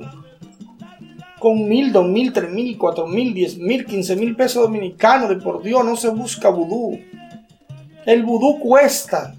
Con 1.42 1.68
mil, 1.68 1.90
dos 1.90 2.06
mil, 2.06 2.32
tres 2.32 2.52
mil, 2.52 2.78
cuatro 2.78 3.08
mil, 3.08 3.34
diez 3.34 3.58
mil, 3.58 3.84
quince 3.84 4.14
mil 4.14 4.36
pesos 4.36 4.62
dominicanos, 4.62 5.28
de 5.28 5.34
por 5.38 5.60
Dios, 5.60 5.84
no 5.84 5.96
se 5.96 6.08
busca 6.08 6.50
vudú. 6.50 7.00
El 8.06 8.22
vudú 8.22 8.60
cuesta. 8.60 9.34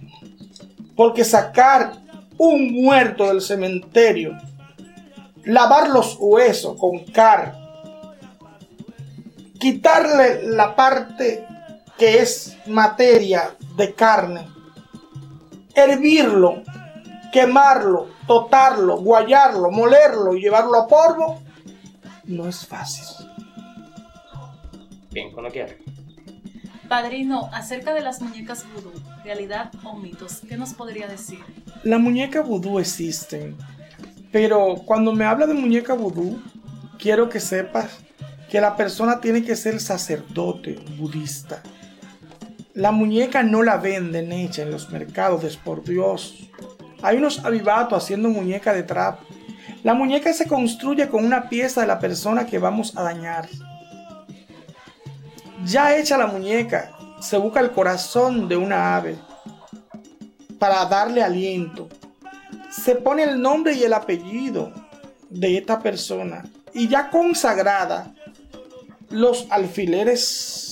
Porque 0.98 1.24
sacar 1.24 1.94
un 2.38 2.74
muerto 2.74 3.28
del 3.28 3.40
cementerio, 3.40 4.38
lavar 5.46 5.92
los 5.92 6.18
huesos 6.20 6.78
con 6.78 7.06
car, 7.06 7.56
quitarle 9.58 10.44
la 10.44 10.76
parte 10.76 11.48
que 11.98 12.18
es 12.18 12.58
materia 12.68 13.56
de 13.78 13.94
carne, 13.94 14.46
hervirlo, 15.74 16.64
quemarlo, 17.32 18.10
totarlo, 18.28 18.98
guayarlo, 18.98 19.72
molerlo 19.72 20.36
y 20.36 20.42
llevarlo 20.42 20.80
a 20.80 20.88
polvo, 20.88 21.40
no 22.26 22.48
es 22.48 22.66
fácil. 22.66 23.28
Bien, 25.12 25.32
cuando 25.32 25.52
quieras. 25.52 25.76
Padrino, 26.88 27.50
acerca 27.54 27.94
de 27.94 28.02
las 28.02 28.22
muñecas 28.22 28.66
vudú, 28.74 28.92
realidad 29.24 29.72
o 29.84 29.96
mitos, 29.96 30.42
¿qué 30.48 30.58
nos 30.58 30.74
podría 30.74 31.08
decir? 31.08 31.40
La 31.84 31.98
muñeca 31.98 32.42
vudú 32.42 32.80
existen, 32.80 33.56
pero 34.32 34.76
cuando 34.86 35.14
me 35.14 35.26
habla 35.26 35.48
de 35.48 35.54
muñeca 35.54 35.94
vudú, 35.94 36.42
quiero 37.00 37.30
que 37.30 37.40
sepas 37.40 38.00
que 38.50 38.62
la 38.62 38.76
persona 38.76 39.20
tiene 39.20 39.44
que 39.44 39.56
ser 39.56 39.80
sacerdote 39.80 40.80
budista. 40.98 41.64
La 42.74 42.92
muñeca 42.92 43.44
no 43.44 43.64
la 43.64 43.78
venden 43.78 44.32
hecha 44.32 44.62
en 44.64 44.72
los 44.72 44.90
mercados, 44.90 45.44
es 45.44 45.58
por 45.58 45.84
Dios. 45.84 46.50
Hay 47.02 47.18
unos 47.18 47.44
avivatos 47.44 48.04
haciendo 48.04 48.30
muñeca 48.30 48.74
de 48.74 48.84
trapo. 48.84 49.24
La 49.84 49.94
muñeca 49.94 50.34
se 50.34 50.48
construye 50.48 51.10
con 51.10 51.26
una 51.26 51.50
pieza 51.50 51.82
de 51.82 51.88
la 51.88 52.00
persona 52.00 52.46
que 52.46 52.60
vamos 52.60 52.96
a 52.98 53.04
dañar. 53.04 53.50
Ya 55.66 55.96
hecha 55.96 56.18
la 56.18 56.28
muñeca, 56.28 56.92
se 57.22 57.38
busca 57.38 57.60
el 57.60 57.72
corazón 57.72 58.48
de 58.48 58.58
una 58.58 58.96
ave 58.96 59.18
para 60.60 60.86
darle 60.86 61.24
aliento. 61.24 61.90
Se 62.70 62.96
pone 62.96 63.24
el 63.24 63.42
nombre 63.42 63.74
y 63.74 63.84
el 63.84 63.94
apellido 63.94 64.74
de 65.30 65.58
esta 65.58 65.80
persona. 65.80 66.44
Y 66.74 66.88
ya 66.88 67.10
consagrada, 67.10 68.14
los 69.10 69.48
alfileres 69.50 70.64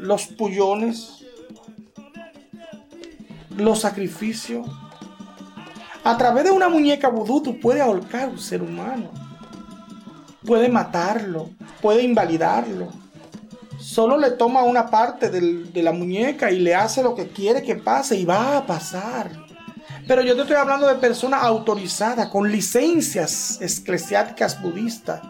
los 0.00 0.26
pullones, 0.28 1.24
los 3.56 3.80
sacrificios. 3.80 4.66
A 6.02 6.16
través 6.16 6.44
de 6.44 6.50
una 6.50 6.68
muñeca 6.68 7.08
vudú 7.08 7.42
tú 7.42 7.60
puedes 7.60 7.82
ahorcar 7.82 8.24
a 8.24 8.28
un 8.28 8.38
ser 8.38 8.62
humano. 8.62 9.10
Puede 10.44 10.68
matarlo, 10.68 11.50
puede 11.80 12.02
invalidarlo. 12.02 12.88
Solo 13.78 14.16
le 14.16 14.30
toma 14.32 14.62
una 14.62 14.88
parte 14.88 15.30
de 15.30 15.82
la 15.82 15.92
muñeca 15.92 16.50
y 16.50 16.58
le 16.58 16.74
hace 16.74 17.02
lo 17.02 17.14
que 17.14 17.28
quiere 17.28 17.62
que 17.62 17.76
pase 17.76 18.16
y 18.16 18.24
va 18.24 18.58
a 18.58 18.66
pasar. 18.66 19.30
Pero 20.06 20.22
yo 20.22 20.34
te 20.34 20.42
estoy 20.42 20.56
hablando 20.56 20.86
de 20.86 20.96
personas 20.96 21.42
autorizadas, 21.42 22.28
con 22.28 22.50
licencias 22.50 23.58
eclesiásticas 23.60 24.60
budistas 24.60 25.20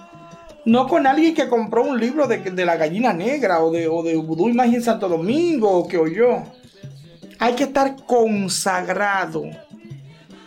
no 0.65 0.87
con 0.87 1.07
alguien 1.07 1.35
que 1.35 1.49
compró 1.49 1.85
un 1.85 1.99
libro 1.99 2.27
de, 2.27 2.65
la 2.65 2.77
gallina 2.77 3.13
negra 3.13 3.61
o 3.61 3.71
de, 3.71 3.89
o 3.89 4.03
de 4.03 4.17
Vudú 4.17 4.49
Imagen 4.49 4.83
Santo 4.83 5.09
Domingo 5.09 5.71
o 5.71 5.89
que 5.89 5.99
oyó. 5.99 6.43
Hay 7.39 7.55
que 7.55 7.65
estar 7.65 7.97
consagrado 8.05 9.45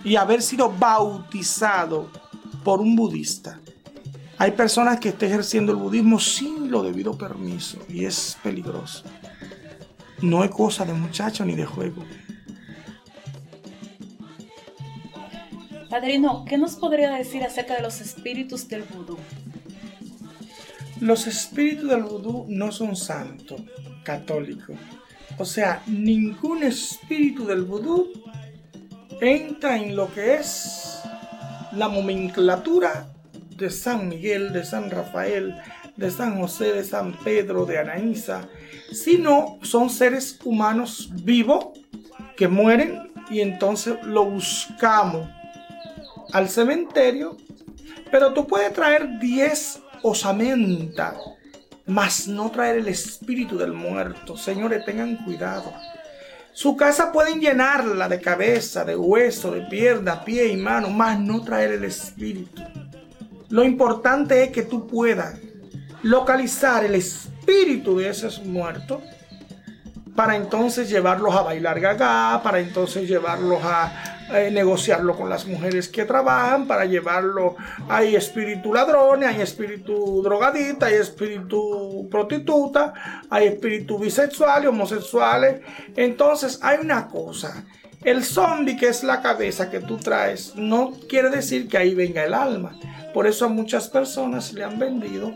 y 0.04 0.16
haber 0.16 0.42
sido 0.42 0.72
bautizado 0.72 2.10
por 2.64 2.82
un 2.82 2.96
budista. 2.96 3.60
Hay 4.38 4.52
personas 4.52 5.00
que 5.00 5.10
están 5.10 5.30
ejerciendo 5.30 5.72
el 5.72 5.78
budismo 5.78 6.20
sin 6.20 6.70
lo 6.70 6.84
debido 6.84 7.18
permiso 7.18 7.78
y 7.88 8.06
es 8.06 8.38
peligroso. 8.44 9.04
No 10.22 10.44
es 10.44 10.52
cosa 10.52 10.86
de 10.86 10.94
muchacho 10.94 11.46
ni 11.46 11.56
de 11.56 11.66
juego. 11.66 12.04
Padrino, 15.90 16.44
¿qué 16.46 16.58
nos 16.58 16.76
podría 16.76 17.12
decir 17.12 17.44
acerca 17.44 17.76
de 17.76 17.84
los 17.84 18.02
espíritus 18.02 18.68
del 18.68 18.84
vudú? 18.84 19.18
Los 21.00 21.28
espíritus 21.28 21.90
del 21.90 22.04
vudú 22.04 22.46
no 22.50 22.72
son 22.72 22.96
santos 22.96 23.62
católicos. 24.04 24.76
O 25.38 25.46
sea, 25.46 25.84
ningún 25.86 26.64
espíritu 26.64 27.46
del 27.46 27.64
vudú 27.64 28.12
entra 29.24 29.78
en 29.78 29.96
lo 29.96 30.14
que 30.14 30.36
es 30.36 31.02
la 31.72 31.88
nomenclatura 31.88 33.08
de 33.58 33.70
San 33.70 34.10
Miguel, 34.10 34.54
de 34.54 34.66
San 34.66 34.92
Rafael, 34.92 35.56
de 35.96 36.12
San 36.12 36.40
José, 36.40 36.74
de 36.74 36.84
San 36.84 37.14
Pedro, 37.24 37.66
de 37.66 37.80
Anaísa, 37.80 38.48
sino 38.92 39.60
son 39.62 39.90
seres 39.90 40.40
humanos 40.44 41.10
vivos 41.24 41.68
que 42.36 42.48
mueren 42.48 43.12
y 43.30 43.42
entonces 43.42 43.96
lo 44.04 44.26
buscamos 44.26 45.30
al 46.34 46.50
cementerio, 46.50 47.38
pero 48.12 48.34
tú 48.34 48.48
puedes 48.48 48.74
traer 48.74 49.20
10 49.20 49.82
osamentas, 50.02 51.16
mas 51.86 52.28
no 52.28 52.52
traer 52.52 52.78
el 52.78 52.88
espíritu 52.88 53.58
del 53.58 53.74
muerto. 53.74 54.36
Señores, 54.36 54.84
tengan 54.86 55.18
cuidado. 55.18 55.72
Su 56.54 56.78
casa 56.78 57.12
pueden 57.12 57.42
llenarla 57.42 58.08
de 58.08 58.22
cabeza, 58.22 58.86
de 58.86 58.96
hueso, 58.96 59.52
de 59.52 59.62
pierna, 59.62 60.24
pie 60.24 60.48
y 60.50 60.58
mano, 60.58 60.90
mas 60.90 61.20
no 61.20 61.44
traer 61.44 61.72
el 61.72 61.84
espíritu. 61.84 62.62
Lo 63.50 63.64
importante 63.64 64.44
es 64.44 64.52
que 64.52 64.62
tú 64.62 64.88
puedas 64.88 65.36
localizar 66.04 66.84
el 66.84 66.96
espíritu 66.96 67.98
de 67.98 68.10
esos 68.10 68.44
muertos 68.44 69.02
para 70.16 70.36
entonces 70.36 70.90
llevarlos 70.90 71.36
a 71.36 71.42
bailar 71.42 71.80
gaga, 71.80 72.42
para 72.44 72.60
entonces 72.60 73.08
llevarlos 73.08 73.60
a, 73.64 74.13
negociarlo 74.52 75.16
con 75.16 75.30
las 75.30 75.46
mujeres 75.46 75.88
que 75.90 76.06
trabajan, 76.06 76.68
para 76.68 76.86
llevarlo, 76.86 77.56
hay 77.90 78.16
espíritu 78.16 78.74
ladrones, 78.74 79.30
hay 79.30 79.42
espíritu 79.42 80.22
drogadita, 80.24 80.88
hay 80.88 80.96
espíritu 80.96 82.08
prostituta, 82.10 82.94
hay 83.30 83.48
espíritu 83.48 84.00
bisexuales, 84.00 84.70
homosexuales. 84.70 85.62
Entonces 85.96 86.60
hay 86.62 86.80
una 86.82 87.08
cosa, 87.08 87.66
el 88.04 88.24
zombie 88.24 88.76
que 88.76 88.88
es 88.88 89.04
la 89.04 89.22
cabeza 89.22 89.70
que 89.70 89.80
tú 89.80 89.98
traes 89.98 90.56
no 90.56 90.92
quiere 91.08 91.30
decir 91.30 91.70
que 91.70 91.78
ahí 91.78 91.96
venga 91.96 92.24
el 92.26 92.34
alma. 92.34 92.78
Por 93.14 93.28
eso 93.28 93.46
a 93.46 93.50
muchas 93.50 93.88
personas 93.88 94.52
le 94.54 94.64
han 94.64 94.78
vendido 94.78 95.34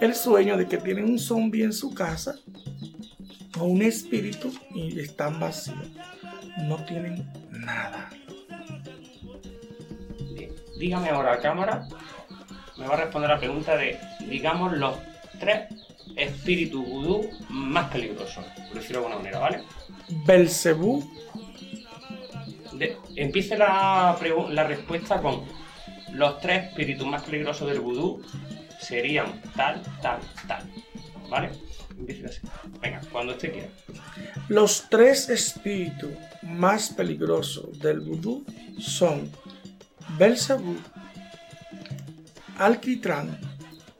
el 0.00 0.14
sueño 0.14 0.56
de 0.56 0.66
que 0.66 0.76
tienen 0.76 1.04
un 1.04 1.18
zombie 1.18 1.64
en 1.64 1.72
su 1.72 1.94
casa 1.94 2.34
o 3.58 3.64
un 3.64 3.82
espíritu 3.82 4.52
y 4.74 5.00
están 5.00 5.40
vacíos. 5.40 5.78
No 6.64 6.84
tienen 6.84 7.26
nada. 7.74 8.10
Dígame 10.78 11.08
ahora 11.10 11.32
a 11.34 11.38
cámara, 11.40 11.88
me 12.76 12.86
va 12.86 12.94
a 12.94 12.98
responder 12.98 13.30
la 13.30 13.38
pregunta 13.38 13.76
de, 13.76 13.98
digamos, 14.28 14.76
los 14.76 14.96
tres 15.40 15.68
espíritus 16.16 16.86
vudú 16.86 17.30
más 17.48 17.90
peligrosos, 17.90 18.44
por 18.68 18.74
decirlo 18.74 19.00
de 19.00 19.06
alguna 19.06 19.16
manera, 19.16 19.38
¿vale? 19.40 19.62
Belcebú. 20.24 21.04
empiece 23.16 23.56
la, 23.58 24.16
la 24.50 24.64
respuesta 24.64 25.20
con 25.20 25.44
los 26.12 26.40
tres 26.40 26.68
espíritus 26.68 27.06
más 27.06 27.22
peligrosos 27.22 27.68
del 27.68 27.80
vudú 27.80 28.22
serían 28.80 29.42
tal, 29.56 29.82
tal, 30.00 30.20
tal. 30.46 30.62
¿Vale? 31.28 31.50
Venga, 32.80 33.00
cuando 33.10 33.32
usted 33.32 33.52
quiera. 33.52 33.68
Los 34.48 34.88
tres 34.88 35.28
espíritus 35.28 36.10
más 36.42 36.90
peligrosos 36.90 37.78
del 37.78 38.00
vudú 38.00 38.44
son 38.78 39.30
Belzebú, 40.16 40.76
Alquitrán 42.58 43.38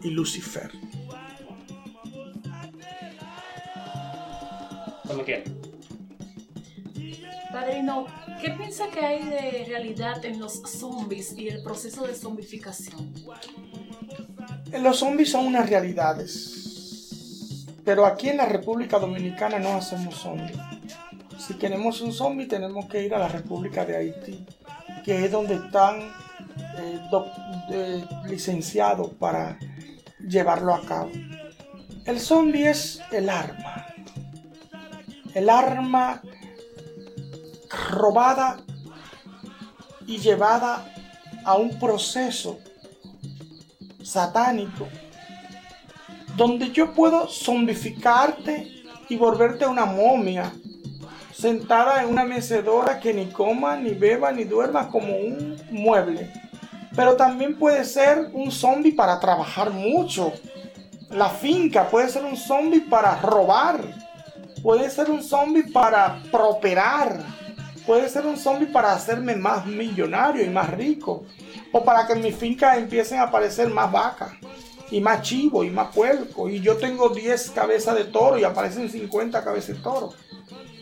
y 0.02 0.10
Lucifer. 0.10 0.70
Cuando 5.04 5.24
quiera. 5.24 5.44
Padrino, 7.52 8.06
¿qué 8.40 8.50
piensa 8.50 8.88
que 8.90 9.00
hay 9.00 9.24
de 9.24 9.64
realidad 9.66 10.24
en 10.24 10.38
los 10.38 10.60
zombies 10.62 11.32
y 11.36 11.48
el 11.48 11.62
proceso 11.62 12.06
de 12.06 12.14
zombificación? 12.14 13.14
Los 14.80 14.98
zombies 14.98 15.30
son 15.30 15.46
unas 15.46 15.68
realidades. 15.68 16.57
Pero 17.88 18.04
aquí 18.04 18.28
en 18.28 18.36
la 18.36 18.44
República 18.44 18.98
Dominicana 18.98 19.58
no 19.58 19.72
hacemos 19.72 20.16
zombies. 20.16 20.58
Si 21.38 21.54
queremos 21.54 22.02
un 22.02 22.12
zombie 22.12 22.44
tenemos 22.44 22.84
que 22.84 23.02
ir 23.02 23.14
a 23.14 23.18
la 23.18 23.28
República 23.28 23.86
de 23.86 23.96
Haití, 23.96 24.44
que 25.02 25.24
es 25.24 25.32
donde 25.32 25.54
están 25.54 26.02
eh, 26.76 27.00
eh, 27.70 28.04
licenciados 28.26 29.14
para 29.14 29.58
llevarlo 30.20 30.74
a 30.74 30.82
cabo. 30.82 31.12
El 32.04 32.20
zombie 32.20 32.68
es 32.68 33.00
el 33.10 33.30
arma. 33.30 33.86
El 35.32 35.48
arma 35.48 36.20
robada 37.90 38.58
y 40.06 40.18
llevada 40.18 40.92
a 41.42 41.56
un 41.56 41.78
proceso 41.78 42.58
satánico, 44.02 44.86
donde 46.38 46.70
yo 46.70 46.94
puedo 46.94 47.26
zombificarte 47.26 48.68
y 49.08 49.16
volverte 49.16 49.66
una 49.66 49.84
momia, 49.84 50.52
sentada 51.34 52.00
en 52.00 52.10
una 52.10 52.24
mecedora 52.24 53.00
que 53.00 53.12
ni 53.12 53.26
coma, 53.26 53.76
ni 53.76 53.90
beba, 53.90 54.30
ni 54.30 54.44
duerma 54.44 54.88
como 54.88 55.16
un 55.16 55.60
mueble. 55.72 56.32
Pero 56.94 57.16
también 57.16 57.58
puede 57.58 57.84
ser 57.84 58.30
un 58.32 58.52
zombie 58.52 58.92
para 58.92 59.18
trabajar 59.18 59.70
mucho. 59.70 60.32
La 61.10 61.28
finca 61.28 61.88
puede 61.88 62.08
ser 62.08 62.24
un 62.24 62.36
zombie 62.36 62.82
para 62.82 63.16
robar. 63.20 63.80
Puede 64.62 64.88
ser 64.90 65.10
un 65.10 65.24
zombie 65.24 65.64
para 65.72 66.22
prosperar. 66.30 67.18
Puede 67.84 68.08
ser 68.08 68.26
un 68.26 68.36
zombie 68.36 68.68
para 68.68 68.92
hacerme 68.92 69.34
más 69.34 69.66
millonario 69.66 70.44
y 70.44 70.50
más 70.50 70.70
rico 70.70 71.24
o 71.72 71.84
para 71.84 72.06
que 72.06 72.12
en 72.12 72.22
mi 72.22 72.30
finca 72.30 72.76
empiecen 72.76 73.18
a 73.18 73.24
aparecer 73.24 73.68
más 73.70 73.90
vacas 73.90 74.30
y 74.90 75.00
más 75.00 75.22
chivo 75.22 75.64
y 75.64 75.70
más 75.70 75.94
puerco 75.94 76.48
y 76.48 76.60
yo 76.60 76.76
tengo 76.76 77.10
10 77.10 77.50
cabezas 77.50 77.96
de 77.96 78.04
toro 78.04 78.38
y 78.38 78.44
aparecen 78.44 78.90
50 78.90 79.44
cabezas 79.44 79.76
de 79.76 79.82
toro. 79.82 80.12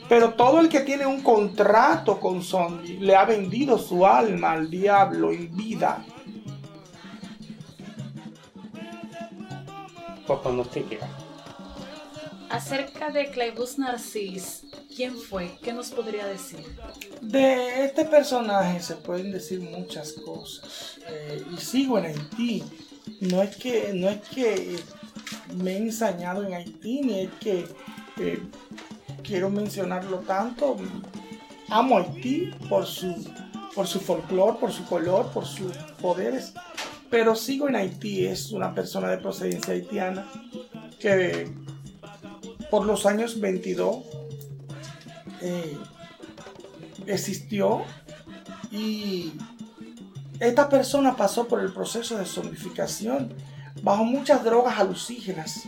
Pero 0.09 0.35
todo 0.35 0.61
el 0.61 0.69
que 0.69 0.81
tiene 0.81 1.05
un 1.05 1.23
contrato 1.23 2.21
con 2.21 2.43
zombie 2.43 2.99
le 3.01 3.17
ha 3.17 3.25
vendido 3.25 3.77
su 3.79 4.07
alma 4.07 4.53
al 4.53 4.71
diablo 4.71 5.33
en 5.33 5.55
vida. 5.57 6.05
Pues 10.27 10.39
cuando 10.41 10.63
usted 10.63 10.85
quiera. 10.85 11.09
Acerca 12.49 13.11
de 13.11 13.31
Claibus 13.31 13.79
Narcis, 13.79 14.63
¿quién 14.95 15.17
fue? 15.17 15.59
¿Qué 15.63 15.73
nos 15.73 15.91
podría 15.91 16.27
decir? 16.27 16.65
De 17.21 17.85
este 17.85 18.05
personaje 18.05 18.81
se 18.81 18.95
pueden 18.95 19.33
decir 19.33 19.61
muchas 19.61 20.13
cosas. 20.13 20.99
Eh, 21.09 21.45
y 21.53 21.57
sigo 21.57 21.99
en 21.99 22.07
Haití. 22.07 22.63
No 23.21 23.43
es 23.43 23.57
que, 23.57 23.93
no 23.95 24.09
es 24.09 24.21
que 24.29 24.77
me 25.57 25.73
he 25.73 25.79
ensañado 25.79 26.45
en 26.45 26.55
Haití, 26.55 27.01
ni 27.03 27.21
es 27.21 27.31
que 27.41 27.67
eh, 28.19 28.43
quiero 29.23 29.51
mencionarlo 29.51 30.19
tanto. 30.19 30.77
Amo 31.69 31.99
Haití 31.99 32.51
por 32.69 32.87
su, 32.87 33.15
por 33.75 33.87
su 33.87 34.01
folclore, 34.01 34.59
por 34.59 34.73
su 34.73 34.85
color, 34.85 35.31
por 35.33 35.47
sus 35.47 35.73
poderes. 36.01 36.53
Pero 37.11 37.35
sigo 37.35 37.69
en 37.69 37.77
Haití, 37.77 38.27
es 38.27 38.51
una 38.53 38.75
persona 38.75 39.09
de 39.09 39.19
procedencia 39.19 39.75
haitiana 39.75 40.27
que 40.99 41.49
por 42.71 42.85
los 42.85 43.07
años 43.07 43.41
22 43.41 43.99
eh, 45.41 45.77
existió 47.07 47.83
y 48.71 49.33
esta 50.41 50.69
persona 50.69 51.17
pasó 51.17 51.49
por 51.49 51.61
el 51.61 51.73
proceso 51.73 52.19
de 52.19 52.27
zombificación 52.27 53.35
bajo 53.83 54.05
muchas 54.05 54.45
drogas 54.45 54.79
alucígenas 54.79 55.63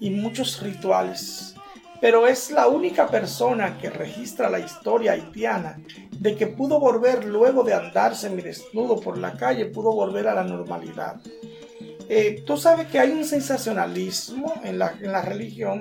y 0.00 0.10
muchos 0.10 0.60
rituales. 0.62 1.54
Pero 2.00 2.26
es 2.26 2.50
la 2.50 2.68
única 2.68 3.08
persona 3.08 3.78
que 3.78 3.90
registra 3.90 4.48
la 4.48 4.60
historia 4.60 5.12
haitiana 5.12 5.78
de 6.12 6.36
que 6.36 6.46
pudo 6.46 6.78
volver 6.78 7.24
luego 7.24 7.64
de 7.64 7.74
andar 7.74 8.14
semidesnudo 8.14 9.00
por 9.00 9.18
la 9.18 9.32
calle, 9.32 9.66
pudo 9.66 9.92
volver 9.92 10.28
a 10.28 10.34
la 10.34 10.44
normalidad. 10.44 11.20
Eh, 12.08 12.42
tú 12.46 12.56
sabes 12.56 12.86
que 12.86 12.98
hay 12.98 13.10
un 13.10 13.24
sensacionalismo 13.24 14.54
en 14.64 14.78
la, 14.78 14.94
en 15.00 15.12
la 15.12 15.22
religión 15.22 15.80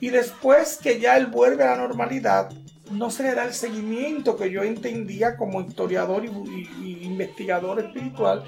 y 0.00 0.10
después 0.10 0.78
que 0.80 1.00
ya 1.00 1.16
él 1.16 1.26
vuelve 1.26 1.64
a 1.64 1.72
la 1.72 1.76
normalidad, 1.76 2.50
no 2.90 3.10
se 3.10 3.24
le 3.24 3.34
da 3.34 3.44
el 3.44 3.52
seguimiento 3.52 4.36
que 4.36 4.50
yo 4.50 4.62
entendía 4.62 5.36
como 5.36 5.60
historiador 5.60 6.24
y, 6.24 7.04
investigador 7.04 7.80
espiritual. 7.80 8.44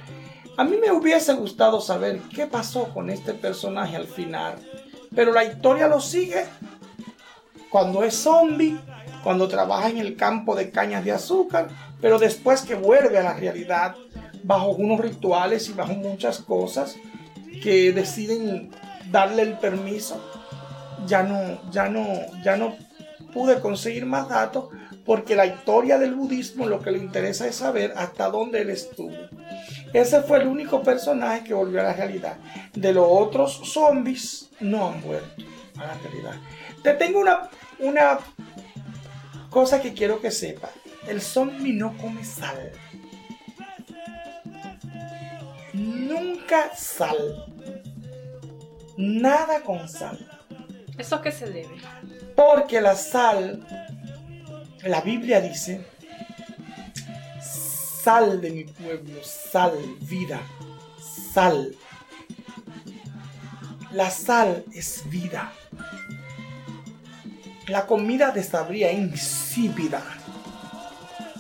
A 0.57 0.65
mí 0.65 0.77
me 0.77 0.91
hubiese 0.91 1.33
gustado 1.35 1.81
saber 1.81 2.21
qué 2.35 2.47
pasó 2.47 2.93
con 2.93 3.11
este 3.11 3.35
personaje 3.35 3.97
al 3.97 4.07
final, 4.07 4.57
pero 5.15 5.33
la 5.33 5.45
historia 5.45 5.89
lo 5.89 6.01
sigue 6.01 6.45
cuando 7.71 8.03
es 8.03 8.15
zombie, 8.15 8.79
cuando 9.23 9.49
trabaja 9.49 9.89
en 9.89 9.99
el 9.99 10.17
campo 10.17 10.55
de 10.55 10.71
cañas 10.71 11.05
de 11.05 11.13
azúcar, 11.13 11.69
pero 12.01 12.19
después 12.19 12.63
que 12.63 12.75
vuelve 12.75 13.19
a 13.19 13.23
la 13.23 13.35
realidad 13.35 13.95
bajo 14.43 14.71
unos 14.71 15.01
rituales 15.01 15.69
y 15.69 15.73
bajo 15.73 15.95
muchas 15.95 16.39
cosas 16.41 16.97
que 17.63 17.93
deciden 17.93 18.71
darle 19.11 19.43
el 19.43 19.59
permiso 19.59 20.21
ya 21.07 21.23
no, 21.23 21.71
ya 21.71 21.89
no, 21.89 22.05
ya 22.43 22.57
no 22.57 22.77
pude 23.39 23.61
conseguir 23.61 24.05
más 24.05 24.29
datos 24.29 24.65
porque 25.07 25.37
la 25.37 25.47
historia 25.47 25.97
del 25.97 26.17
budismo 26.17 26.67
lo 26.67 26.83
que 26.83 26.91
le 26.91 26.99
interesa 26.99 27.47
es 27.47 27.55
saber 27.55 27.95
hasta 27.97 28.29
dónde 28.31 28.63
él 28.63 28.71
estuvo. 28.71 29.15
Ese 29.93 30.23
fue 30.23 30.39
el 30.41 30.49
único 30.49 30.83
personaje 30.83 31.45
que 31.45 31.55
volvió 31.55 31.79
a 31.79 31.85
la 31.85 31.93
realidad. 31.93 32.37
De 32.75 32.93
los 32.93 33.07
otros 33.09 33.61
zombies 33.63 34.51
no 34.59 34.89
han 34.89 35.01
vuelto 35.03 35.45
a 35.77 35.87
la 35.87 35.95
realidad. 35.95 36.35
Te 36.83 36.95
tengo 36.95 37.21
una, 37.21 37.49
una 37.79 38.19
cosa 39.51 39.81
que 39.81 39.95
quiero 39.95 40.21
que 40.21 40.33
sepa. 40.33 40.71
El 41.07 41.21
zombie 41.21 41.75
no 41.75 41.97
come 41.97 42.25
sal. 42.25 42.73
Nunca 45.75 46.75
sal. 46.75 47.55
Nada 48.97 49.61
con 49.61 49.89
sal. 49.89 50.19
¿Eso 50.99 51.23
qué 51.23 51.31
se 51.31 51.47
debe? 51.47 51.77
Porque 52.39 52.81
la 52.81 52.95
sal, 52.95 53.67
la 54.85 55.01
Biblia 55.01 55.41
dice, 55.41 55.85
sal 57.43 58.41
de 58.41 58.53
mi 58.53 58.63
pueblo, 58.63 59.19
sal, 59.25 59.73
vida, 60.03 60.41
sal. 61.33 61.75
La 63.91 64.09
sal 64.09 64.65
es 64.73 65.03
vida. 65.11 65.53
La 67.67 67.87
comida 67.87 68.31
desabría 68.31 68.93
insípida, 68.93 70.01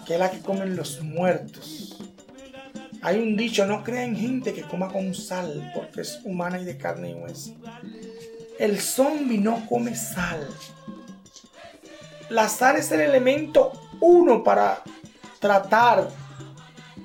que 0.04 0.14
es 0.14 0.18
la 0.18 0.32
que 0.32 0.40
comen 0.40 0.74
los 0.74 1.00
muertos. 1.00 1.96
Hay 3.02 3.20
un 3.20 3.36
dicho, 3.36 3.66
no 3.66 3.84
crean 3.84 4.16
gente 4.16 4.52
que 4.52 4.62
coma 4.62 4.88
con 4.88 5.14
sal, 5.14 5.70
porque 5.76 6.00
es 6.00 6.18
humana 6.24 6.58
y 6.58 6.64
de 6.64 6.76
carne 6.76 7.10
y 7.10 7.14
hueso. 7.14 7.54
El 8.58 8.80
zombie 8.80 9.38
no 9.38 9.64
come 9.68 9.94
sal. 9.94 10.48
La 12.30 12.48
sal 12.48 12.76
es 12.76 12.90
el 12.90 13.00
elemento 13.00 13.72
uno 14.00 14.42
para 14.42 14.82
tratar 15.38 16.10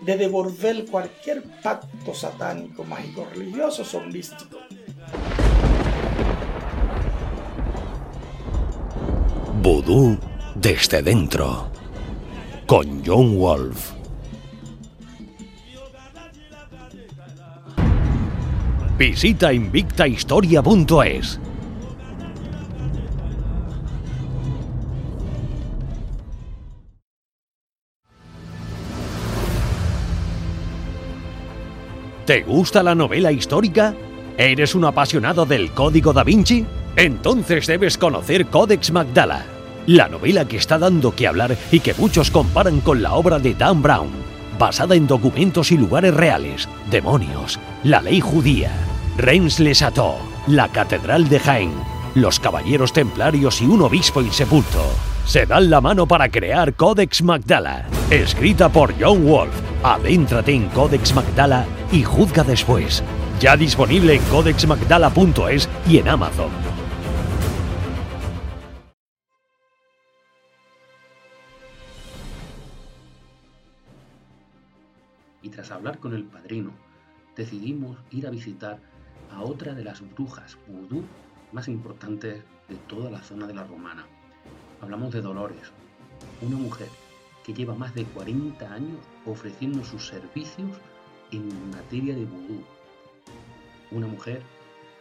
de 0.01 0.18
devolver 0.18 0.86
cualquier 0.86 1.43
pacto 1.62 2.16
satánico, 2.16 2.84
mágico, 2.84 3.28
religioso, 3.36 3.86
zombístico. 3.86 4.58
Voodoo 9.62 10.18
desde 10.56 11.04
dentro. 11.04 11.70
Con 12.66 13.06
John 13.06 13.38
Wolf. 13.38 13.91
Visita 18.97 19.51
invictahistoria.es. 19.54 21.43
¿Te 32.26 32.41
gusta 32.43 32.82
la 32.84 32.95
novela 32.95 33.34
histórica? 33.34 33.93
¿Eres 34.38 34.76
un 34.76 34.86
apasionado 34.86 35.45
del 35.45 35.71
Código 35.71 36.13
da 36.13 36.24
Vinci? 36.24 36.65
Entonces 36.95 37.67
debes 37.67 37.97
conocer 37.97 38.45
Codex 38.45 38.91
Magdala, 38.91 39.43
la 39.88 40.07
novela 40.07 40.47
que 40.47 40.55
está 40.55 40.78
dando 40.78 41.13
que 41.13 41.28
hablar 41.28 41.57
y 41.69 41.82
que 41.82 41.93
muchos 41.95 42.32
comparan 42.32 42.80
con 42.80 43.03
la 43.03 43.15
obra 43.15 43.39
de 43.39 43.53
Dan 43.55 43.82
Brown, 43.82 44.09
basada 44.57 44.95
en 44.95 45.05
documentos 45.05 45.74
y 45.74 45.78
lugares 45.78 46.13
reales, 46.13 46.69
demonios, 46.89 47.59
la 47.84 48.01
ley 48.01 48.21
judía, 48.21 48.71
Reims-les-Châteaux, 49.17 50.15
la 50.47 50.69
Catedral 50.69 51.28
de 51.28 51.41
Jaén, 51.41 51.74
los 52.15 52.39
Caballeros 52.39 52.93
Templarios 52.93 53.61
y 53.61 53.65
un 53.65 53.82
obispo 53.82 54.21
insepulto. 54.21 54.82
Se 55.26 55.45
dan 55.45 55.69
la 55.69 55.82
mano 55.82 56.07
para 56.07 56.30
crear 56.30 56.74
Codex 56.76 57.21
Magdala, 57.21 57.86
escrita 58.09 58.69
por 58.69 58.93
John 58.97 59.26
Wolf. 59.26 59.53
Adéntrate 59.84 60.53
en 60.53 60.69
Codex 60.69 61.13
Magdala 61.13 61.65
y 61.94 62.04
juzga 62.04 62.44
después. 62.44 63.02
Ya 63.39 63.56
disponible 63.56 64.16
en 64.16 64.24
codexmagdala.es 64.24 65.70
y 65.88 66.00
en 66.00 66.10
Amazon. 66.10 66.52
y 75.44 75.50
tras 75.50 75.72
hablar 75.72 76.00
con 76.00 76.16
el 76.16 76.24
padrino, 76.24 76.72
decidimos 77.36 77.98
ir 78.12 78.26
a 78.26 78.32
visitar 78.32 78.80
a 79.30 79.44
otra 79.44 79.74
de 79.74 79.84
las 79.84 80.02
brujas 80.16 80.58
vudú 80.68 81.04
más 81.52 81.68
importantes 81.68 82.41
de 82.70 82.76
toda 82.88 83.12
la 83.12 83.22
zona 83.22 83.46
de 83.46 83.54
la 83.54 83.66
Romana. 83.66 84.06
Hablamos 84.82 85.14
de 85.14 85.22
Dolores, 85.22 85.72
una 86.41 86.56
mujer 86.56 86.88
que 87.44 87.54
lleva 87.54 87.76
más 87.76 87.94
de 87.94 88.06
40 88.06 88.74
años 88.74 88.98
ofreciendo 89.26 89.84
sus 89.84 90.08
servicios 90.08 90.72
en 91.38 91.72
materia 91.72 92.16
de 92.16 92.26
vudú. 92.26 92.64
Una 93.92 94.08
mujer 94.08 94.42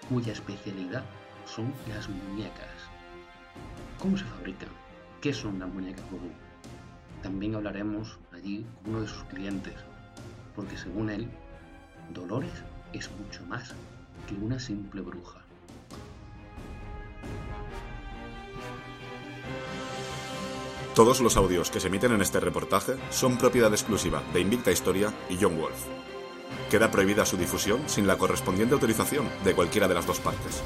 cuya 0.09 0.33
especialidad 0.33 1.05
son 1.47 1.73
las 1.89 2.09
muñecas. 2.09 2.69
¿Cómo 3.99 4.17
se 4.17 4.25
fabrican? 4.25 4.69
¿Qué 5.21 5.33
son 5.33 5.59
las 5.59 5.69
muñecas 5.69 6.09
vudú? 6.11 6.31
También 7.23 7.55
hablaremos 7.55 8.19
allí 8.33 8.67
con 8.83 8.95
uno 8.95 9.03
de 9.03 9.09
sus 9.09 9.23
clientes, 9.25 9.75
porque 10.57 10.77
según 10.77 11.11
él, 11.11 11.29
Dolores 12.13 12.65
es 12.93 13.11
mucho 13.13 13.45
más 13.47 13.75
que 14.27 14.35
una 14.35 14.59
simple 14.59 15.03
bruja. 15.03 15.43
Todos 20.95 21.21
los 21.21 21.39
audios 21.39 21.71
que 21.71 21.81
se 21.81 21.89
emiten 21.89 22.13
en 22.13 22.21
este 22.21 22.39
reportaje 22.39 22.97
son 23.11 23.39
propiedad 23.39 23.73
exclusiva 23.73 24.23
de 24.35 24.41
Invicta 24.41 24.71
Historia 24.71 25.13
y 25.31 25.39
John 25.41 25.59
Wolf. 25.59 26.02
Queda 26.71 26.91
prohibida 26.91 27.27
su 27.27 27.37
difusión 27.37 27.83
sin 27.89 28.07
la 28.07 28.17
correspondiente 28.19 28.75
autorización 28.75 29.29
de 29.45 29.55
cualquiera 29.55 29.89
de 29.89 29.95
las 29.95 30.07
dos 30.07 30.21
partes. 30.21 30.63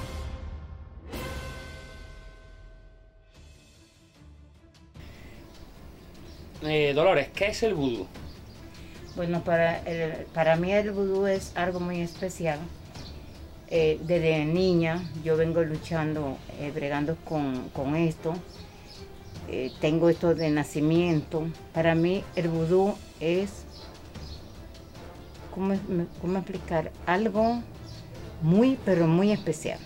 Eh, 6.63 6.93
Dolores, 6.95 7.29
¿qué 7.35 7.49
es 7.49 7.63
el 7.63 7.75
vudú? 7.75 8.09
Bueno, 9.15 9.43
para, 9.45 9.79
el- 9.81 10.27
para 10.27 10.57
mí 10.57 10.73
el 10.73 10.93
vudú 10.93 11.27
es 11.27 11.53
algo 11.57 11.81
muy 11.81 12.01
especial. 12.01 12.71
Eh, 13.69 13.99
desde 14.03 14.45
niña 14.45 15.11
yo 15.25 15.37
vengo 15.37 15.63
luchando, 15.63 16.39
eh, 16.61 16.71
bregando 16.75 17.17
con, 17.25 17.71
con 17.71 17.97
esto. 17.97 18.35
Eh, 19.49 19.73
tengo 19.81 20.09
esto 20.11 20.35
de 20.35 20.51
nacimiento. 20.51 21.49
Para 21.73 21.95
mí 21.95 22.25
el 22.37 22.49
vudú 22.49 22.97
es, 23.21 23.66
¿cómo, 25.57 26.39
explicar? 26.39 26.93
Algo 27.07 27.63
muy, 28.43 28.79
pero 28.85 29.07
muy 29.09 29.33
especial. 29.33 29.79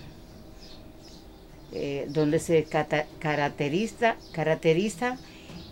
Eh, 1.72 2.06
donde 2.10 2.40
se 2.40 2.64
cata- 2.64 3.06
caracteriza, 3.20 4.16
caracteriza 4.32 5.16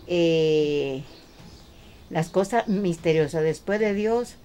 eh, 0.07 1.03
las 2.09 2.29
cosas 2.29 2.67
misteriosas. 2.69 3.43
Después 3.43 3.81
de 3.81 3.93
Dios, 3.93 4.37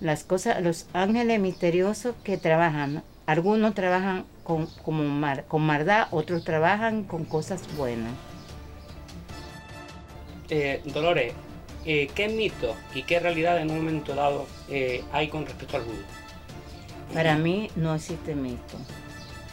las 0.00 0.22
cosas, 0.22 0.62
los 0.62 0.86
ángeles 0.92 1.40
misteriosos 1.40 2.14
que 2.22 2.38
trabajan. 2.38 3.02
Algunos 3.26 3.74
trabajan 3.74 4.24
con, 4.44 4.66
como 4.84 5.02
con 5.48 5.62
maldad, 5.62 6.08
otros 6.12 6.44
trabajan 6.44 7.02
con 7.04 7.24
cosas 7.24 7.62
buenas. 7.76 8.12
Eh, 10.48 10.80
Dolores, 10.86 11.32
eh, 11.84 12.08
¿qué 12.14 12.28
mito 12.28 12.74
y 12.94 13.02
qué 13.02 13.20
realidad 13.20 13.58
en 13.60 13.70
un 13.70 13.78
momento 13.78 14.14
dado 14.14 14.46
eh, 14.68 15.02
hay 15.12 15.28
con 15.28 15.46
respecto 15.46 15.76
al 15.76 15.84
vudú? 15.84 16.02
Para 17.14 17.36
mí 17.36 17.70
no 17.76 17.94
existe 17.94 18.34
mito. 18.34 18.76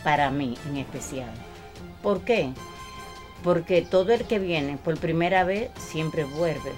Para 0.03 0.29
mí 0.29 0.57
en 0.69 0.77
especial. 0.77 1.31
¿Por 2.01 2.21
qué? 2.21 2.51
Porque 3.43 3.81
todo 3.81 4.13
el 4.13 4.25
que 4.25 4.39
viene 4.39 4.77
por 4.77 4.97
primera 4.97 5.43
vez 5.43 5.69
siempre 5.77 6.23
vuelve. 6.23 6.71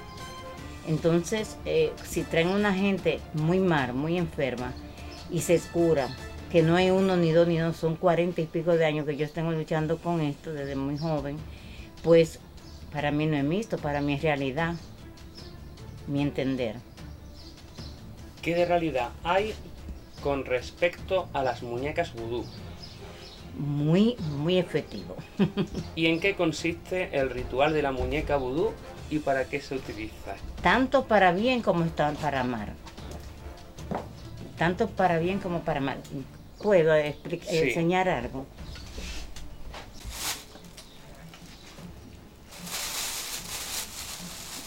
Entonces, 0.87 1.57
eh, 1.65 1.91
si 2.03 2.23
traen 2.23 2.47
una 2.47 2.73
gente 2.73 3.19
muy 3.33 3.59
mal, 3.59 3.93
muy 3.93 4.17
enferma, 4.17 4.73
y 5.29 5.41
se 5.41 5.59
cura, 5.59 6.07
que 6.51 6.63
no 6.63 6.75
hay 6.75 6.89
uno, 6.89 7.15
ni 7.15 7.31
dos, 7.31 7.47
ni 7.47 7.59
dos, 7.59 7.75
son 7.75 7.95
cuarenta 7.95 8.41
y 8.41 8.45
pico 8.45 8.75
de 8.75 8.85
años 8.85 9.05
que 9.05 9.15
yo 9.15 9.29
tengo 9.29 9.51
luchando 9.51 9.97
con 9.97 10.21
esto 10.21 10.51
desde 10.51 10.75
muy 10.75 10.97
joven, 10.97 11.37
pues 12.01 12.39
para 12.91 13.11
mí 13.11 13.27
no 13.27 13.37
es 13.37 13.43
mito, 13.43 13.77
para 13.77 14.01
mí 14.01 14.13
es 14.13 14.23
realidad, 14.23 14.73
mi 16.09 16.21
entender. 16.21 16.75
¿Qué 18.41 18.55
de 18.55 18.65
realidad 18.65 19.09
hay 19.23 19.53
con 20.21 20.43
respecto 20.45 21.27
a 21.33 21.43
las 21.43 21.61
muñecas 21.63 22.13
vudú? 22.13 22.45
Muy, 23.57 24.15
muy 24.37 24.57
efectivo. 24.57 25.15
¿Y 25.95 26.07
en 26.07 26.19
qué 26.19 26.35
consiste 26.35 27.17
el 27.17 27.29
ritual 27.29 27.73
de 27.73 27.81
la 27.81 27.91
muñeca 27.91 28.37
vudú 28.37 28.71
y 29.09 29.19
para 29.19 29.45
qué 29.45 29.61
se 29.61 29.75
utiliza? 29.75 30.35
tanto 30.61 31.05
para 31.05 31.31
bien 31.31 31.61
como 31.61 31.85
para 32.21 32.43
mal. 32.43 32.73
Tanto 34.57 34.89
para 34.89 35.19
bien 35.19 35.39
como 35.39 35.61
para 35.61 35.79
mal. 35.79 35.97
¿Puedo 36.61 36.93
Sí. 36.93 37.57
enseñar 37.57 38.09
algo? 38.09 38.45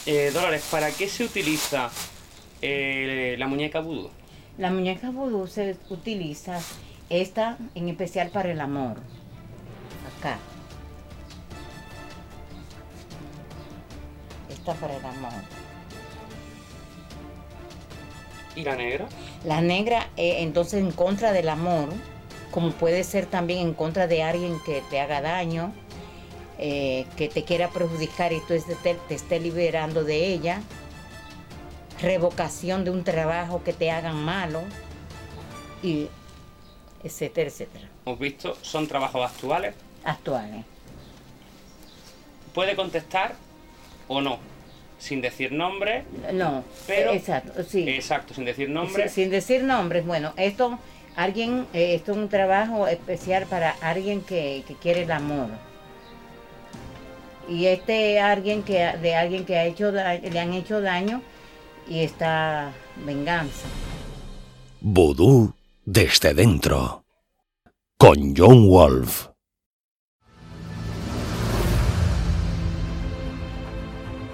Eh, 0.04 0.32
Dolores, 0.34 0.66
¿para 0.68 0.90
qué 0.90 1.08
se 1.08 1.24
utiliza 1.24 1.88
eh, 2.60 3.36
la 3.38 3.46
muñeca 3.46 3.80
vudú? 3.80 4.10
La 4.58 4.70
muñeca 4.70 5.10
vudú 5.10 5.46
se 5.46 5.76
utiliza 5.90 6.60
esta 7.08 7.56
en 7.76 7.88
especial 7.88 8.30
para 8.30 8.50
el 8.50 8.60
amor. 8.60 8.96
Acá. 10.18 10.38
Esta 14.50 14.74
para 14.74 14.96
el 14.96 15.04
amor. 15.04 15.32
¿Y 18.56 18.64
la 18.64 18.74
negra? 18.74 19.06
La 19.44 19.60
negra, 19.60 20.08
eh, 20.16 20.38
entonces, 20.40 20.80
en 20.80 20.90
contra 20.90 21.32
del 21.32 21.48
amor, 21.48 21.88
como 22.50 22.72
puede 22.72 23.04
ser 23.04 23.26
también 23.26 23.60
en 23.60 23.72
contra 23.72 24.08
de 24.08 24.24
alguien 24.24 24.58
que 24.66 24.82
te 24.90 25.00
haga 25.00 25.22
daño, 25.22 25.72
eh, 26.64 27.06
que 27.16 27.28
te 27.28 27.42
quiera 27.42 27.70
perjudicar 27.70 28.32
y 28.32 28.38
tú 28.38 28.54
te, 28.84 28.94
te 28.94 29.14
esté 29.16 29.40
liberando 29.40 30.04
de 30.04 30.32
ella, 30.32 30.62
revocación 32.00 32.84
de 32.84 32.92
un 32.92 33.02
trabajo 33.02 33.64
que 33.64 33.72
te 33.72 33.90
hagan 33.90 34.14
malo, 34.14 34.62
y 35.82 36.06
etcétera, 37.02 37.50
etcétera. 37.50 37.88
Hemos 38.06 38.16
visto, 38.20 38.56
son 38.62 38.86
trabajos 38.86 39.28
actuales. 39.28 39.74
Actuales. 40.04 40.64
Puede 42.54 42.76
contestar 42.76 43.34
o 44.06 44.20
no, 44.20 44.38
sin 45.00 45.20
decir 45.20 45.50
nombre. 45.50 46.04
No, 46.32 46.62
pero 46.86 47.12
exacto, 47.12 47.64
sí. 47.64 47.88
Exacto, 47.88 48.34
sin 48.34 48.44
decir 48.44 48.70
nombre. 48.70 49.08
Sí, 49.08 49.22
sin 49.22 49.30
decir 49.30 49.64
nombres, 49.64 50.06
bueno, 50.06 50.32
esto 50.36 50.78
alguien 51.16 51.66
eh, 51.74 51.96
esto 51.96 52.12
es 52.12 52.18
un 52.18 52.28
trabajo 52.28 52.86
especial 52.86 53.46
para 53.46 53.72
alguien 53.80 54.20
que, 54.20 54.62
que, 54.68 54.74
quiere 54.74 55.02
el 55.02 55.10
amor. 55.10 55.48
Y 57.48 57.66
este 57.66 58.20
alguien 58.20 58.62
que 58.62 58.96
de 59.00 59.14
alguien 59.14 59.44
que 59.44 59.56
ha 59.56 59.64
hecho 59.64 59.90
le 59.90 60.38
han 60.38 60.52
hecho 60.54 60.80
daño 60.80 61.22
y 61.88 62.00
está 62.00 62.72
venganza. 63.04 63.66
Vudú 64.80 65.54
desde 65.84 66.34
dentro. 66.34 67.04
Con 67.98 68.34
John 68.36 68.68
Wolf. 68.68 69.28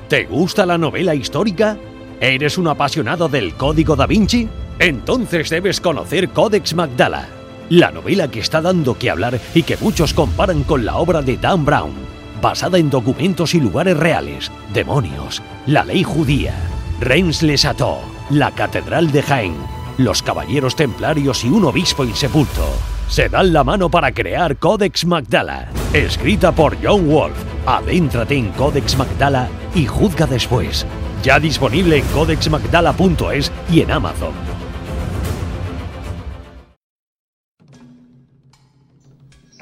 ¿Te 0.09 0.25
gusta 0.25 0.65
la 0.65 0.79
novela 0.79 1.15
histórica? 1.15 1.77
¿Eres 2.19 2.57
un 2.57 2.67
apasionado 2.69 3.29
del 3.29 3.55
Código 3.55 3.95
da 3.95 4.07
Vinci? 4.07 4.49
Entonces 4.79 5.51
debes 5.51 5.83
conocer 5.83 6.31
Codex 6.31 6.73
Magdala, 6.73 7.29
la 7.69 7.91
novela 7.91 8.31
que 8.31 8.41
está 8.41 8.63
dando 8.63 8.97
que 8.97 9.11
hablar 9.11 9.39
y 9.55 9.63
que 9.65 9.77
muchos 9.77 10.15
comparan 10.15 10.65
con 10.65 10.87
la 10.87 10.97
obra 10.97 11.21
de 11.21 11.37
Dan 11.37 11.67
Brown, 11.67 11.93
basada 12.41 12.79
en 12.79 12.91
documentos 12.91 13.55
y 13.55 13.61
lugares 13.61 13.97
reales, 13.97 14.51
demonios, 14.73 15.43
la 15.67 15.85
ley 15.85 16.03
judía, 16.03 16.55
Reims-les 17.01 17.63
Chateaux, 17.63 18.03
la 18.31 18.51
Catedral 18.51 19.11
de 19.11 19.23
Jaén, 19.23 19.57
los 19.99 20.23
Caballeros 20.23 20.77
Templarios 20.77 21.45
y 21.45 21.49
un 21.49 21.65
obispo 21.65 22.05
insepulto. 22.05 22.67
Se 23.09 23.29
dan 23.29 23.53
la 23.53 23.65
mano 23.65 23.91
para 23.91 24.13
crear 24.13 24.57
Codex 24.57 25.07
Magdala, 25.07 25.69
escrita 25.93 26.53
por 26.53 26.77
John 26.83 27.09
Wolf. 27.09 27.37
Adéntrate 27.67 28.37
en 28.37 28.51
Codex 28.51 28.97
Magdala 28.97 29.49
y 29.75 29.87
juzga 29.87 30.27
después. 30.27 30.87
Ya 31.23 31.41
disponible 31.41 31.99
en 31.99 32.05
codexmagdala.es 32.07 33.51
y 33.71 33.81
en 33.81 33.91
Amazon. 33.91 34.58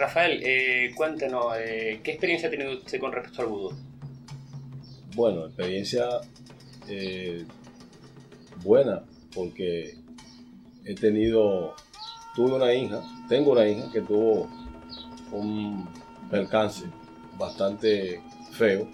Rafael, 0.07 0.41
eh, 0.45 0.93
cuéntenos, 0.95 1.47
eh, 1.59 1.99
¿qué 2.05 2.13
experiencia 2.13 2.47
ha 2.47 2.51
tenido 2.53 2.79
usted 2.79 3.01
con 3.01 3.11
respecto 3.11 3.43
al 3.43 3.49
vudú? 3.49 3.73
Bueno, 5.17 5.47
experiencia 5.47 6.07
eh, 6.87 7.45
buena, 8.63 9.03
porque 9.35 9.97
he 10.85 10.95
tenido, 10.95 11.75
tuve 12.37 12.53
una 12.53 12.73
hija, 12.73 13.03
tengo 13.29 13.51
una 13.51 13.67
hija 13.67 13.91
que 13.93 14.01
tuvo 14.01 14.49
un 15.33 15.89
percance 16.31 16.85
bastante 17.37 18.23
feo 18.53 18.89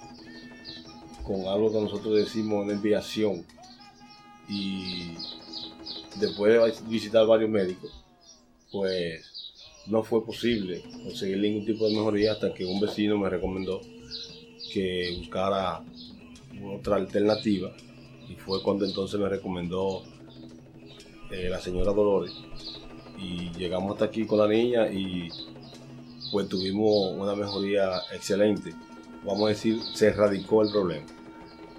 con 1.24 1.46
algo 1.46 1.70
que 1.70 1.80
nosotros 1.82 2.16
decimos 2.16 2.64
una 2.64 2.72
enviación 2.72 3.44
y 4.48 5.12
después 6.16 6.54
de 6.54 6.88
visitar 6.88 7.26
varios 7.26 7.50
médicos, 7.50 8.02
pues 8.70 9.31
no 9.86 10.02
fue 10.02 10.24
posible 10.24 10.82
conseguir 11.02 11.38
ningún 11.38 11.64
tipo 11.64 11.88
de 11.88 11.94
mejoría 11.94 12.32
hasta 12.32 12.54
que 12.54 12.64
un 12.64 12.80
vecino 12.80 13.18
me 13.18 13.28
recomendó 13.28 13.80
que 14.72 15.14
buscara 15.18 15.82
otra 16.74 16.96
alternativa 16.96 17.72
y 18.28 18.34
fue 18.34 18.62
cuando 18.62 18.84
entonces 18.84 19.18
me 19.18 19.28
recomendó 19.28 20.02
eh, 21.30 21.48
la 21.48 21.60
señora 21.60 21.92
Dolores 21.92 22.34
y 23.18 23.50
llegamos 23.58 23.92
hasta 23.92 24.06
aquí 24.06 24.24
con 24.24 24.38
la 24.38 24.48
niña 24.48 24.90
y 24.90 25.28
pues 26.30 26.48
tuvimos 26.48 27.12
una 27.12 27.34
mejoría 27.34 27.98
excelente. 28.12 28.74
Vamos 29.24 29.44
a 29.44 29.48
decir, 29.48 29.80
se 29.94 30.08
erradicó 30.08 30.62
el 30.62 30.70
problema. 30.70 31.06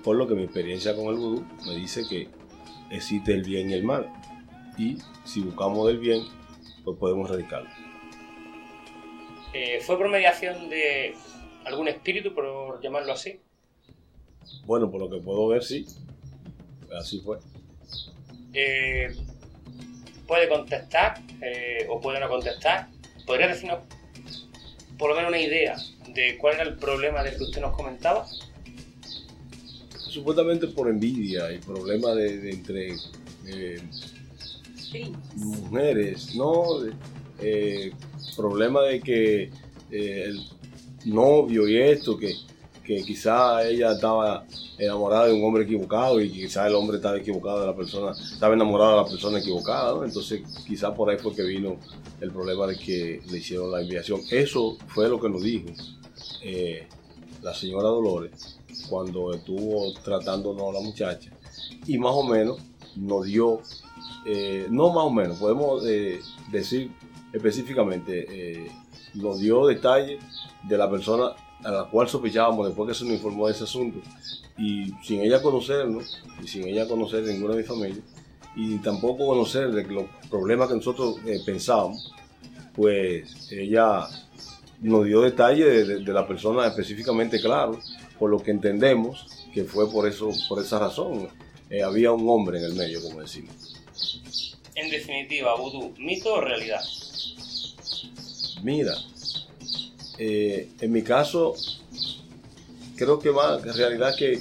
Por 0.03 0.15
lo 0.15 0.27
que 0.27 0.35
mi 0.35 0.43
experiencia 0.43 0.95
con 0.95 1.05
el 1.07 1.15
vudú 1.15 1.43
me 1.65 1.75
dice 1.75 2.05
que 2.07 2.29
existe 2.91 3.33
el 3.33 3.43
bien 3.43 3.71
y 3.71 3.73
el 3.73 3.83
mal. 3.83 4.09
Y 4.77 4.97
si 5.25 5.41
buscamos 5.41 5.89
el 5.89 5.97
bien, 5.97 6.23
pues 6.83 6.97
podemos 6.97 7.29
erradicarlo. 7.29 7.82
Eh, 9.53 9.79
¿Fue 9.81 9.97
por 9.97 10.09
mediación 10.09 10.69
de 10.69 11.15
algún 11.65 11.87
espíritu, 11.87 12.33
por 12.33 12.81
llamarlo 12.81 13.13
así? 13.13 13.39
Bueno, 14.65 14.89
por 14.89 15.01
lo 15.01 15.09
que 15.09 15.17
puedo 15.17 15.47
ver, 15.47 15.63
sí. 15.63 15.85
Así 16.97 17.19
fue. 17.21 17.37
Eh, 18.53 19.15
puede 20.27 20.47
contestar 20.47 21.21
eh, 21.41 21.85
o 21.89 21.99
puede 21.99 22.19
no 22.19 22.29
contestar. 22.29 22.87
¿Podría 23.25 23.47
decirnos 23.47 23.79
por 24.97 25.09
lo 25.09 25.15
menos 25.15 25.29
una 25.29 25.41
idea 25.41 25.75
de 26.09 26.37
cuál 26.37 26.55
era 26.55 26.63
el 26.63 26.75
problema 26.75 27.23
de 27.23 27.35
que 27.35 27.43
usted 27.43 27.61
nos 27.61 27.75
comentaba? 27.75 28.27
Supuestamente 29.97 30.67
por 30.67 30.87
envidia 30.87 31.51
y 31.51 31.57
problema 31.59 32.13
de, 32.13 32.51
entre 32.51 32.95
eh, 33.47 33.81
mujeres, 35.35 36.35
¿no? 36.35 36.63
Eh, 37.39 37.91
problema 38.35 38.81
de 38.83 38.99
que 38.99 39.43
eh, 39.91 40.25
el 40.25 40.39
novio 41.05 41.67
y 41.67 41.77
esto, 41.77 42.17
que, 42.17 42.33
que 42.83 43.03
quizá 43.03 43.63
ella 43.67 43.93
estaba 43.93 44.45
enamorada 44.77 45.27
de 45.27 45.33
un 45.33 45.43
hombre 45.43 45.63
equivocado 45.63 46.19
y 46.21 46.29
quizá 46.29 46.67
el 46.67 46.75
hombre 46.75 46.97
estaba 46.97 47.17
equivocado 47.17 47.61
de 47.61 47.67
la 47.67 47.75
persona, 47.75 48.11
estaba 48.11 48.53
enamorado 48.53 48.91
de 48.91 48.97
la 48.97 49.09
persona 49.09 49.39
equivocada, 49.39 49.93
¿no? 49.93 50.03
entonces 50.03 50.41
quizá 50.67 50.93
por 50.93 51.09
ahí 51.09 51.17
fue 51.17 51.33
que 51.35 51.43
vino 51.43 51.77
el 52.19 52.31
problema 52.31 52.67
de 52.67 52.77
que 52.77 53.21
le 53.29 53.37
hicieron 53.37 53.71
la 53.71 53.81
enviación. 53.81 54.21
Eso 54.31 54.77
fue 54.87 55.09
lo 55.09 55.19
que 55.19 55.29
nos 55.29 55.43
dijo 55.43 55.67
eh, 56.41 56.87
la 57.41 57.53
señora 57.53 57.89
Dolores 57.89 58.59
cuando 58.89 59.33
estuvo 59.33 59.93
tratándonos 60.03 60.69
a 60.69 60.73
la 60.73 60.79
muchacha 60.79 61.31
y 61.85 61.97
más 61.97 62.13
o 62.13 62.23
menos 62.23 62.59
nos 62.95 63.25
dio, 63.25 63.61
eh, 64.25 64.67
no 64.69 64.89
más 64.89 65.05
o 65.05 65.11
menos, 65.11 65.37
podemos 65.37 65.83
decir 66.51 66.91
específicamente, 67.33 68.71
nos 69.15 69.39
dio 69.39 69.65
detalles 69.65 70.23
de 70.63 70.77
la 70.77 70.89
persona 70.89 71.31
a 71.63 71.71
la 71.71 71.83
cual 71.85 72.07
sospechábamos 72.07 72.67
después 72.67 72.89
que 72.89 72.95
se 72.95 73.05
nos 73.05 73.13
informó 73.13 73.47
de 73.47 73.53
ese 73.53 73.63
asunto 73.63 73.99
y 74.57 74.91
sin 75.03 75.21
ella 75.21 75.41
conocernos 75.41 76.21
y 76.41 76.47
sin 76.47 76.67
ella 76.67 76.87
conocer 76.87 77.23
ninguna 77.23 77.55
de 77.55 77.61
mi 77.61 77.67
familia 77.67 78.03
y 78.55 78.77
tampoco 78.77 79.27
conocer 79.27 79.69
los 79.69 80.05
problemas 80.29 80.69
que 80.69 80.75
nosotros 80.75 81.17
eh, 81.25 81.39
pensábamos, 81.45 82.13
pues 82.75 83.51
ella 83.51 84.07
nos 84.81 85.05
dio 85.05 85.21
detalles 85.21 85.87
de, 85.87 86.13
la 86.13 86.27
persona 86.27 86.67
específicamente 86.67 87.39
claro, 87.41 87.79
por 88.19 88.29
lo 88.29 88.39
que 88.39 88.51
entendemos 88.51 89.47
que 89.53 89.63
fue 89.63 89.89
por 89.89 90.07
eso, 90.07 90.29
por 90.49 90.61
esa 90.61 90.79
razón. 90.79 91.29
Eh, 91.69 91.81
había 91.81 92.11
un 92.11 92.27
hombre 92.29 92.59
en 92.59 92.65
el 92.65 92.73
medio, 92.73 93.01
como 93.01 93.21
decimos. 93.21 93.75
En 94.75 94.91
definitiva, 94.91 95.55
vudú, 95.55 95.93
mito 95.97 96.33
o 96.33 96.41
realidad. 96.41 96.81
Mira, 98.63 98.95
eh, 100.17 100.69
en 100.79 100.91
mi 100.91 101.01
caso, 101.01 101.53
creo 102.95 103.19
que 103.19 103.31
más 103.31 103.61
realidad 103.75 104.15
que, 104.15 104.39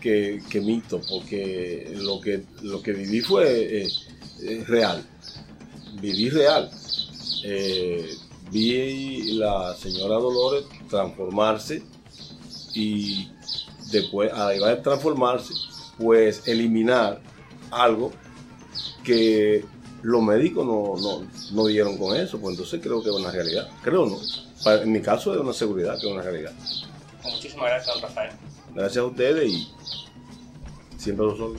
que, 0.00 0.60
mito, 0.60 1.00
porque 1.08 1.92
lo 1.94 2.20
que, 2.20 2.42
lo 2.62 2.82
que 2.82 2.92
viví 2.92 3.20
fue 3.20 3.84
eh, 3.84 4.64
real. 4.66 5.04
Viví 6.00 6.30
real. 6.30 6.68
Eh, 7.44 8.16
vi 8.50 9.34
la 9.34 9.74
señora 9.76 10.16
Dolores 10.16 10.64
transformarse 10.88 11.82
y 12.74 13.28
después, 13.92 14.32
además 14.34 14.70
de 14.70 14.76
transformarse, 14.82 15.54
pues 15.96 16.48
eliminar 16.48 17.20
algo 17.70 18.10
que 19.04 19.64
los 20.02 20.22
médicos 20.22 20.66
no, 20.66 20.94
no, 21.00 21.26
no, 21.52 21.66
dieron 21.66 21.96
con 21.96 22.16
eso, 22.16 22.40
pues 22.40 22.54
entonces 22.54 22.80
creo 22.82 23.02
que 23.02 23.08
es 23.08 23.14
una 23.14 23.30
realidad. 23.30 23.68
Creo 23.82 24.06
no. 24.06 24.18
En 24.72 24.92
mi 24.92 25.00
caso 25.00 25.34
es 25.34 25.40
una 25.40 25.52
seguridad 25.52 25.98
que 26.00 26.06
es 26.06 26.12
una 26.12 26.22
realidad. 26.22 26.52
Muchísimas 27.24 27.66
gracias, 27.66 27.94
don 27.94 28.02
Rafael. 28.02 28.32
Gracias 28.74 28.96
a 28.96 29.06
ustedes 29.06 29.52
y 29.52 29.68
siempre 30.98 31.26
los 31.26 31.38
son. 31.38 31.52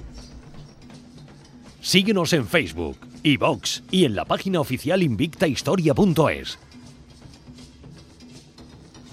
Síguenos 1.81 2.33
en 2.33 2.47
Facebook, 2.47 2.97
iVox 3.23 3.83
y 3.91 4.05
en 4.05 4.15
la 4.15 4.25
página 4.25 4.59
oficial 4.59 5.03
invictahistoria.es. 5.03 6.57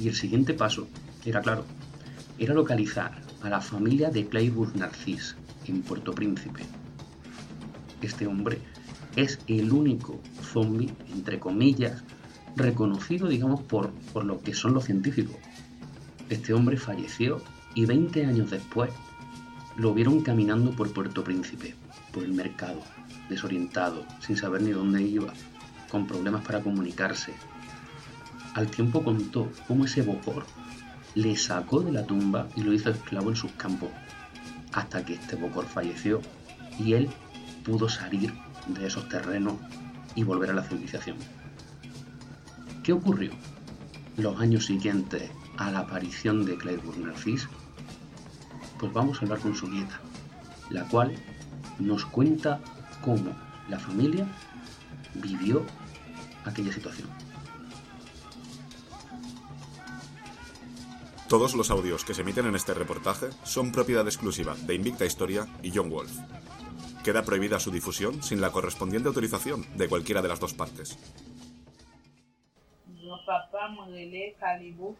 Y 0.00 0.08
el 0.08 0.14
siguiente 0.14 0.54
paso 0.54 0.88
era 1.24 1.40
claro, 1.40 1.64
era 2.38 2.54
localizar 2.54 3.20
a 3.42 3.48
la 3.48 3.60
familia 3.60 4.10
de 4.10 4.26
Clayburgh 4.26 4.74
Narcís 4.76 5.36
en 5.66 5.82
Puerto 5.82 6.12
Príncipe. 6.12 6.62
Este 8.00 8.26
hombre 8.26 8.58
es 9.16 9.38
el 9.46 9.72
único 9.72 10.20
zombie, 10.42 10.92
entre 11.12 11.38
comillas, 11.38 12.02
reconocido, 12.56 13.28
digamos, 13.28 13.61
por, 13.62 13.90
por 14.12 14.24
lo 14.24 14.40
que 14.40 14.54
son 14.54 14.74
los 14.74 14.84
científicos. 14.84 15.36
Este 16.28 16.52
hombre 16.52 16.76
falleció 16.76 17.40
y 17.74 17.86
20 17.86 18.26
años 18.26 18.50
después 18.50 18.90
lo 19.76 19.94
vieron 19.94 20.20
caminando 20.20 20.72
por 20.72 20.92
Puerto 20.92 21.24
Príncipe, 21.24 21.74
por 22.12 22.24
el 22.24 22.32
mercado, 22.32 22.80
desorientado, 23.28 24.04
sin 24.20 24.36
saber 24.36 24.62
ni 24.62 24.70
dónde 24.70 25.02
iba, 25.02 25.32
con 25.90 26.06
problemas 26.06 26.44
para 26.44 26.61
comunicarse. 26.61 27.34
Al 28.54 28.68
tiempo 28.68 29.02
contó 29.02 29.50
cómo 29.66 29.84
ese 29.84 30.02
bocor 30.02 30.44
le 31.14 31.36
sacó 31.36 31.80
de 31.80 31.92
la 31.92 32.04
tumba 32.04 32.48
y 32.56 32.62
lo 32.62 32.72
hizo 32.72 32.90
esclavo 32.90 33.30
en 33.30 33.36
sus 33.36 33.52
campos, 33.52 33.90
hasta 34.72 35.04
que 35.04 35.14
este 35.14 35.36
bocor 35.36 35.66
falleció 35.66 36.20
y 36.78 36.94
él 36.94 37.08
pudo 37.64 37.88
salir 37.88 38.32
de 38.74 38.86
esos 38.86 39.08
terrenos 39.08 39.54
y 40.14 40.24
volver 40.24 40.50
a 40.50 40.54
la 40.54 40.62
civilización. 40.62 41.16
¿Qué 42.82 42.92
ocurrió 42.92 43.32
los 44.16 44.40
años 44.40 44.66
siguientes 44.66 45.30
a 45.56 45.70
la 45.70 45.80
aparición 45.80 46.44
de 46.44 46.56
Claire 46.56 46.82
Narcís? 46.98 47.48
Pues 48.78 48.92
vamos 48.92 49.18
a 49.18 49.22
hablar 49.22 49.40
con 49.40 49.54
su 49.54 49.68
nieta, 49.68 50.00
la 50.70 50.84
cual 50.88 51.14
nos 51.78 52.06
cuenta 52.06 52.60
cómo 53.02 53.36
la 53.68 53.78
familia 53.78 54.26
vivió 55.14 55.64
aquella 56.44 56.72
situación. 56.72 57.08
Todos 61.28 61.54
los 61.54 61.70
audios 61.70 62.04
que 62.04 62.12
se 62.12 62.22
emiten 62.22 62.46
en 62.46 62.56
este 62.56 62.74
reportaje 62.74 63.28
son 63.44 63.70
propiedad 63.70 64.04
exclusiva 64.04 64.56
de 64.66 64.74
Invicta 64.74 65.04
Historia 65.04 65.46
y 65.62 65.70
John 65.72 65.88
Wolf. 65.88 66.10
Queda 67.05 67.22
prohibida 67.22 67.59
su 67.59 67.70
difusión 67.70 68.22
sin 68.22 68.40
la 68.40 68.51
correspondiente 68.51 69.09
autorización 69.09 69.66
de 69.76 69.88
cualquiera 69.88 70.20
de 70.20 70.28
las 70.28 70.40
dos 70.40 70.53
partes. 70.55 70.98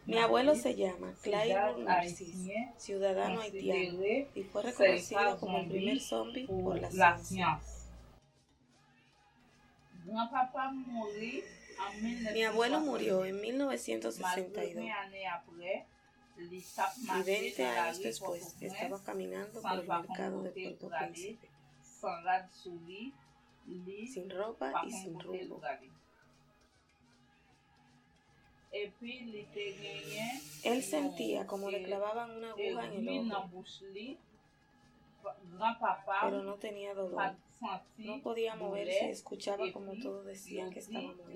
Mi 0.07 0.19
abuelo 0.19 0.55
se 0.55 0.75
llama 0.75 1.13
Clyde 1.23 1.85
Narcis, 1.85 2.51
ciudadano 2.79 3.41
haitiano, 3.41 4.03
y 4.35 4.43
fue 4.45 4.63
reconocido 4.63 5.39
como 5.39 5.59
el 5.59 5.69
primer 5.69 6.01
zombie 6.01 6.47
por 6.47 6.81
la 6.81 6.91
ciencia. 6.91 7.61
Mi 12.33 12.45
abuelo 12.45 12.81
murió 12.81 13.25
en 13.25 13.41
1962 13.41 14.85
y 16.39 17.23
20 17.23 17.67
años 17.67 18.03
después 18.03 18.57
estaba 18.61 19.03
caminando 19.03 19.61
por 19.61 19.73
el 19.73 19.87
mercado 19.87 20.43
de 20.43 20.51
Puerto 20.51 20.91
Príncipe, 20.99 21.50
sin 24.07 24.31
ropa 24.31 24.73
y 24.87 24.91
sin 24.93 25.19
rumbo. 25.21 25.61
Él 30.65 30.83
sentía 30.83 31.47
como 31.47 31.71
le 31.71 31.83
clavaban 31.83 32.31
una 32.31 32.51
aguja 32.51 32.85
en 32.87 32.93
el 32.93 33.05
ojo, 33.33 33.39
pero 36.23 36.43
no 36.43 36.55
tenía 36.55 36.95
dolor. 36.95 37.37
No 37.99 38.23
podía 38.23 38.55
moverse, 38.57 39.11
escuchaba 39.11 39.71
como 39.73 39.93
todos 40.03 40.25
decían 40.25 40.71
que 40.71 40.79
estaba 40.81 41.13
muerto. 41.15 41.31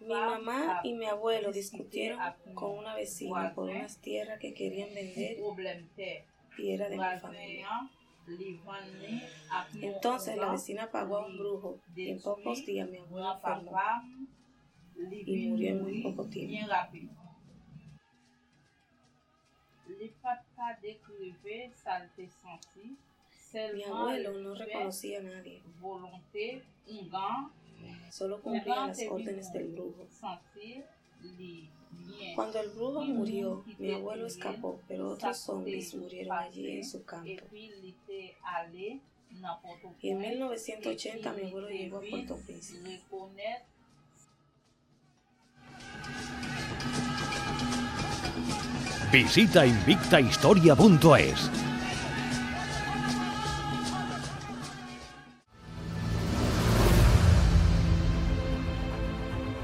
Mi 0.00 0.08
mamá 0.44 0.80
y 0.84 0.94
mi 0.94 1.06
abuelo 1.06 1.52
discutieron 1.52 2.18
con 2.54 2.78
una 2.78 2.94
vecina 2.94 3.54
por 3.54 3.68
unas 3.70 3.98
tierras 4.00 4.38
que 4.40 4.54
querían 4.54 4.92
vender 4.94 5.36
y 6.58 6.70
era 6.70 6.88
de 6.88 6.96
mi 6.96 7.18
familia. 7.20 7.68
Entonces 9.82 10.36
la 10.36 10.50
vecina 10.52 10.90
pagó 10.90 11.18
a 11.18 11.26
un 11.26 11.36
brujo 11.38 11.78
y 11.94 12.10
en 12.10 12.20
pocos 12.20 12.64
días 12.66 12.88
mi 12.90 12.98
abuelo 12.98 13.26
enfermó 13.34 13.70
y 15.26 15.46
murió 15.48 15.68
en 15.70 15.82
muy 15.82 16.02
poco 16.02 16.24
tiempo. 16.26 16.52
Mi 23.74 23.82
abuelo 23.84 24.32
no 24.32 24.54
reconocía 24.54 25.18
a 25.20 25.22
nadie. 25.22 25.62
Solo 28.10 28.40
cumplía 28.40 28.86
las 28.86 28.98
órdenes 29.08 29.52
del 29.52 29.68
brujo. 29.68 30.06
Cuando 32.34 32.60
el 32.60 32.70
brujo 32.70 33.04
murió, 33.04 33.64
mi 33.78 33.92
abuelo 33.92 34.26
escapó, 34.26 34.80
pero 34.86 35.10
otros 35.10 35.36
zombies 35.38 35.94
murieron 35.94 36.38
allí 36.38 36.76
en 36.78 36.84
su 36.84 37.04
campo. 37.04 37.44
Y 40.00 40.10
en 40.10 40.18
1980 40.18 41.32
mi 41.32 41.42
abuelo 41.44 41.68
llegó 41.68 41.98
a 41.98 42.00
Puerto 42.00 42.36
Príncipe. 42.36 43.00
Visita 49.12 49.66
invictahistoria.es. 49.66 51.65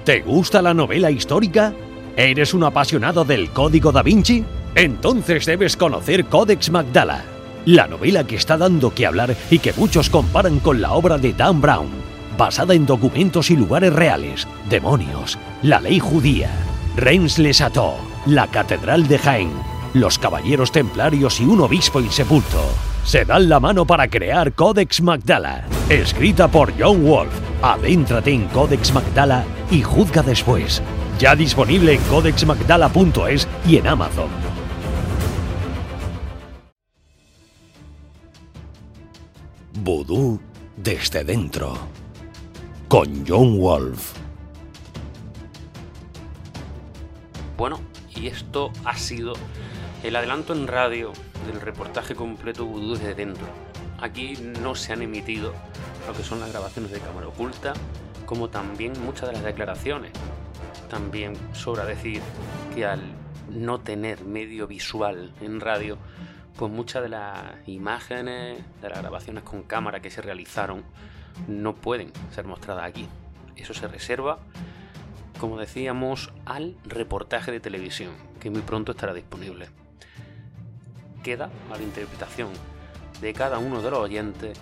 ¿Te 0.04 0.20
gusta 0.20 0.60
la 0.62 0.74
novela 0.74 1.12
histórica? 1.12 1.72
¿Eres 2.16 2.54
un 2.54 2.64
apasionado 2.64 3.24
del 3.24 3.50
Código 3.50 3.92
da 3.92 4.02
Vinci? 4.02 4.44
Entonces 4.74 5.46
debes 5.46 5.76
conocer 5.76 6.24
Codex 6.24 6.70
Magdala, 6.70 7.22
la 7.66 7.86
novela 7.86 8.24
que 8.24 8.34
está 8.34 8.56
dando 8.56 8.92
que 8.92 9.06
hablar 9.06 9.36
y 9.48 9.60
que 9.60 9.72
muchos 9.74 10.10
comparan 10.10 10.58
con 10.58 10.82
la 10.82 10.92
obra 10.92 11.18
de 11.18 11.32
Dan 11.32 11.60
Brown, 11.60 11.90
basada 12.36 12.74
en 12.74 12.84
documentos 12.84 13.48
y 13.52 13.56
lugares 13.56 13.92
reales, 13.92 14.48
demonios, 14.68 15.38
la 15.62 15.78
ley 15.78 16.00
judía, 16.00 16.50
Reims-les-Châteaux, 16.96 17.94
la 18.26 18.48
Catedral 18.48 19.06
de 19.06 19.18
Jaén, 19.18 19.52
los 19.94 20.18
Caballeros 20.18 20.72
Templarios 20.72 21.40
y 21.40 21.44
un 21.44 21.60
obispo 21.60 22.00
insepulto. 22.00 22.58
Se 23.04 23.24
dan 23.24 23.48
la 23.48 23.60
mano 23.60 23.86
para 23.86 24.08
crear 24.08 24.52
Codex 24.52 25.00
Magdala, 25.00 25.64
escrita 25.88 26.48
por 26.48 26.72
John 26.76 27.04
Wolf. 27.04 27.32
Adéntrate 27.62 28.32
en 28.32 28.46
Codex 28.48 28.92
Magdala 28.92 29.44
y 29.72 29.82
juzga 29.82 30.22
después. 30.22 30.82
Ya 31.18 31.34
disponible 31.34 31.94
en 31.94 32.02
codexmagdala.es 32.02 33.48
y 33.66 33.78
en 33.78 33.86
Amazon. 33.88 34.28
Vudú 39.82 40.38
desde 40.76 41.24
dentro. 41.24 41.76
Con 42.88 43.24
John 43.26 43.58
Wolf. 43.58 44.12
Bueno, 47.56 47.80
y 48.14 48.26
esto 48.26 48.70
ha 48.84 48.96
sido 48.96 49.32
el 50.02 50.16
adelanto 50.16 50.52
en 50.52 50.66
radio 50.66 51.12
del 51.46 51.60
reportaje 51.60 52.14
completo 52.14 52.66
Vudú 52.66 52.94
desde 52.96 53.14
dentro. 53.14 53.46
Aquí 54.00 54.34
no 54.60 54.74
se 54.74 54.92
han 54.92 55.00
emitido 55.00 55.54
lo 56.06 56.12
que 56.12 56.24
son 56.24 56.40
las 56.40 56.50
grabaciones 56.50 56.90
de 56.90 56.98
cámara 56.98 57.28
oculta, 57.28 57.72
como 58.32 58.48
también 58.48 58.94
muchas 59.04 59.28
de 59.28 59.34
las 59.34 59.42
declaraciones. 59.42 60.10
También 60.88 61.34
sobra 61.52 61.84
decir 61.84 62.22
que 62.74 62.86
al 62.86 63.02
no 63.50 63.80
tener 63.80 64.24
medio 64.24 64.66
visual 64.66 65.34
en 65.42 65.60
radio, 65.60 65.98
pues 66.56 66.72
muchas 66.72 67.02
de 67.02 67.10
las 67.10 67.52
imágenes, 67.66 68.58
de 68.80 68.88
las 68.88 69.00
grabaciones 69.00 69.42
con 69.44 69.64
cámara 69.64 70.00
que 70.00 70.10
se 70.10 70.22
realizaron, 70.22 70.82
no 71.46 71.74
pueden 71.74 72.10
ser 72.34 72.46
mostradas 72.46 72.86
aquí. 72.86 73.06
Eso 73.54 73.74
se 73.74 73.86
reserva, 73.86 74.38
como 75.38 75.58
decíamos, 75.58 76.32
al 76.46 76.78
reportaje 76.84 77.52
de 77.52 77.60
televisión, 77.60 78.14
que 78.40 78.48
muy 78.48 78.62
pronto 78.62 78.92
estará 78.92 79.12
disponible. 79.12 79.68
Queda 81.22 81.50
a 81.70 81.76
la 81.76 81.82
interpretación 81.82 82.48
de 83.20 83.34
cada 83.34 83.58
uno 83.58 83.82
de 83.82 83.90
los 83.90 84.00
oyentes 84.00 84.58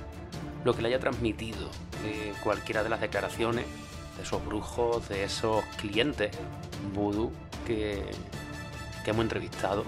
lo 0.64 0.74
que 0.74 0.82
le 0.82 0.88
haya 0.88 1.00
transmitido 1.00 1.70
eh, 2.04 2.32
cualquiera 2.42 2.82
de 2.82 2.88
las 2.88 3.00
declaraciones 3.00 3.66
de 4.16 4.22
esos 4.22 4.44
brujos, 4.44 5.08
de 5.08 5.24
esos 5.24 5.64
clientes 5.78 6.30
vudú 6.94 7.32
que, 7.66 8.04
que 9.04 9.10
hemos 9.10 9.22
entrevistado, 9.22 9.84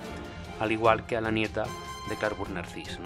al 0.61 0.73
igual 0.73 1.07
que 1.07 1.17
a 1.17 1.21
la 1.21 1.31
nieta 1.31 1.65
de 2.09 2.17
Carburg 2.17 2.51
Narcis. 2.51 2.99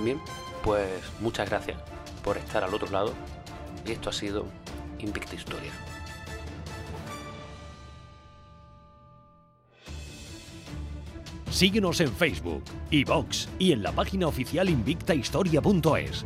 Bien, 0.00 0.20
pues 0.62 1.02
muchas 1.20 1.48
gracias 1.48 1.78
por 2.22 2.36
estar 2.36 2.64
al 2.64 2.74
otro 2.74 2.90
lado 2.90 3.12
y 3.86 3.92
esto 3.92 4.10
ha 4.10 4.12
sido 4.12 4.46
Invicta 4.98 5.34
Historia. 5.34 5.72
Síguenos 11.50 12.00
en 12.00 12.12
Facebook, 12.12 12.62
iVox 12.90 13.48
y 13.58 13.72
en 13.72 13.82
la 13.82 13.92
página 13.92 14.26
oficial 14.26 14.68
invictahistoria.es. 14.68 16.24